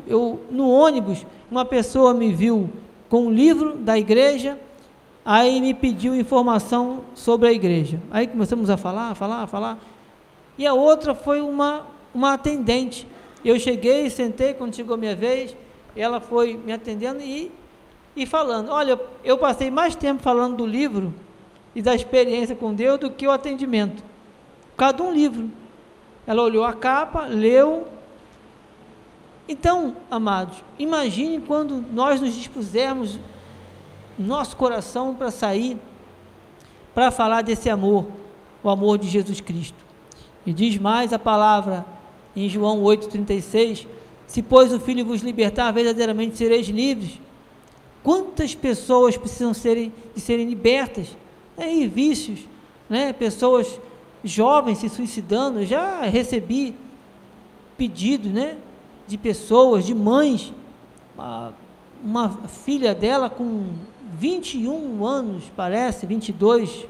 no 0.50 0.70
ônibus, 0.70 1.26
uma 1.52 1.64
pessoa 1.64 2.14
me 2.14 2.34
viu 2.34 2.70
com 3.10 3.28
um 3.28 3.32
livro 3.32 3.76
da 3.76 3.98
igreja, 3.98 4.60
aí 5.24 5.62
me 5.62 5.74
pediu 5.74 6.16
informação 6.16 7.02
sobre 7.14 7.48
a 7.48 7.54
igreja. 7.54 8.02
Aí 8.10 8.26
começamos 8.26 8.70
a 8.70 8.78
falar, 8.78 9.14
falar, 9.14 9.46
falar. 9.46 9.78
E 10.58 10.66
a 10.66 10.74
outra 10.74 11.14
foi 11.14 11.42
uma, 11.42 11.86
uma 12.14 12.34
atendente. 12.34 13.08
Eu 13.46 13.60
cheguei, 13.60 14.10
sentei, 14.10 14.54
quando 14.54 14.76
chegou 14.76 14.96
a 14.96 14.98
minha 14.98 15.16
vez, 15.16 15.56
ela 15.96 16.20
foi 16.20 16.58
me 16.58 16.72
atendendo 16.72 17.22
e, 17.22 17.52
e 18.16 18.26
falando. 18.26 18.70
Olha, 18.70 19.00
eu 19.24 19.38
passei 19.38 19.70
mais 19.72 19.96
tempo 19.96 20.22
falando 20.22 20.58
do 20.58 20.66
livro 20.66 21.14
e 21.76 21.82
da 21.82 21.96
experiência 21.96 22.56
com 22.56 22.74
Deus 22.74 23.00
do 23.00 23.10
que 23.10 23.28
o 23.28 23.32
atendimento. 23.32 24.04
Cada 24.78 25.02
um 25.04 25.12
livro. 25.12 25.52
Ela 26.26 26.42
olhou 26.42 26.64
a 26.64 26.74
capa, 26.74 27.26
leu. 27.26 27.88
Então, 29.48 29.98
amados, 30.10 30.64
imagine 30.80 31.42
quando 31.42 31.84
nós 31.92 32.22
nos 32.22 32.34
dispusermos 32.34 33.20
nosso 34.18 34.56
coração 34.56 35.14
para 35.16 35.32
sair, 35.32 35.78
para 36.94 37.12
falar 37.12 37.42
desse 37.42 37.70
amor, 37.70 38.08
o 38.64 38.70
amor 38.70 38.98
de 38.98 39.10
Jesus 39.10 39.42
Cristo. 39.42 39.84
E 40.46 40.54
diz 40.54 40.78
mais 40.78 41.12
a 41.12 41.20
palavra 41.20 41.86
em 42.36 42.48
João 42.48 42.82
8,36 42.84 43.88
se, 44.34 44.42
pois, 44.42 44.74
o 44.74 44.80
Filho 44.80 45.06
vos 45.06 45.22
libertar, 45.22 45.72
verdadeiramente 45.72 46.38
sereis 46.38 46.68
livres. 46.68 47.20
Quantas 48.04 48.54
pessoas 48.54 49.16
precisam 49.16 49.54
serem, 49.54 49.94
de 50.14 50.20
serem 50.20 50.48
libertas? 50.48 51.16
É, 51.58 51.74
e 51.74 51.88
vícios, 51.88 52.40
né? 52.90 53.14
pessoas 53.14 53.80
jovens 54.24 54.80
se 54.80 54.90
suicidando. 54.90 55.66
Já 55.66 56.02
recebi 56.02 56.76
pedido 57.78 58.30
né? 58.30 58.58
de 59.08 59.18
pessoas, 59.18 59.86
de 59.86 59.96
mães, 59.96 60.54
uma, 61.16 61.54
uma 62.04 62.30
filha 62.48 62.94
dela 62.94 63.30
com 63.30 63.68
21 64.14 65.06
anos, 65.06 65.44
parece, 65.56 66.06
22, 66.06 66.86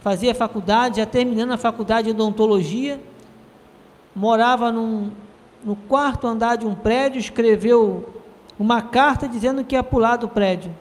fazia 0.00 0.34
faculdade, 0.34 0.98
já 0.98 1.06
terminando 1.06 1.52
a 1.52 1.58
faculdade 1.58 2.06
de 2.06 2.10
odontologia, 2.12 3.00
morava 4.14 4.72
num, 4.72 5.10
no 5.64 5.76
quarto 5.76 6.26
andar 6.26 6.56
de 6.56 6.66
um 6.66 6.74
prédio, 6.74 7.18
escreveu 7.18 8.17
uma 8.58 8.82
carta 8.82 9.28
dizendo 9.28 9.64
que 9.64 9.74
ia 9.74 9.82
pular 9.82 10.16
do 10.16 10.28
prédio. 10.28 10.74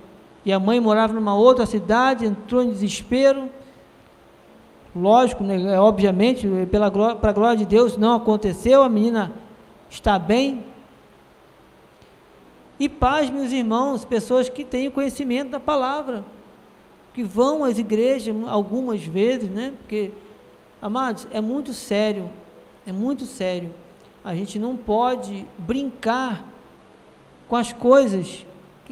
E 0.46 0.52
a 0.52 0.60
mãe 0.60 0.80
morava 0.80 1.14
numa 1.14 1.36
outra 1.36 1.66
cidade, 1.66 2.26
entrou 2.26 2.64
em 2.64 2.70
desespero. 2.70 3.50
Lógico, 4.96 5.44
né, 5.44 5.76
é, 5.76 5.80
obviamente, 5.80 6.48
pela 6.72 6.90
para 6.90 7.30
a 7.30 7.34
glória 7.34 7.58
de 7.58 7.66
Deus, 7.66 7.98
não 7.98 8.16
aconteceu. 8.16 8.82
A 8.84 8.90
menina 8.90 9.34
está 9.90 10.18
bem. 10.18 10.66
E 12.80 12.88
paz, 12.88 13.30
meus 13.30 13.52
irmãos, 13.52 14.06
pessoas 14.06 14.50
que 14.50 14.64
têm 14.64 14.90
conhecimento 14.90 15.50
da 15.50 15.60
palavra, 15.60 16.24
que 17.14 17.24
vão 17.24 17.64
às 17.64 17.78
igrejas 17.78 18.36
algumas 18.48 19.04
vezes, 19.04 19.50
né? 19.50 19.74
Porque, 19.80 20.12
amados, 20.82 21.28
é 21.32 21.42
muito 21.42 21.74
sério, 21.74 22.30
é 22.86 22.92
muito 22.92 23.26
sério 23.26 23.72
a 24.28 24.36
gente 24.36 24.60
não 24.60 24.76
pode 24.76 25.48
brincar 25.58 26.46
com 27.48 27.56
as 27.56 27.74
coisas. 27.74 28.46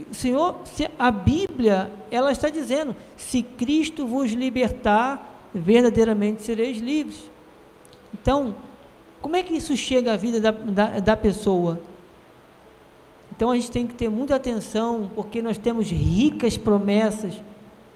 O 0.10 0.14
Senhor, 0.14 0.58
a 1.00 1.12
Bíblia, 1.12 1.92
ela 2.12 2.32
está 2.32 2.50
dizendo: 2.50 2.96
se 3.16 3.42
Cristo 3.42 4.06
vos 4.06 4.32
libertar, 4.32 5.50
verdadeiramente 5.54 6.44
sereis 6.44 6.78
livres. 6.78 7.30
Então, 8.14 8.56
como 9.22 9.36
é 9.36 9.44
que 9.44 9.54
isso 9.54 9.76
chega 9.76 10.14
à 10.14 10.18
vida 10.18 10.40
da, 10.40 10.52
da, 10.52 11.00
da 11.00 11.18
pessoa? 11.18 11.80
Então 13.36 13.52
a 13.52 13.56
gente 13.56 13.72
tem 13.72 13.86
que 13.86 13.94
ter 13.94 14.10
muita 14.10 14.36
atenção, 14.36 15.10
porque 15.14 15.42
nós 15.42 15.58
temos 15.58 15.90
ricas 15.90 16.58
promessas 16.58 17.34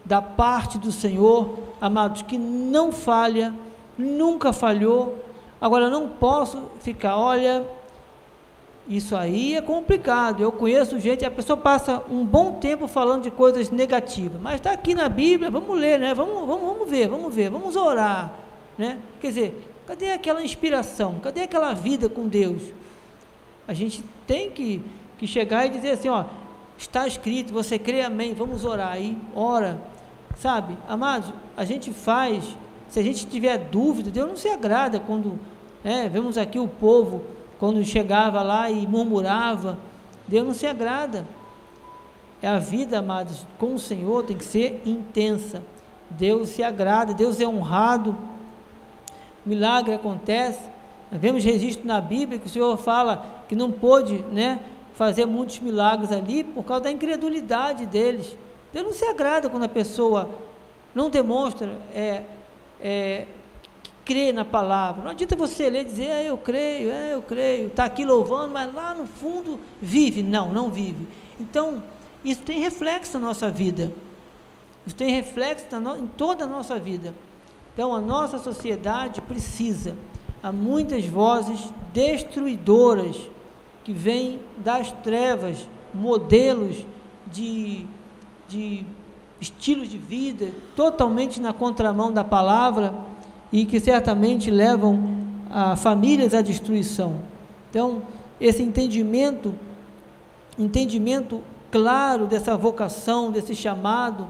da 0.03 0.22
parte 0.22 0.78
do 0.78 0.91
Senhor, 0.91 1.57
amados, 1.80 2.24
que 2.24 2.38
não 2.38 2.91
falha, 2.91 3.53
nunca 3.97 4.51
falhou, 4.51 5.20
Agora, 5.62 5.86
eu 5.86 5.91
não 5.91 6.07
posso 6.07 6.72
ficar, 6.80 7.18
olha, 7.18 7.66
isso 8.90 9.16
aí 9.16 9.56
é 9.56 9.62
complicado. 9.62 10.42
Eu 10.42 10.52
conheço 10.52 11.00
gente, 11.00 11.24
a 11.24 11.30
pessoa 11.30 11.56
passa 11.56 12.04
um 12.10 12.26
bom 12.26 12.54
tempo 12.54 12.88
falando 12.88 13.24
de 13.24 13.32
coisas 13.32 13.70
negativas, 13.70 14.42
mas 14.42 14.56
está 14.56 14.72
aqui 14.72 14.96
na 14.96 15.08
Bíblia, 15.08 15.52
vamos 15.52 15.78
ler, 15.78 16.00
né? 16.00 16.14
Vamos, 16.16 16.48
vamos, 16.48 16.68
vamos 16.68 16.90
ver, 16.90 17.08
vamos 17.08 17.34
ver, 17.34 17.52
vamos 17.52 17.76
orar, 17.76 18.34
né? 18.76 18.98
Quer 19.22 19.28
dizer, 19.28 19.72
cadê 19.86 20.12
aquela 20.12 20.44
inspiração? 20.44 21.20
Cadê 21.20 21.42
aquela 21.42 21.74
vida 21.74 22.10
com 22.10 22.28
Deus? 22.28 22.64
A 23.68 23.74
gente 23.74 24.04
tem 24.26 24.50
que, 24.50 24.82
que 25.20 25.28
chegar 25.28 25.68
e 25.68 25.70
dizer 25.70 25.92
assim, 25.92 26.10
ó, 26.10 26.26
está 26.76 27.08
escrito, 27.08 27.54
você 27.54 27.78
crê, 27.78 28.02
amém, 28.02 28.34
vamos 28.34 28.66
orar 28.66 28.94
aí, 28.94 29.16
ora, 29.36 29.80
sabe? 30.36 30.76
Amados, 30.88 31.32
a 31.56 31.64
gente 31.64 31.94
faz 31.94 32.44
se 32.90 33.00
a 33.00 33.04
gente 33.04 33.28
tiver 33.28 33.58
dúvida, 33.58 34.10
Deus 34.10 34.28
não 34.28 34.36
se 34.36 34.50
agrada 34.50 35.00
quando 35.00 35.40
é, 35.84 36.10
vemos 36.10 36.38
aqui 36.38 36.58
o 36.58 36.68
povo, 36.68 37.24
quando 37.60 37.84
chegava 37.84 38.41
lá 38.41 38.72
e 38.72 38.88
murmurava, 38.88 39.78
Deus 40.28 40.47
não 40.47 40.53
se 40.53 40.66
agrada. 40.66 41.28
É 42.41 42.47
a 42.47 42.57
vida, 42.57 42.99
amados, 42.99 43.45
com 43.57 43.76
o 43.76 43.80
Senhor 43.80 44.24
tem 44.24 44.38
que 44.38 44.45
ser 44.45 44.82
intensa. 44.86 45.62
Deus 46.10 46.49
se 46.49 46.64
agrada, 46.64 47.14
Deus 47.14 47.39
é 47.41 47.47
honrado. 47.47 48.18
Milagre 49.45 49.93
acontece. 49.93 50.62
Nós 51.12 51.20
vemos 51.20 51.43
registro 51.43 51.86
na 51.86 51.99
Bíblia 51.99 52.39
que 52.39 52.47
o 52.47 52.49
Senhor 52.49 52.78
fala 52.78 53.43
que 53.49 53.55
não 53.55 53.72
pôde 53.72 54.24
né, 54.32 54.60
fazer 54.93 55.26
muitos 55.26 55.60
milagres 55.60 56.12
ali 56.12 56.43
por 56.43 56.64
causa 56.64 56.86
da 56.86 56.91
incredulidade 56.91 57.86
deles. 57.86 58.38
Deus 58.72 58.86
não 58.86 58.93
se 58.93 59.05
agrada 59.05 59.49
quando 59.49 59.64
a 59.64 59.70
pessoa 59.70 60.30
não 60.95 61.10
demonstra 61.10 61.78
é, 61.93 62.24
é, 62.80 63.26
crê 64.10 64.34
na 64.34 64.43
palavra. 64.43 65.03
Não 65.03 65.12
adianta 65.12 65.36
você 65.36 65.70
ler 65.70 65.82
e 65.82 65.86
dizer, 65.86 66.07
é, 66.07 66.30
eu 66.32 66.38
creio, 66.39 66.89
é, 66.89 67.14
eu 67.14 67.22
creio, 67.22 67.68
está 67.68 67.86
aqui 67.86 68.03
louvando, 68.03 68.51
mas 68.51 68.74
lá 68.74 68.95
no 68.95 69.05
fundo 69.05 69.60
vive. 69.80 70.24
Não, 70.24 70.51
não 70.51 70.72
vive. 70.72 71.07
Então, 71.39 71.84
isso 72.26 72.41
tem 72.41 72.60
reflexo 72.60 73.20
na 73.20 73.28
nossa 73.28 73.51
vida. 73.51 73.93
Isso 74.84 74.95
tem 74.95 75.12
reflexo 75.12 75.68
em 75.99 76.07
toda 76.07 76.45
a 76.45 76.47
nossa 76.47 76.80
vida. 76.80 77.14
Então, 77.72 77.93
a 77.93 78.01
nossa 78.01 78.39
sociedade 78.39 79.22
precisa. 79.22 79.95
Há 80.41 80.51
muitas 80.51 81.05
vozes 81.05 81.72
destruidoras 81.93 83.16
que 83.84 83.93
vêm 83.93 84.39
das 84.57 84.91
trevas, 85.03 85.68
modelos 85.93 86.84
de, 87.28 87.86
de 88.47 88.84
estilos 89.39 89.88
de 89.88 89.99
vida 89.99 90.51
totalmente 90.76 91.39
na 91.39 91.53
contramão 91.53 92.12
da 92.12 92.24
palavra 92.24 93.07
e 93.52 93.66
que 93.66 93.80
certamente 93.80 94.52
levam 94.52 95.18
a 95.50 95.76
famílias 95.76 96.34
à 96.34 96.41
destruição. 96.41 97.22
Então, 97.70 98.04
esse 98.39 98.62
entendimento, 98.62 99.54
entendimento 100.58 101.41
claro 101.72 102.26
dessa 102.26 102.56
vocação, 102.56 103.32
desse 103.32 103.56
chamado, 103.56 104.28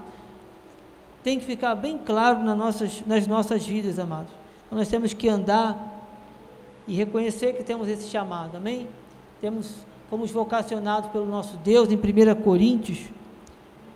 tem 1.23 1.39
que 1.39 1.45
ficar 1.45 1.75
bem 1.75 1.97
claro 1.97 2.39
nas 2.39 2.57
nossas, 2.57 3.03
nas 3.05 3.27
nossas 3.27 3.65
vidas, 3.65 3.99
amados. 3.99 4.31
Então, 4.65 4.77
nós 4.77 4.87
temos 4.87 5.13
que 5.13 5.27
andar 5.27 6.07
e 6.87 6.95
reconhecer 6.95 7.53
que 7.53 7.63
temos 7.63 7.87
esse 7.87 8.07
chamado, 8.09 8.57
amém? 8.57 8.87
Temos, 9.41 9.75
fomos 10.09 10.31
vocacionados 10.31 11.09
pelo 11.11 11.25
nosso 11.25 11.57
Deus 11.57 11.89
em 11.91 11.95
1 11.95 12.41
Coríntios 12.41 12.99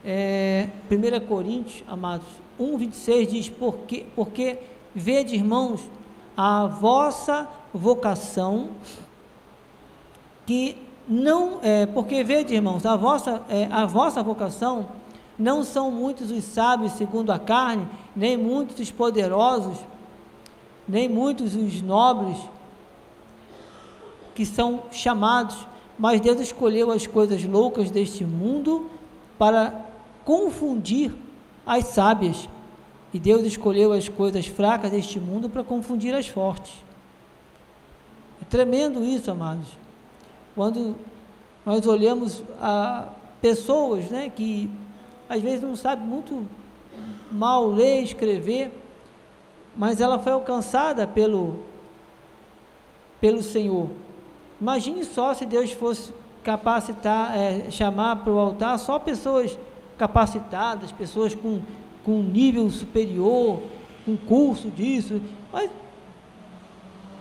é, 0.06 0.68
1 0.92 1.26
Coríntios, 1.28 1.84
amados, 1.88 2.28
1, 2.60 2.78
26 2.78 3.32
diz: 3.32 3.50
Porque, 3.50 4.06
porque 4.16 4.60
vede, 4.94 5.36
irmãos, 5.36 5.82
a 6.36 6.66
vossa 6.68 7.48
vocação, 7.74 8.70
que 10.46 10.78
não, 11.08 11.60
é, 11.62 11.86
porque 11.86 12.24
vede, 12.24 12.54
irmãos, 12.54 12.86
a 12.86 12.96
vossa, 12.96 13.42
é, 13.50 13.68
a 13.72 13.86
vossa 13.86 14.22
vocação, 14.24 14.88
não 15.38 15.64
são 15.64 15.92
muitos 15.92 16.32
os 16.32 16.44
sábios 16.44 16.94
segundo 16.94 17.32
a 17.32 17.40
carne, 17.40 17.88
nem 18.16 18.38
muitos 18.38 18.80
os 18.80 18.92
poderosos, 18.92 19.78
nem 20.88 21.10
muitos 21.10 21.56
os 21.56 21.82
nobres 21.82 22.38
que 24.36 24.46
são 24.46 24.84
chamados, 24.92 25.56
mas 25.98 26.20
Deus 26.20 26.40
escolheu 26.40 26.92
as 26.92 27.06
coisas 27.06 27.44
loucas 27.44 27.92
deste 27.92 28.26
mundo 28.26 28.90
para 29.38 29.74
confundir 30.26 31.14
as 31.66 31.86
sábias. 31.86 32.50
E 33.14 33.20
Deus 33.20 33.44
escolheu 33.44 33.94
as 33.94 34.10
coisas 34.10 34.48
fracas 34.48 34.92
deste 34.92 35.20
mundo 35.20 35.50
para 35.50 35.64
confundir 35.64 36.16
as 36.16 36.28
fortes. 36.28 36.74
É 38.42 38.46
tremendo 38.46 39.04
isso, 39.04 39.30
amados. 39.30 39.68
Quando 40.56 40.96
nós 41.66 41.86
olhamos 41.86 42.44
a 42.60 43.10
pessoas 43.40 44.06
né, 44.06 44.30
que 44.30 44.70
às 45.30 45.42
vezes 45.42 45.62
não 45.62 45.76
sabem 45.76 46.06
muito 46.06 46.48
mal 47.32 47.68
ler, 47.68 48.02
escrever, 48.02 48.72
mas 49.76 50.02
ela 50.02 50.20
foi 50.20 50.32
alcançada 50.32 51.08
pelo, 51.08 51.64
pelo 53.20 53.42
Senhor. 53.42 53.90
Imagine 54.60 55.04
só 55.04 55.34
se 55.34 55.46
Deus 55.46 55.72
fosse 55.72 56.14
capacitar, 56.44 57.38
é, 57.38 57.72
chamar 57.72 58.18
para 58.18 58.32
o 58.32 58.40
altar 58.40 58.78
só 58.78 59.00
pessoas 59.00 59.58
capacitadas, 59.98 60.92
pessoas 60.92 61.34
com, 61.34 61.62
com 62.04 62.22
nível 62.22 62.70
superior, 62.70 63.62
com 64.06 64.18
curso 64.18 64.70
disso. 64.70 65.22
Mas 65.52 65.70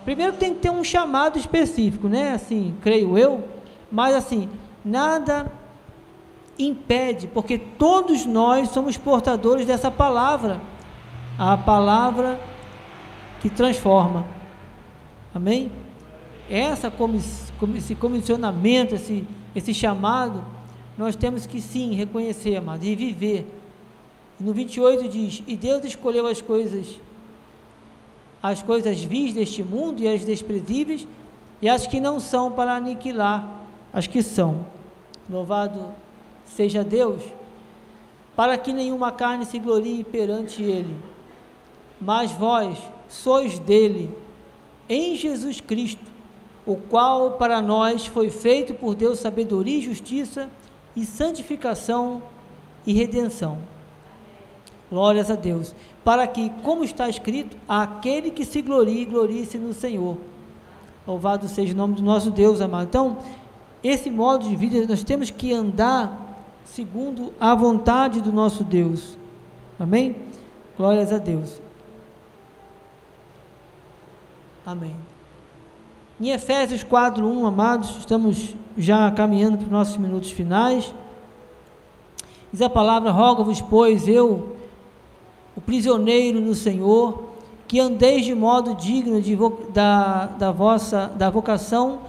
primeiro 0.05 0.35
tem 0.35 0.55
que 0.55 0.61
ter 0.61 0.71
um 0.71 0.83
chamado 0.83 1.39
específico, 1.39 2.09
né? 2.09 2.33
Assim, 2.33 2.75
creio 2.83 3.17
eu. 3.17 3.45
Mas 3.91 4.15
assim, 4.15 4.49
nada 4.85 5.51
impede, 6.59 7.27
porque 7.27 7.59
todos 7.59 8.27
nós 8.27 8.69
somos 8.71 8.97
portadores 8.97 9.67
dessa 9.67 9.91
palavra, 9.91 10.61
a 11.39 11.57
palavra 11.57 12.41
que 13.41 13.49
transforma. 13.49 14.27
Amém? 15.35 15.73
Essa 16.49 16.93
esse 17.77 17.95
comissionamento, 17.95 18.95
esse, 18.95 19.27
esse 19.55 19.73
chamado, 19.73 20.45
nós 20.97 21.17
temos 21.17 21.47
que 21.47 21.61
sim 21.61 21.95
reconhecer, 21.95 22.57
amado, 22.57 22.85
e 22.85 22.95
viver. 22.95 23.62
No 24.43 24.53
28 24.53 25.09
diz: 25.09 25.43
E 25.47 25.57
Deus 25.57 25.85
escolheu 25.85 26.27
as 26.27 26.43
coisas, 26.43 26.99
as 28.43 28.61
coisas 28.61 29.01
vis 29.01 29.33
deste 29.33 29.63
mundo 29.63 30.03
e 30.03 30.09
as 30.09 30.25
desprezíveis, 30.25 31.07
e 31.61 31.69
as 31.69 31.87
que 31.87 32.01
não 32.01 32.19
são 32.19 32.51
para 32.51 32.75
aniquilar 32.75 33.49
as 33.93 34.09
que 34.09 34.21
são. 34.21 34.67
Louvado 35.31 35.95
seja 36.45 36.83
Deus, 36.83 37.23
para 38.35 38.59
que 38.59 38.73
nenhuma 38.73 39.13
carne 39.13 39.47
se 39.47 39.61
glorie 39.61 40.03
perante 40.03 40.61
Ele. 40.61 40.97
Mas 42.01 42.33
vós 42.33 42.77
sois 43.09 43.61
dele, 43.61 44.13
em 44.89 45.15
Jesus 45.15 45.61
Cristo, 45.61 46.05
o 46.67 46.75
qual 46.75 47.33
para 47.33 47.63
nós 47.63 48.07
foi 48.07 48.29
feito 48.29 48.75
por 48.75 48.97
Deus 48.97 49.21
sabedoria 49.21 49.79
e 49.79 49.83
justiça 49.83 50.51
e 50.97 51.05
santificação 51.07 52.21
e 52.85 52.93
redenção. 52.93 53.72
Glórias 54.93 55.31
a 55.31 55.37
Deus. 55.37 55.75
Para 56.05 56.27
que, 56.27 56.51
como 56.63 56.85
está 56.85 57.09
escrito, 57.09 57.57
aquele 57.67 58.31
que 58.31 58.45
se 58.45 58.61
glorie, 58.61 59.07
glorie-se 59.07 59.57
no 59.57 59.73
Senhor. 59.73 60.19
Louvado 61.07 61.49
seja 61.49 61.73
o 61.73 61.77
nome 61.77 61.95
do 61.95 62.03
nosso 62.03 62.31
Deus, 62.31 62.61
amado. 62.61 62.89
Então, 62.89 63.17
esse 63.83 64.11
modo 64.11 64.47
de 64.47 64.55
vida, 64.55 64.87
nós 64.87 65.03
temos 65.03 65.31
que 65.31 65.51
andar 65.51 66.45
segundo 66.67 67.33
a 67.41 67.55
vontade 67.55 68.21
do 68.21 68.31
nosso 68.31 68.63
Deus. 68.63 69.17
Amém? 69.81 70.15
Glórias 70.77 71.11
a 71.11 71.17
Deus. 71.17 71.59
Amém. 74.67 74.95
Em 76.21 76.29
Efésios 76.29 76.85
4, 76.85 77.27
1, 77.27 77.47
amados, 77.47 77.97
estamos 77.97 78.55
já 78.77 79.11
caminhando 79.11 79.57
para 79.57 79.65
os 79.65 79.73
nossos 79.73 79.97
minutos 79.97 80.31
finais. 80.31 80.95
Diz 82.53 82.61
a 82.61 82.69
palavra: 82.69 83.11
Rogo-vos, 83.11 83.63
pois, 83.63 84.07
eu, 84.07 84.61
o 85.57 85.61
prisioneiro 85.61 86.41
no 86.41 86.55
Senhor, 86.55 87.31
que 87.67 87.81
andeis 87.81 88.25
de 88.25 88.35
modo 88.35 88.75
digno 88.75 89.21
de, 89.21 89.37
da, 89.73 90.27
da 90.27 90.53
vossa 90.53 91.11
da 91.17 91.31
vocação 91.31 92.01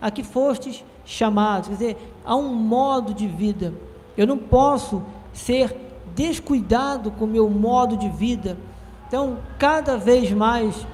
a 0.00 0.10
que 0.10 0.24
fostes 0.24 0.84
chamados. 1.04 1.68
Quer 1.68 1.74
dizer, 1.74 2.14
há 2.24 2.34
um 2.34 2.52
modo 2.54 3.14
de 3.14 3.26
vida. 3.26 3.72
Eu 4.16 4.26
não 4.26 4.36
posso 4.36 5.02
ser 5.32 5.74
descuidado 6.14 7.10
com 7.12 7.24
o 7.24 7.28
meu 7.28 7.48
modo 7.48 7.96
de 7.96 8.08
vida. 8.08 8.58
Então, 9.06 9.38
cada 9.58 9.96
vez 9.96 10.30
mais, 10.32 10.86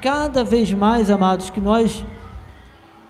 cada 0.00 0.44
vez 0.44 0.72
mais, 0.72 1.10
amados, 1.10 1.50
que 1.50 1.60
nós 1.60 2.04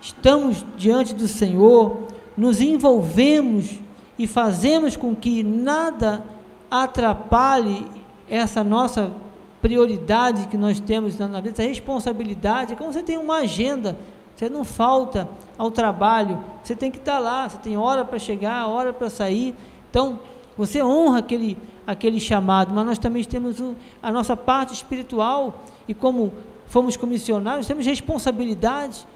estamos 0.00 0.64
diante 0.76 1.14
do 1.14 1.28
Senhor, 1.28 2.08
nos 2.36 2.60
envolvemos 2.60 3.78
e 4.18 4.26
fazemos 4.26 4.96
com 4.96 5.14
que 5.14 5.42
nada 5.42 6.24
atrapalhe 6.70 7.86
essa 8.28 8.62
nossa 8.62 9.12
prioridade 9.60 10.48
que 10.48 10.56
nós 10.56 10.80
temos 10.80 11.16
na 11.18 11.40
vida, 11.40 11.50
essa 11.50 11.62
responsabilidade. 11.62 12.74
Quando 12.74 12.92
você 12.92 13.02
tem 13.02 13.16
uma 13.16 13.36
agenda, 13.38 13.96
você 14.34 14.48
não 14.48 14.64
falta 14.64 15.28
ao 15.56 15.70
trabalho, 15.70 16.42
você 16.62 16.74
tem 16.74 16.90
que 16.90 16.98
estar 16.98 17.20
lá, 17.20 17.48
você 17.48 17.58
tem 17.58 17.76
hora 17.76 18.04
para 18.04 18.18
chegar, 18.18 18.66
hora 18.66 18.92
para 18.92 19.08
sair. 19.08 19.54
Então, 19.88 20.18
você 20.56 20.82
honra 20.82 21.20
aquele, 21.20 21.56
aquele 21.86 22.18
chamado, 22.18 22.74
mas 22.74 22.84
nós 22.84 22.98
também 22.98 23.22
temos 23.22 23.62
a 24.02 24.10
nossa 24.10 24.36
parte 24.36 24.74
espiritual 24.74 25.62
e 25.86 25.94
como 25.94 26.32
fomos 26.66 26.96
comissionados, 26.96 27.66
temos 27.66 27.86
responsabilidade. 27.86 29.06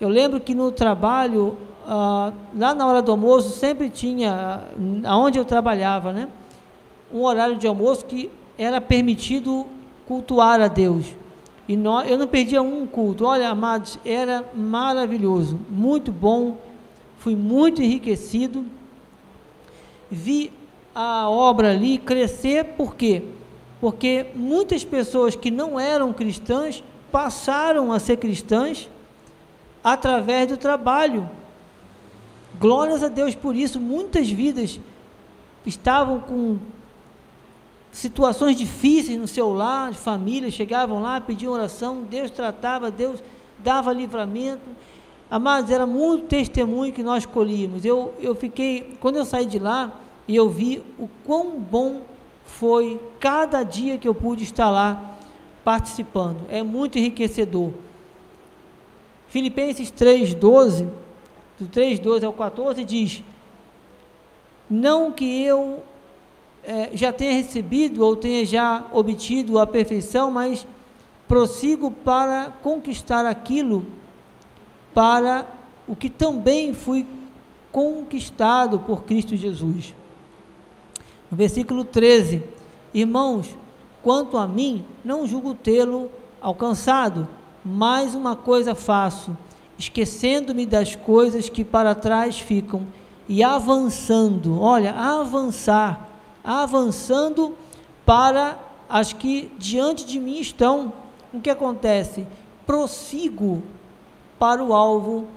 Eu 0.00 0.08
lembro 0.08 0.38
que 0.38 0.54
no 0.54 0.70
trabalho, 0.70 1.56
ah, 1.86 2.32
lá 2.56 2.74
na 2.74 2.86
hora 2.86 3.02
do 3.02 3.10
almoço, 3.10 3.58
sempre 3.58 3.90
tinha, 3.90 4.64
aonde 5.04 5.38
eu 5.38 5.44
trabalhava, 5.44 6.12
né? 6.12 6.28
Um 7.12 7.22
horário 7.22 7.56
de 7.56 7.66
almoço 7.66 8.04
que 8.04 8.30
era 8.56 8.80
permitido 8.80 9.66
cultuar 10.06 10.60
a 10.60 10.68
Deus. 10.68 11.06
E 11.68 11.76
nós, 11.76 12.10
eu 12.10 12.18
não 12.18 12.26
perdia 12.26 12.60
um 12.60 12.86
culto. 12.86 13.24
Olha, 13.24 13.48
amados, 13.48 13.98
era 14.04 14.44
maravilhoso, 14.54 15.58
muito 15.70 16.10
bom. 16.10 16.58
Fui 17.18 17.36
muito 17.36 17.82
enriquecido. 17.82 18.66
Vi 20.10 20.52
a 20.94 21.28
obra 21.30 21.70
ali 21.70 21.98
crescer, 21.98 22.64
por 22.76 22.94
quê? 22.94 23.22
Porque 23.80 24.26
muitas 24.34 24.84
pessoas 24.84 25.34
que 25.34 25.50
não 25.50 25.78
eram 25.78 26.12
cristãs 26.12 26.84
passaram 27.10 27.92
a 27.92 27.98
ser 27.98 28.16
cristãs 28.16 28.88
através 29.82 30.48
do 30.48 30.56
trabalho. 30.56 31.28
Glórias 32.58 33.02
a 33.02 33.08
Deus 33.08 33.34
por 33.34 33.56
isso. 33.56 33.80
Muitas 33.80 34.30
vidas 34.30 34.78
estavam 35.66 36.20
com 36.20 36.58
situações 37.92 38.56
difíceis 38.56 39.18
no 39.18 39.28
seu 39.28 39.52
lar, 39.52 39.92
de 39.92 39.98
família, 39.98 40.50
chegavam 40.50 41.00
lá, 41.02 41.20
pediam 41.20 41.52
oração, 41.52 42.02
Deus 42.02 42.30
tratava, 42.30 42.90
Deus 42.90 43.22
dava 43.58 43.92
livramento. 43.92 44.62
Amados, 45.30 45.70
era 45.70 45.86
muito 45.86 46.26
testemunho 46.26 46.92
que 46.92 47.02
nós 47.02 47.24
colhíamos. 47.24 47.84
Eu, 47.84 48.14
eu 48.18 48.34
fiquei, 48.34 48.96
quando 49.00 49.16
eu 49.16 49.24
saí 49.24 49.46
de 49.46 49.58
lá, 49.58 49.92
e 50.26 50.34
eu 50.34 50.48
vi 50.48 50.82
o 50.98 51.08
quão 51.24 51.60
bom 51.60 52.02
foi 52.44 53.00
cada 53.20 53.62
dia 53.62 53.98
que 53.98 54.08
eu 54.08 54.14
pude 54.14 54.42
estar 54.42 54.70
lá 54.70 55.16
participando. 55.62 56.38
É 56.48 56.62
muito 56.62 56.98
enriquecedor. 56.98 57.72
Filipenses 59.28 59.90
3,12, 59.90 60.88
do 61.58 61.66
3,12 61.68 62.24
ao 62.24 62.32
14, 62.32 62.84
diz: 62.84 63.22
Não 64.68 65.10
que 65.10 65.42
eu 65.42 65.82
é, 66.64 66.90
já 66.92 67.12
tenha 67.12 67.32
recebido 67.32 68.04
ou 68.04 68.14
tenha 68.14 68.44
já 68.44 68.86
obtido 68.92 69.58
a 69.58 69.66
perfeição, 69.66 70.30
mas 70.30 70.66
prossigo 71.26 71.90
para 71.90 72.52
conquistar 72.62 73.26
aquilo 73.26 73.86
para 74.94 75.46
o 75.88 75.96
que 75.96 76.10
também 76.10 76.74
fui 76.74 77.06
conquistado 77.70 78.78
por 78.78 79.04
Cristo 79.04 79.36
Jesus. 79.36 79.94
No 81.30 81.36
versículo 81.36 81.84
13: 81.84 82.42
Irmãos, 82.92 83.48
quanto 84.02 84.36
a 84.36 84.46
mim, 84.46 84.84
não 85.04 85.26
julgo 85.26 85.54
tê-lo 85.54 86.10
alcançado 86.40 87.26
mais 87.64 88.14
uma 88.14 88.34
coisa 88.34 88.74
faço, 88.74 89.36
esquecendo-me 89.78 90.66
das 90.66 90.96
coisas 90.96 91.48
que 91.48 91.64
para 91.64 91.94
trás 91.94 92.38
ficam 92.38 92.86
e 93.28 93.42
avançando, 93.42 94.60
olha, 94.60 94.92
avançar, 94.92 96.08
avançando 96.44 97.56
para 98.04 98.58
as 98.88 99.12
que 99.12 99.52
diante 99.58 100.04
de 100.04 100.18
mim 100.18 100.38
estão. 100.38 100.92
O 101.32 101.40
que 101.40 101.50
acontece? 101.50 102.26
Prossigo 102.66 103.62
para 104.38 104.62
o 104.62 104.74
alvo, 104.74 105.28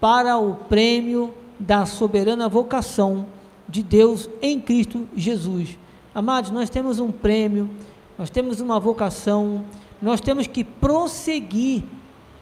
para 0.00 0.36
o 0.38 0.54
prêmio 0.54 1.34
da 1.58 1.86
soberana 1.86 2.48
vocação 2.48 3.26
de 3.68 3.82
Deus 3.82 4.28
em 4.40 4.60
Cristo 4.60 5.08
Jesus. 5.16 5.78
Amados, 6.14 6.50
nós 6.50 6.68
temos 6.68 6.98
um 6.98 7.10
prêmio, 7.10 7.70
nós 8.18 8.28
temos 8.28 8.60
uma 8.60 8.78
vocação, 8.78 9.64
nós 10.00 10.20
temos 10.20 10.46
que 10.46 10.62
prosseguir 10.62 11.84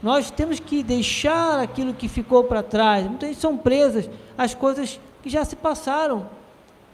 Nós 0.02 0.30
temos 0.30 0.58
que 0.58 0.82
deixar 0.82 1.61
aquilo 1.61 1.92
que 1.92 2.08
ficou 2.08 2.44
para 2.44 2.62
trás. 2.62 3.06
Muitas 3.06 3.28
vezes 3.28 3.42
são 3.42 3.56
presas 3.56 4.08
as 4.36 4.54
coisas 4.54 4.98
que 5.22 5.28
já 5.28 5.44
se 5.44 5.56
passaram. 5.56 6.26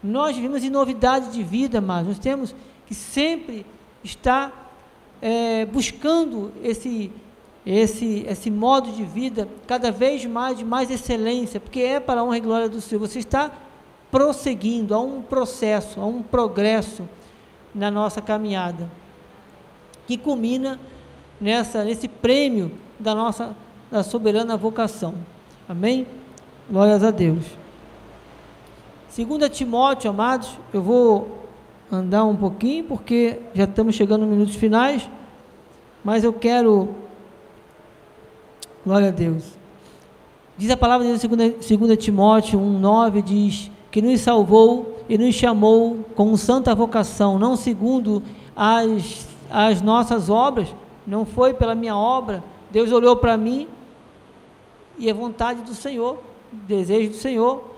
Nós 0.02 0.36
vivemos 0.36 0.62
em 0.62 0.70
novidade 0.70 1.30
de 1.30 1.42
vida, 1.42 1.80
mas 1.80 2.06
nós 2.06 2.18
temos 2.18 2.54
que 2.86 2.94
sempre 2.94 3.66
estar 4.04 4.72
é, 5.20 5.64
buscando 5.66 6.52
esse, 6.62 7.10
esse, 7.64 8.24
esse 8.28 8.50
modo 8.50 8.92
de 8.92 9.04
vida 9.04 9.48
cada 9.66 9.90
vez 9.90 10.24
mais 10.24 10.58
de 10.58 10.64
mais 10.64 10.90
excelência, 10.90 11.58
porque 11.58 11.80
é 11.80 12.00
para 12.00 12.20
a 12.20 12.24
honra 12.24 12.38
e 12.38 12.40
glória 12.40 12.68
do 12.68 12.80
Senhor. 12.80 13.00
Você 13.00 13.18
está 13.18 13.50
prosseguindo, 14.10 14.94
há 14.94 15.00
um 15.00 15.22
processo, 15.22 16.00
há 16.00 16.06
um 16.06 16.22
progresso 16.22 17.08
na 17.74 17.90
nossa 17.90 18.22
caminhada, 18.22 18.90
que 20.06 20.16
culmina 20.16 20.78
nessa, 21.40 21.84
nesse 21.84 22.08
prêmio 22.08 22.70
da 22.98 23.14
nossa 23.14 23.54
da 23.90 24.02
soberana 24.02 24.56
vocação. 24.56 25.14
Amém? 25.68 26.06
Glórias 26.68 27.02
a 27.02 27.10
Deus. 27.10 27.44
Segunda 29.16 29.48
Timóteo, 29.48 30.10
amados, 30.10 30.50
eu 30.74 30.82
vou 30.82 31.38
andar 31.90 32.26
um 32.26 32.36
pouquinho 32.36 32.84
porque 32.84 33.38
já 33.54 33.64
estamos 33.64 33.94
chegando 33.94 34.26
nos 34.26 34.28
minutos 34.28 34.56
finais, 34.56 35.08
mas 36.04 36.22
eu 36.22 36.34
quero 36.34 36.90
Glória 38.84 39.08
a 39.08 39.10
Deus. 39.10 39.42
Diz 40.58 40.70
a 40.70 40.76
palavra 40.76 41.06
de 41.06 41.18
Deus 41.18 41.70
em 41.70 41.78
2 41.78 41.96
Timóteo 41.96 42.60
1,9, 42.60 43.22
diz 43.22 43.70
que 43.90 44.02
nos 44.02 44.20
salvou 44.20 44.98
e 45.08 45.16
nos 45.16 45.34
chamou 45.34 46.04
com 46.14 46.36
santa 46.36 46.74
vocação, 46.74 47.38
não 47.38 47.56
segundo 47.56 48.22
as, 48.54 49.26
as 49.50 49.80
nossas 49.80 50.28
obras, 50.28 50.68
não 51.06 51.24
foi 51.24 51.54
pela 51.54 51.74
minha 51.74 51.96
obra, 51.96 52.44
Deus 52.70 52.92
olhou 52.92 53.16
para 53.16 53.34
mim 53.38 53.66
e 54.98 55.08
é 55.08 55.14
vontade 55.14 55.62
do 55.62 55.74
Senhor, 55.74 56.18
desejo 56.52 57.12
do 57.12 57.16
Senhor, 57.16 57.75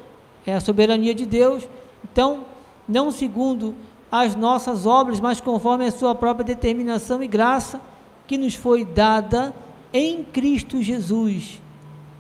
é 0.49 0.55
a 0.55 0.61
soberania 0.61 1.15
de 1.15 1.27
Deus. 1.27 1.69
Então, 2.11 2.47
não 2.89 3.11
segundo 3.11 3.75
as 4.11 4.35
nossas 4.35 4.87
obras, 4.87 5.21
mas 5.21 5.41
conforme 5.41 5.87
a 5.87 5.91
sua 5.91 6.15
própria 6.15 6.45
determinação 6.45 7.23
e 7.23 7.29
graça 7.29 7.81
que 8.27 8.39
nos 8.39 8.55
foi 8.55 8.85
dada 8.85 9.55
em 9.93 10.25
Cristo 10.25 10.83
Jesus, 10.83 11.61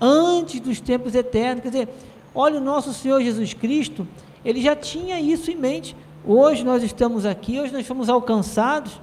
antes 0.01 0.61
dos 0.61 0.81
tempos 0.81 1.15
eternos. 1.15 1.63
Quer 1.63 1.71
dizer, 1.71 1.89
olha 2.35 2.59
o 2.59 2.65
nosso 2.65 2.93
Senhor 2.93 3.23
Jesus 3.23 3.55
Cristo, 3.55 4.07
ele 4.45 4.61
já 4.61 4.77
tinha 4.77 5.19
isso 5.19 5.51
em 5.51 5.57
mente. 5.57 5.97
Hoje 6.27 6.65
nós 6.65 6.83
estamos 6.83 7.25
aqui, 7.25 7.59
hoje 7.59 7.73
nós 7.73 7.87
fomos 7.87 8.11
alcançados. 8.11 9.01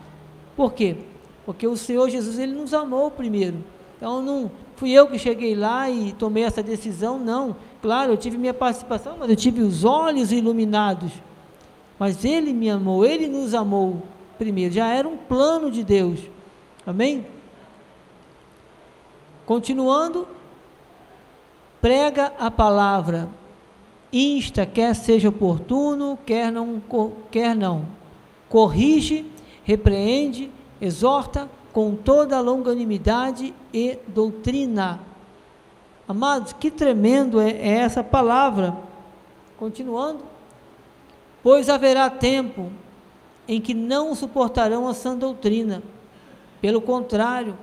Por 0.56 0.74
quê? 0.74 0.98
Porque 1.46 1.68
o 1.68 1.76
Senhor 1.76 2.10
Jesus, 2.10 2.38
ele 2.38 2.54
nos 2.54 2.74
amou 2.74 3.10
primeiro. 3.10 3.58
Então, 3.98 4.22
não 4.22 4.52
fui 4.76 4.92
eu 4.92 5.08
que 5.08 5.18
cheguei 5.18 5.56
lá 5.56 5.90
e 5.90 6.12
tomei 6.14 6.44
essa 6.44 6.62
decisão, 6.62 7.18
não. 7.18 7.56
Claro, 7.86 8.14
eu 8.14 8.18
tive 8.18 8.36
minha 8.36 8.52
participação, 8.52 9.16
mas 9.20 9.30
eu 9.30 9.36
tive 9.36 9.62
os 9.62 9.84
olhos 9.84 10.32
iluminados. 10.32 11.12
Mas 12.00 12.26
ele 12.26 12.52
me 12.52 12.68
amou, 12.68 13.06
ele 13.06 13.28
nos 13.28 13.54
amou 13.54 14.02
primeiro. 14.40 14.74
Já 14.74 14.88
era 14.88 15.08
um 15.08 15.16
plano 15.16 15.70
de 15.70 15.84
Deus. 15.84 16.20
Amém? 16.84 17.28
Continuando, 19.46 20.28
prega 21.80 22.34
a 22.40 22.50
palavra, 22.50 23.30
insta, 24.12 24.66
quer 24.66 24.96
seja 24.96 25.30
oportuno, 25.30 26.18
quer 26.26 26.52
não, 26.52 26.82
quer 27.30 27.56
não. 27.56 27.86
Corrige, 28.50 29.32
repreende, 29.64 30.50
exorta 30.82 31.48
com 31.72 31.96
toda 31.96 32.36
a 32.36 32.42
longanimidade 32.42 33.54
e 33.72 34.00
doutrina. 34.08 35.14
Amados, 36.08 36.54
que 36.54 36.70
tremendo 36.70 37.40
é, 37.40 37.52
é 37.52 37.78
essa 37.78 38.04
palavra. 38.04 38.76
Continuando, 39.58 40.24
pois 41.42 41.70
haverá 41.70 42.10
tempo 42.10 42.72
em 43.48 43.62
que 43.62 43.74
não 43.74 44.14
suportarão 44.14 44.88
a 44.88 44.94
sã 44.94 45.16
doutrina. 45.16 45.82
Pelo 46.62 46.82
contrário, 46.82 47.58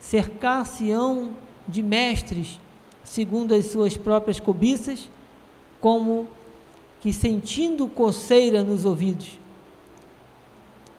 cercar-se-ão 0.00 1.30
de 1.66 1.82
mestres, 1.82 2.60
segundo 3.04 3.54
as 3.54 3.66
suas 3.66 3.96
próprias 3.96 4.38
cobiças, 4.38 5.08
como 5.80 6.28
que 7.00 7.12
sentindo 7.12 7.86
coceira 7.86 8.62
nos 8.62 8.84
ouvidos, 8.84 9.38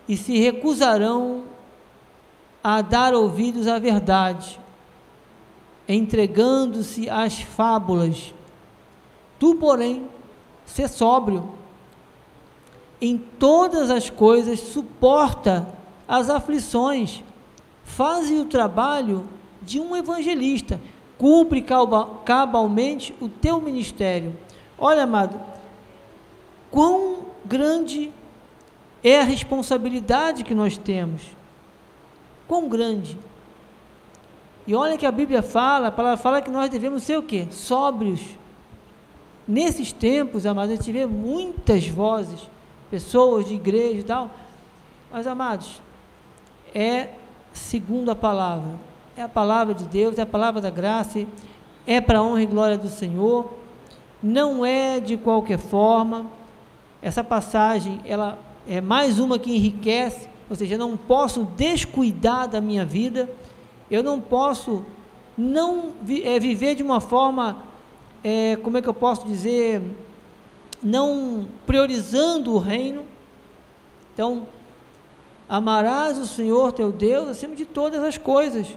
e 0.08 0.16
se 0.16 0.38
recusarão 0.39 1.43
a 2.64 2.82
dar 2.82 3.14
ouvidos 3.14 3.68
à 3.68 3.78
verdade, 3.78 4.60
entregando-se 5.90 7.10
às 7.10 7.42
fábulas. 7.42 8.34
Tu, 9.40 9.56
porém, 9.56 10.08
sê 10.66 10.88
sóbrio, 10.88 11.52
em 13.02 13.18
todas 13.18 13.90
as 13.90 14.10
coisas 14.10 14.60
suporta 14.60 15.68
as 16.08 16.30
aflições, 16.30 17.24
faze 17.84 18.36
o 18.36 18.46
trabalho 18.46 19.28
de 19.62 19.80
um 19.80 19.96
evangelista, 19.96 20.80
cumpre 21.18 21.66
cabalmente 22.24 23.16
o 23.20 23.28
teu 23.28 23.60
ministério. 23.60 24.38
Olha, 24.78 25.04
amado, 25.04 25.40
quão 26.70 27.26
grande 27.44 28.12
é 29.04 29.20
a 29.20 29.24
responsabilidade 29.24 30.44
que 30.44 30.54
nós 30.54 30.78
temos. 30.78 31.22
Quão 32.48 32.68
grande. 32.68 33.18
E 34.70 34.76
olha 34.76 34.99
que 34.99 35.05
a 35.07 35.11
Bíblia 35.11 35.41
fala, 35.41 35.88
a 35.88 35.91
palavra 35.91 36.17
fala 36.17 36.43
que 36.43 36.51
nós 36.51 36.70
devemos 36.70 37.01
ser 37.01 37.17
o 37.17 37.24
quê? 37.24 37.47
Sóbrios. 37.49 38.22
Nesses 39.47 39.91
tempos, 39.91 40.45
amados, 40.45 40.74
a 40.74 40.76
gente 40.76 40.91
vê 40.91 41.07
muitas 41.07 41.88
vozes, 41.88 42.39
pessoas 42.88 43.47
de 43.47 43.55
igreja 43.55 43.99
e 43.99 44.03
tal, 44.03 44.30
mas, 45.11 45.26
amados, 45.26 45.82
é 46.72 47.09
segundo 47.51 48.11
a 48.11 48.15
palavra. 48.15 48.80
É 49.17 49.24
a 49.24 49.28
palavra 49.28 49.74
de 49.74 49.86
Deus, 49.86 50.20
é 50.20 50.22
a 50.22 50.28
palavra 50.28 50.61
da 50.61 50.70
graça, 50.70 51.26
é 51.88 51.99
para 51.99 52.20
a 52.20 52.24
honra 52.24 52.43
e 52.43 52.45
glória 52.45 52.78
do 52.78 52.89
Senhor. 52.89 53.51
Não 54.22 54.63
é 54.63 54.99
de 54.99 55.17
qualquer 55.17 55.57
forma. 55.57 56.28
Essa 57.01 57.24
passagem, 57.24 57.99
ela 58.05 58.38
é 58.67 58.80
mais 58.80 59.17
uma 59.17 59.39
que 59.39 59.49
enriquece, 59.49 60.30
ou 60.47 60.55
seja, 60.55 60.78
não 60.78 60.95
posso 60.95 61.43
descuidar 61.57 62.47
da 62.47 62.61
minha 62.61 62.86
vida, 62.86 63.28
eu 63.90 64.04
não 64.04 64.20
posso 64.20 64.86
não 65.38 65.94
é, 66.24 66.40
viver 66.40 66.76
de 66.76 66.84
uma 66.84 67.00
forma, 67.00 67.64
é, 68.24 68.56
como 68.58 68.78
é 68.78 68.82
que 68.82 68.90
eu 68.90 68.94
posso 68.94 69.26
dizer, 69.26 69.82
não 70.84 71.48
priorizando 71.66 72.54
o 72.54 72.60
reino. 72.60 73.04
Então, 74.14 74.48
Amarás 75.50 76.20
o 76.20 76.28
Senhor 76.28 76.72
teu 76.72 76.92
Deus 76.92 77.28
acima 77.28 77.56
de 77.56 77.66
todas 77.66 78.04
as 78.04 78.20
coisas. 78.20 78.68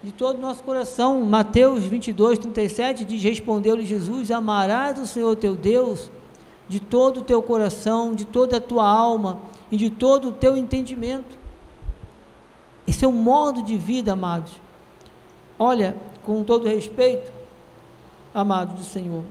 De 0.00 0.12
todo 0.12 0.38
o 0.38 0.40
nosso 0.40 0.62
coração. 0.62 1.20
Mateus 1.22 1.82
22, 1.82 2.38
37 2.38 3.04
diz: 3.04 3.20
Respondeu-lhe 3.20 3.84
Jesus: 3.84 4.30
Amarás 4.30 5.00
o 5.00 5.06
Senhor 5.06 5.34
teu 5.34 5.56
Deus 5.56 6.12
de 6.68 6.78
todo 6.78 7.20
o 7.20 7.24
teu 7.24 7.42
coração, 7.42 8.14
de 8.14 8.24
toda 8.24 8.58
a 8.58 8.60
tua 8.60 8.88
alma 8.88 9.40
e 9.68 9.76
de 9.76 9.90
todo 9.90 10.28
o 10.28 10.32
teu 10.32 10.56
entendimento. 10.56 11.36
Esse 12.86 13.04
é 13.04 13.08
o 13.08 13.12
modo 13.12 13.62
de 13.62 13.76
vida, 13.76 14.12
amados. 14.12 14.52
Olha, 15.58 15.96
com 16.22 16.42
todo 16.42 16.68
respeito, 16.68 17.32
amados 18.34 18.74
do 18.74 18.84
Senhor, 18.84 19.24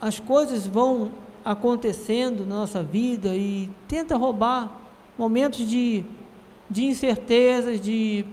as 0.00 0.18
coisas 0.18 0.66
vão 0.66 1.10
acontecendo 1.44 2.44
na 2.44 2.56
nossa 2.56 2.82
vida 2.82 3.34
e 3.34 3.70
tenta 3.86 4.16
roubar 4.16 4.70
momentos 5.16 5.68
de, 5.68 6.04
de 6.68 6.84
incertezas, 6.84 7.80
de 7.80 8.24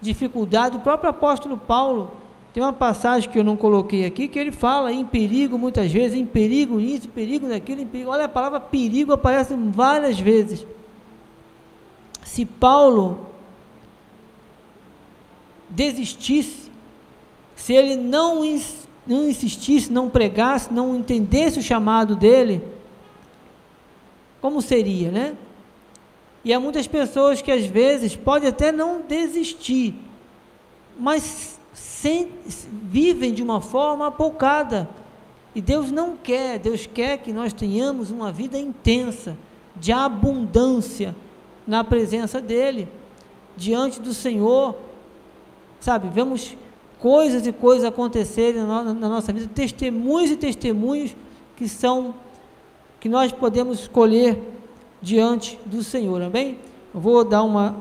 dificuldade. 0.00 0.76
O 0.76 0.80
próprio 0.80 1.10
apóstolo 1.10 1.56
Paulo 1.56 2.12
tem 2.52 2.62
uma 2.62 2.72
passagem 2.72 3.28
que 3.28 3.38
eu 3.38 3.44
não 3.44 3.56
coloquei 3.56 4.04
aqui, 4.04 4.28
que 4.28 4.38
ele 4.38 4.52
fala 4.52 4.92
em 4.92 5.04
perigo 5.04 5.58
muitas 5.58 5.90
vezes, 5.90 6.16
em 6.16 6.24
perigo 6.24 6.78
nisso, 6.78 7.08
em 7.08 7.10
perigo 7.10 7.48
naquilo, 7.48 7.80
em 7.80 7.86
perigo. 7.86 8.10
Olha, 8.10 8.26
a 8.26 8.28
palavra 8.28 8.60
perigo 8.60 9.12
aparece 9.12 9.54
várias 9.54 10.20
vezes. 10.20 10.64
Se 12.24 12.44
Paulo 12.44 13.26
desistisse, 15.68 16.70
se 17.54 17.72
ele 17.72 17.96
não 17.96 18.42
não 19.06 19.28
insistisse, 19.28 19.92
não 19.92 20.08
pregasse, 20.08 20.72
não 20.72 20.96
entendesse 20.96 21.58
o 21.58 21.62
chamado 21.62 22.16
dele, 22.16 22.62
como 24.40 24.62
seria, 24.62 25.10
né? 25.10 25.36
E 26.44 26.52
há 26.52 26.60
muitas 26.60 26.86
pessoas 26.86 27.40
que 27.40 27.50
às 27.50 27.64
vezes 27.64 28.16
podem 28.16 28.48
até 28.48 28.72
não 28.72 29.02
desistir, 29.02 29.94
mas 30.98 31.58
sem, 31.72 32.30
vivem 32.70 33.32
de 33.32 33.42
uma 33.42 33.60
forma 33.60 34.06
apocada. 34.06 34.88
E 35.54 35.60
Deus 35.60 35.90
não 35.90 36.16
quer, 36.16 36.58
Deus 36.58 36.86
quer 36.86 37.18
que 37.18 37.32
nós 37.32 37.52
tenhamos 37.52 38.10
uma 38.10 38.32
vida 38.32 38.58
intensa, 38.58 39.36
de 39.76 39.92
abundância, 39.92 41.14
na 41.66 41.82
presença 41.82 42.40
dEle, 42.40 42.88
diante 43.56 44.00
do 44.00 44.12
Senhor, 44.12 44.76
sabe? 45.80 46.08
Vemos 46.08 46.56
coisas 46.98 47.46
e 47.46 47.52
coisas 47.52 47.84
acontecerem 47.84 48.62
na, 48.62 48.94
nossa 48.94 49.32
vida, 49.32 49.50
testemunhos 49.54 50.30
e 50.30 50.36
testemunhos 50.36 51.14
que 51.56 51.68
são, 51.68 52.14
que 52.98 53.08
nós 53.08 53.30
podemos 53.30 53.80
escolher 53.80 54.42
diante 55.00 55.58
do 55.66 55.82
Senhor, 55.82 56.22
amém? 56.22 56.58
Vou 56.92 57.24
dar 57.24 57.42
uma 57.42 57.76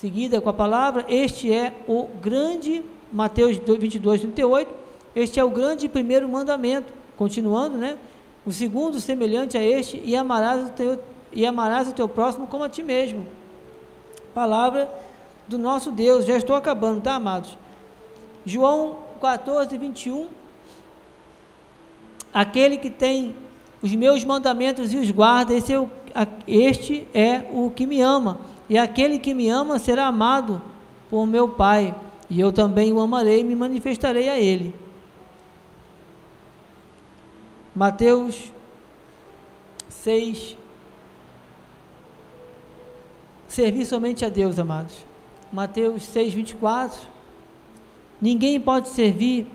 seguida 0.00 0.40
com 0.40 0.48
a 0.48 0.54
palavra, 0.54 1.04
este 1.08 1.52
é 1.52 1.74
o 1.86 2.08
grande, 2.22 2.82
Mateus 3.12 3.58
22, 3.58 4.22
38, 4.22 4.74
este 5.14 5.38
é 5.38 5.44
o 5.44 5.50
grande 5.50 5.88
primeiro 5.88 6.28
mandamento, 6.28 6.92
continuando, 7.16 7.76
né? 7.76 7.98
O 8.46 8.52
segundo, 8.52 8.98
semelhante 8.98 9.58
a 9.58 9.62
este, 9.62 10.00
e 10.02 10.16
amarás 10.16 10.66
o 10.66 10.70
teu, 10.70 10.98
e 11.32 11.46
amarás 11.46 11.88
o 11.88 11.92
teu 11.92 12.08
próximo 12.08 12.46
como 12.46 12.64
a 12.64 12.68
ti 12.68 12.82
mesmo. 12.82 13.26
Palavra 14.34 14.90
do 15.46 15.58
nosso 15.58 15.90
Deus. 15.90 16.24
Já 16.24 16.36
estou 16.36 16.56
acabando, 16.56 17.00
tá, 17.00 17.14
amados? 17.14 17.56
João 18.44 18.98
14, 19.20 19.76
21. 19.76 20.28
Aquele 22.32 22.76
que 22.76 22.90
tem 22.90 23.34
os 23.82 23.94
meus 23.94 24.24
mandamentos 24.24 24.92
e 24.92 24.96
os 24.96 25.10
guarda, 25.10 25.54
esse 25.54 25.72
é 25.72 25.80
o, 25.80 25.90
este 26.46 27.08
é 27.12 27.46
o 27.52 27.70
que 27.70 27.86
me 27.86 28.00
ama. 28.00 28.40
E 28.68 28.78
aquele 28.78 29.18
que 29.18 29.34
me 29.34 29.48
ama 29.48 29.78
será 29.78 30.06
amado 30.06 30.62
por 31.08 31.26
meu 31.26 31.48
Pai. 31.48 31.94
E 32.28 32.38
eu 32.38 32.52
também 32.52 32.92
o 32.92 33.00
amarei 33.00 33.40
e 33.40 33.44
me 33.44 33.56
manifestarei 33.56 34.28
a 34.28 34.38
ele. 34.38 34.74
Mateus 37.74 38.52
6. 39.88 40.59
Servir 43.50 43.84
somente 43.84 44.24
a 44.24 44.28
Deus, 44.28 44.60
amados. 44.60 44.94
Mateus 45.52 46.04
6, 46.04 46.34
24. 46.34 47.00
Ninguém 48.20 48.60
pode 48.60 48.90
servir 48.90 49.48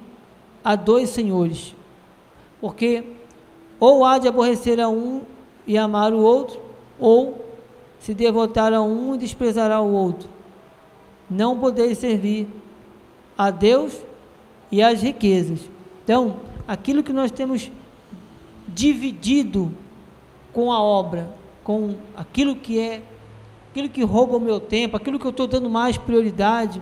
a 0.62 0.76
dois 0.76 1.12
senhores, 1.12 1.74
porque 2.60 3.06
ou 3.80 4.04
há 4.04 4.18
de 4.18 4.28
aborrecer 4.28 4.82
a 4.82 4.90
um 4.90 5.22
e 5.66 5.78
amar 5.78 6.12
o 6.12 6.20
outro, 6.20 6.60
ou 7.00 7.46
se 8.02 8.14
devotar 8.14 8.74
a 8.74 8.82
um 8.82 9.16
e 9.16 9.18
desprezará 9.18 9.80
o 9.80 9.94
outro. 9.94 10.28
Não 11.30 11.58
podeis 11.58 11.98
servir 11.98 12.50
a 13.38 13.50
Deus 13.50 13.98
e 14.70 14.84
às 14.84 15.02
riquezas. 15.02 15.70
Então, 16.04 16.42
aquilo 16.68 17.02
que 17.02 17.14
nós 17.14 17.32
temos 17.32 17.72
dividido 18.68 19.72
com 20.52 20.70
a 20.70 20.84
obra, 20.84 21.34
com 21.64 21.96
aquilo 22.14 22.58
que 22.58 22.78
é, 22.78 23.02
aquilo 23.76 23.90
que 23.90 24.06
rouba 24.06 24.38
o 24.38 24.40
meu 24.40 24.58
tempo, 24.58 24.96
aquilo 24.96 25.20
que 25.20 25.26
eu 25.26 25.32
estou 25.32 25.46
dando 25.46 25.70
mais 25.70 25.98
prioridade. 25.98 26.82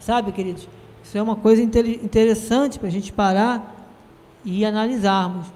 Sabe, 0.00 0.32
queridos? 0.32 0.66
Isso 1.02 1.18
é 1.18 1.20
uma 1.20 1.36
coisa 1.36 1.62
interessante 1.62 2.78
para 2.78 2.88
a 2.88 2.90
gente 2.90 3.12
parar 3.12 3.86
e 4.42 4.64
analisarmos. 4.64 5.46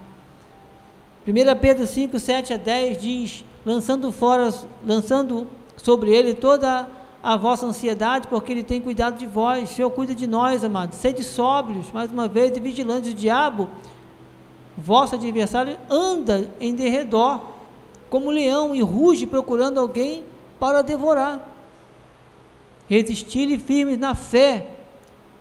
1 1.26 1.59
Pedro 1.59 1.87
5, 1.87 2.18
7 2.18 2.53
a 2.53 2.57
10 2.59 3.01
diz: 3.01 3.45
lançando 3.64 4.12
fora, 4.12 4.53
lançando 4.85 5.47
sobre 5.79 6.11
ele 6.14 6.35
toda 6.35 6.87
a 7.22 7.37
vossa 7.39 7.64
ansiedade, 7.64 8.29
porque 8.29 8.53
ele 8.53 8.62
tem 8.62 8.83
cuidado 8.83 9.16
de 9.16 9.26
vós. 9.26 9.70
O 9.70 9.74
Senhor 9.74 9.91
cuida 9.91 10.14
de 10.14 10.26
nós, 10.26 10.62
amados. 10.62 10.99
Sede 10.99 11.24
sóbrios, 11.24 11.91
mais 11.91 12.12
uma 12.12 12.29
vez, 12.29 12.55
e 12.55 12.61
vigilantes. 12.61 13.12
O 13.12 13.14
diabo 13.14 13.70
vosso 14.76 15.14
adversário 15.14 15.79
anda 15.89 16.51
em 16.61 16.74
derredor, 16.74 17.57
como 18.09 18.31
leão, 18.31 18.75
e 18.75 18.81
ruge 18.81 19.27
procurando 19.27 19.79
alguém 19.79 20.25
para 20.59 20.83
devorar. 20.83 21.47
Resistir-lhe 22.89 23.59
firmes 23.59 23.99
na 23.99 24.15
fé, 24.15 24.67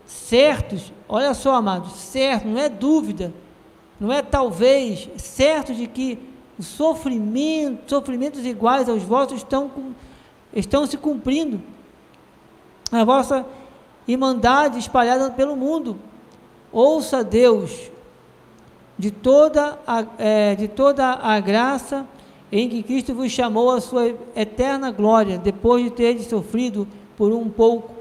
certos, 0.06 0.92
olha 1.08 1.34
só, 1.34 1.56
amados, 1.56 1.94
certo, 1.94 2.48
não 2.48 2.60
é 2.60 2.70
dúvida, 2.70 3.34
não 4.00 4.12
é 4.12 4.22
talvez, 4.22 5.10
certo 5.18 5.74
de 5.74 5.88
que 5.88 6.20
os 6.58 6.66
sofrimentos, 6.66 7.86
sofrimentos 7.88 8.46
iguais 8.46 8.90
aos 8.90 9.04
vossos 9.04 9.38
estão, 9.38 9.72
estão 10.54 10.86
se 10.86 10.98
cumprindo. 10.98 11.62
A 12.92 13.04
vossa 13.04 13.46
irmandade 14.08 14.80
espalhada 14.80 15.30
pelo 15.32 15.56
mundo. 15.56 16.00
Ouça 16.72 17.24
Deus, 17.24 17.92
de 18.98 19.12
toda 19.12 19.80
a, 19.86 20.06
é, 20.18 20.56
de 20.56 20.68
toda 20.68 21.06
a 21.06 21.40
graça 21.40 22.06
em 22.52 22.70
que 22.70 22.84
Cristo 22.84 23.14
vos 23.14 23.32
chamou 23.32 23.72
à 23.72 23.82
sua 23.82 24.16
eterna 24.36 24.92
glória, 24.92 25.38
depois 25.38 25.84
de 25.84 25.92
ter 25.92 26.20
sofrido 26.22 26.88
por 27.18 27.32
um 27.32 27.50
pouco. 27.50 27.94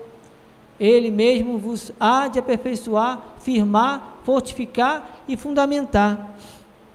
Ele 0.78 1.11
mesmo 1.11 1.59
vos 1.59 1.90
há 1.99 2.28
de 2.28 2.38
aperfeiçoar, 2.38 3.36
firmar, 3.40 4.18
fortificar 4.24 5.22
e 5.26 5.36
fundamentar. 5.36 6.36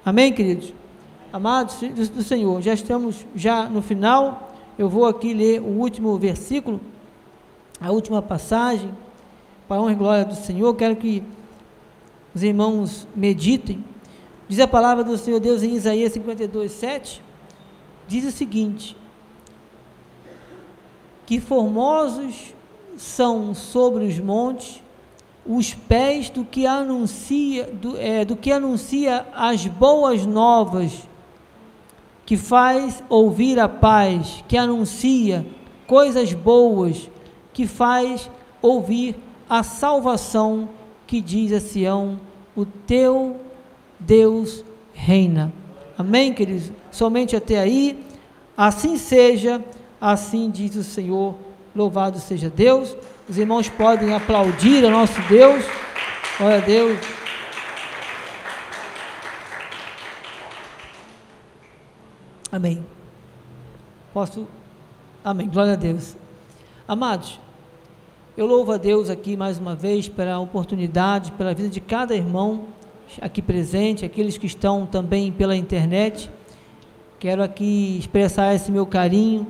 Amém, 0.06 0.32
queridos? 0.32 0.74
Amados 1.34 1.78
do 2.10 2.24
Senhor, 2.24 2.62
já 2.62 2.74
estamos 2.74 3.26
já 3.36 3.68
no 3.68 3.82
final. 3.82 4.54
Eu 4.78 4.90
vou 4.90 5.06
aqui 5.06 5.34
ler 5.34 5.62
o 5.62 5.80
último 5.80 6.18
versículo, 6.18 6.80
a 7.80 7.92
última 7.92 8.22
passagem, 8.22 8.92
para 9.68 9.82
honra 9.82 9.92
e 9.92 9.96
glória 9.96 10.26
do 10.26 10.36
Senhor. 10.36 10.74
Quero 10.76 10.96
que 10.96 11.24
os 12.34 12.44
irmãos 12.44 13.08
meditem. 13.16 13.84
Diz 14.48 14.60
a 14.60 14.68
palavra 14.68 15.04
do 15.04 15.18
Senhor 15.18 15.40
Deus 15.40 15.64
em 15.64 15.74
Isaías 15.74 16.12
52, 16.14 16.72
7, 16.72 17.22
diz 18.12 18.26
o 18.26 18.38
seguinte: 18.38 18.98
Que 21.26 21.40
formosos 21.40 22.54
são 22.98 23.56
sobre 23.56 24.06
os 24.06 24.20
montes 24.20 24.82
os 25.46 25.74
pés 25.74 26.30
do 26.30 26.46
que 26.46 26.68
anuncia, 26.68 27.66
do, 27.66 27.98
é, 27.98 28.24
do 28.24 28.36
que 28.36 28.52
anuncia 28.52 29.26
as 29.34 29.66
boas 29.66 30.26
novas, 30.26 31.08
que 32.26 32.38
faz 32.38 33.04
ouvir 33.10 33.60
a 33.60 33.68
paz, 33.68 34.44
que 34.48 34.56
anuncia 34.56 35.46
coisas 35.88 36.32
boas, 36.34 37.10
que 37.52 37.66
faz 37.66 38.30
ouvir 38.62 39.16
a 39.50 39.64
salvação, 39.64 40.70
que 41.08 41.20
diz 41.20 41.52
a 41.52 41.60
Sião: 41.60 42.20
o 42.56 42.66
teu 42.66 43.40
Deus 44.00 44.64
reina. 44.94 45.52
Amém, 45.98 46.34
queridos? 46.34 46.72
Somente 46.92 47.36
até 47.36 47.60
aí. 47.60 48.06
Assim 48.56 48.98
seja, 48.98 49.64
assim 50.00 50.50
diz 50.52 50.76
o 50.76 50.84
Senhor. 50.84 51.36
Louvado 51.76 52.20
seja 52.20 52.50
Deus. 52.50 52.96
Os 53.30 53.38
irmãos 53.38 53.70
podem 53.70 54.14
aplaudir 54.14 54.84
ao 54.84 54.92
nosso 54.92 55.20
Deus. 55.30 55.64
Glória 56.38 56.58
a 56.58 56.62
Deus. 56.62 57.00
Amém. 62.52 62.86
Posso? 64.14 64.46
Amém. 65.24 65.48
Glória 65.48 65.74
a 65.74 65.78
Deus. 65.78 66.18
Amados, 66.86 67.40
eu 68.36 68.46
louvo 68.46 68.74
a 68.74 68.78
Deus 68.78 69.10
aqui 69.10 69.38
mais 69.38 69.58
uma 69.58 69.76
vez 69.76 70.10
pela 70.10 70.38
oportunidade, 70.40 71.32
pela 71.32 71.54
vida 71.54 71.70
de 71.70 71.80
cada 71.80 72.14
irmão 72.14 72.66
aqui 73.22 73.42
presente, 73.42 74.04
aqueles 74.04 74.38
que 74.38 74.46
estão 74.46 74.86
também 74.86 75.32
pela 75.32 75.56
internet. 75.56 76.30
Quero 77.22 77.44
aqui 77.44 78.00
expressar 78.00 78.56
esse 78.56 78.72
meu 78.72 78.84
carinho 78.84 79.46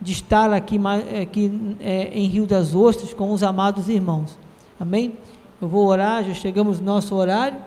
de 0.00 0.12
estar 0.12 0.52
aqui, 0.52 0.78
aqui 1.20 1.76
é, 1.80 2.04
em 2.16 2.28
Rio 2.28 2.46
das 2.46 2.72
Ostras 2.72 3.12
com 3.12 3.32
os 3.32 3.42
amados 3.42 3.88
irmãos. 3.88 4.38
Amém? 4.78 5.14
Eu 5.60 5.66
vou 5.66 5.88
orar, 5.88 6.22
já 6.22 6.34
chegamos 6.34 6.78
no 6.78 6.86
nosso 6.86 7.16
horário, 7.16 7.58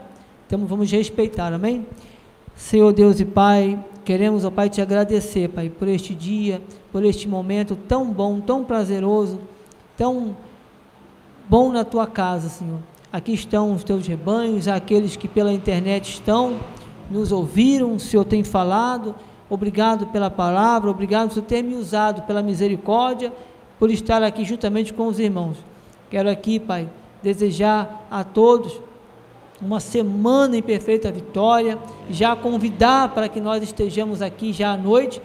então 0.48 0.66
vamos 0.66 0.90
respeitar, 0.90 1.52
amém? 1.52 1.86
Senhor 2.56 2.94
Deus 2.94 3.20
e 3.20 3.26
Pai, 3.26 3.78
queremos, 4.06 4.46
ó 4.46 4.50
Pai, 4.50 4.70
te 4.70 4.82
agradecer, 4.82 5.50
Pai, 5.50 5.70
por 5.70 5.90
este 5.90 6.16
dia, 6.16 6.62
por 6.90 7.04
este 7.04 7.28
momento 7.28 7.76
tão 7.76 8.14
bom, 8.14 8.40
tão 8.40 8.64
prazeroso, 8.64 9.42
tão 9.98 10.38
bom 11.50 11.70
na 11.70 11.84
tua 11.84 12.08
casa, 12.08 12.48
Senhor. 12.48 12.80
Aqui 13.12 13.34
estão 13.34 13.74
os 13.74 13.84
teus 13.84 14.08
rebanhos, 14.08 14.70
aqueles 14.70 15.18
que 15.18 15.28
pela 15.28 15.52
internet 15.52 16.14
estão, 16.14 16.62
nos 17.12 17.34
ouviram, 17.34 17.96
o 17.96 18.00
Senhor 18.00 18.24
tem 18.24 18.42
falado. 18.42 19.14
Obrigado 19.54 20.08
pela 20.08 20.32
palavra, 20.32 20.90
obrigado 20.90 21.32
por 21.32 21.44
ter 21.44 21.62
me 21.62 21.76
usado 21.76 22.24
pela 22.24 22.42
misericórdia, 22.42 23.32
por 23.78 23.92
estar 23.92 24.24
aqui 24.24 24.44
juntamente 24.44 24.92
com 24.92 25.06
os 25.06 25.20
irmãos. 25.20 25.58
Quero 26.10 26.28
aqui, 26.28 26.60
Pai, 26.60 26.90
desejar 27.22 28.08
a 28.10 28.24
todos 28.24 28.82
uma 29.62 29.80
semana 29.80 30.58
em 30.58 30.62
perfeita 30.64 31.12
vitória, 31.12 31.78
já 32.10 32.36
convidar 32.36 33.14
para 33.14 33.30
que 33.30 33.40
nós 33.40 33.62
estejamos 33.62 34.24
aqui 34.24 34.52
já 34.52 34.72
à 34.72 34.78
noite 34.78 35.22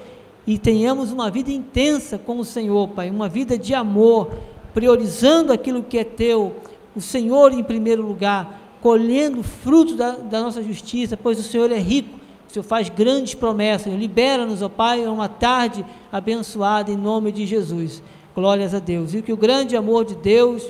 e 0.47 0.59
tenhamos 0.59 1.11
uma 1.11 1.31
vida 1.31 1.51
intensa 1.51 2.19
com 2.19 2.39
o 2.39 2.45
Senhor, 2.45 2.87
Pai, 2.89 3.09
uma 3.09 3.31
vida 3.31 3.57
de 3.57 3.73
amor, 3.73 4.31
priorizando 4.75 5.55
aquilo 5.55 5.83
que 5.83 5.97
é 5.97 6.05
teu, 6.05 6.55
o 6.95 7.01
Senhor 7.01 7.51
em 7.55 7.65
primeiro 7.65 8.07
lugar, 8.07 8.61
colhendo 8.83 9.43
fruto 9.43 9.97
da, 9.97 10.11
da 10.11 10.43
nossa 10.43 10.63
justiça, 10.63 11.17
pois 11.17 11.41
o 11.41 11.43
Senhor 11.43 11.73
é 11.73 11.79
rico 11.79 12.19
O 12.49 12.53
Senhor 12.53 12.65
faz 12.65 12.89
grandes 12.89 13.35
promessas. 13.35 13.93
Libera-nos, 13.93 14.63
ó 14.63 14.69
Pai, 14.71 15.07
uma 15.07 15.29
tarde 15.29 15.85
abençoada 16.11 16.91
em 16.91 16.97
nome 16.97 17.31
de 17.31 17.47
Jesus. 17.47 18.03
Glórias 18.35 18.75
a 18.75 18.79
Deus. 18.79 19.13
E 19.13 19.21
que 19.21 19.33
o 19.33 19.37
grande 19.37 19.77
amor 19.77 20.07
de 20.07 20.15
Deus, 20.15 20.65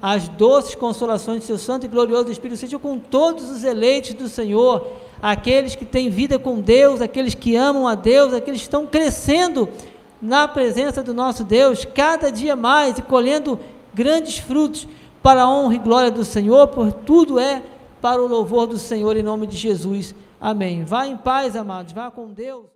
as 0.00 0.26
doces 0.28 0.74
consolações 0.74 1.40
de 1.40 1.46
seu 1.46 1.58
santo 1.58 1.84
e 1.84 1.88
glorioso 1.88 2.30
Espírito 2.30 2.58
sejam 2.58 2.80
com 2.80 2.98
todos 2.98 3.50
os 3.50 3.62
eleitos 3.62 4.14
do 4.14 4.26
Senhor, 4.26 4.86
aqueles 5.20 5.74
que 5.74 5.84
têm 5.84 6.08
vida 6.08 6.38
com 6.38 6.60
Deus, 6.60 7.02
aqueles 7.02 7.34
que 7.34 7.56
amam 7.56 7.86
a 7.86 7.94
Deus, 7.94 8.32
aqueles 8.32 8.60
que 8.60 8.66
estão 8.66 8.86
crescendo 8.86 9.68
na 10.22 10.48
presença 10.48 11.02
do 11.02 11.12
nosso 11.12 11.44
Deus, 11.44 11.84
cada 11.84 12.30
dia 12.30 12.56
mais 12.56 12.96
e 12.96 13.02
colhendo 13.02 13.60
grandes 13.92 14.38
frutos 14.38 14.88
para 15.22 15.42
a 15.42 15.50
honra 15.50 15.74
e 15.74 15.78
glória 15.78 16.10
do 16.10 16.24
Senhor, 16.24 16.68
por 16.68 16.90
tudo 16.90 17.38
é 17.38 17.62
para 18.00 18.22
o 18.22 18.26
louvor 18.26 18.66
do 18.66 18.78
Senhor 18.78 19.14
em 19.16 19.22
nome 19.22 19.46
de 19.46 19.56
Jesus. 19.56 20.14
Amém. 20.40 20.84
Vá 20.84 21.06
em 21.06 21.16
paz, 21.16 21.56
amados, 21.56 21.92
vá 21.92 22.10
com 22.10 22.32
Deus. 22.32 22.68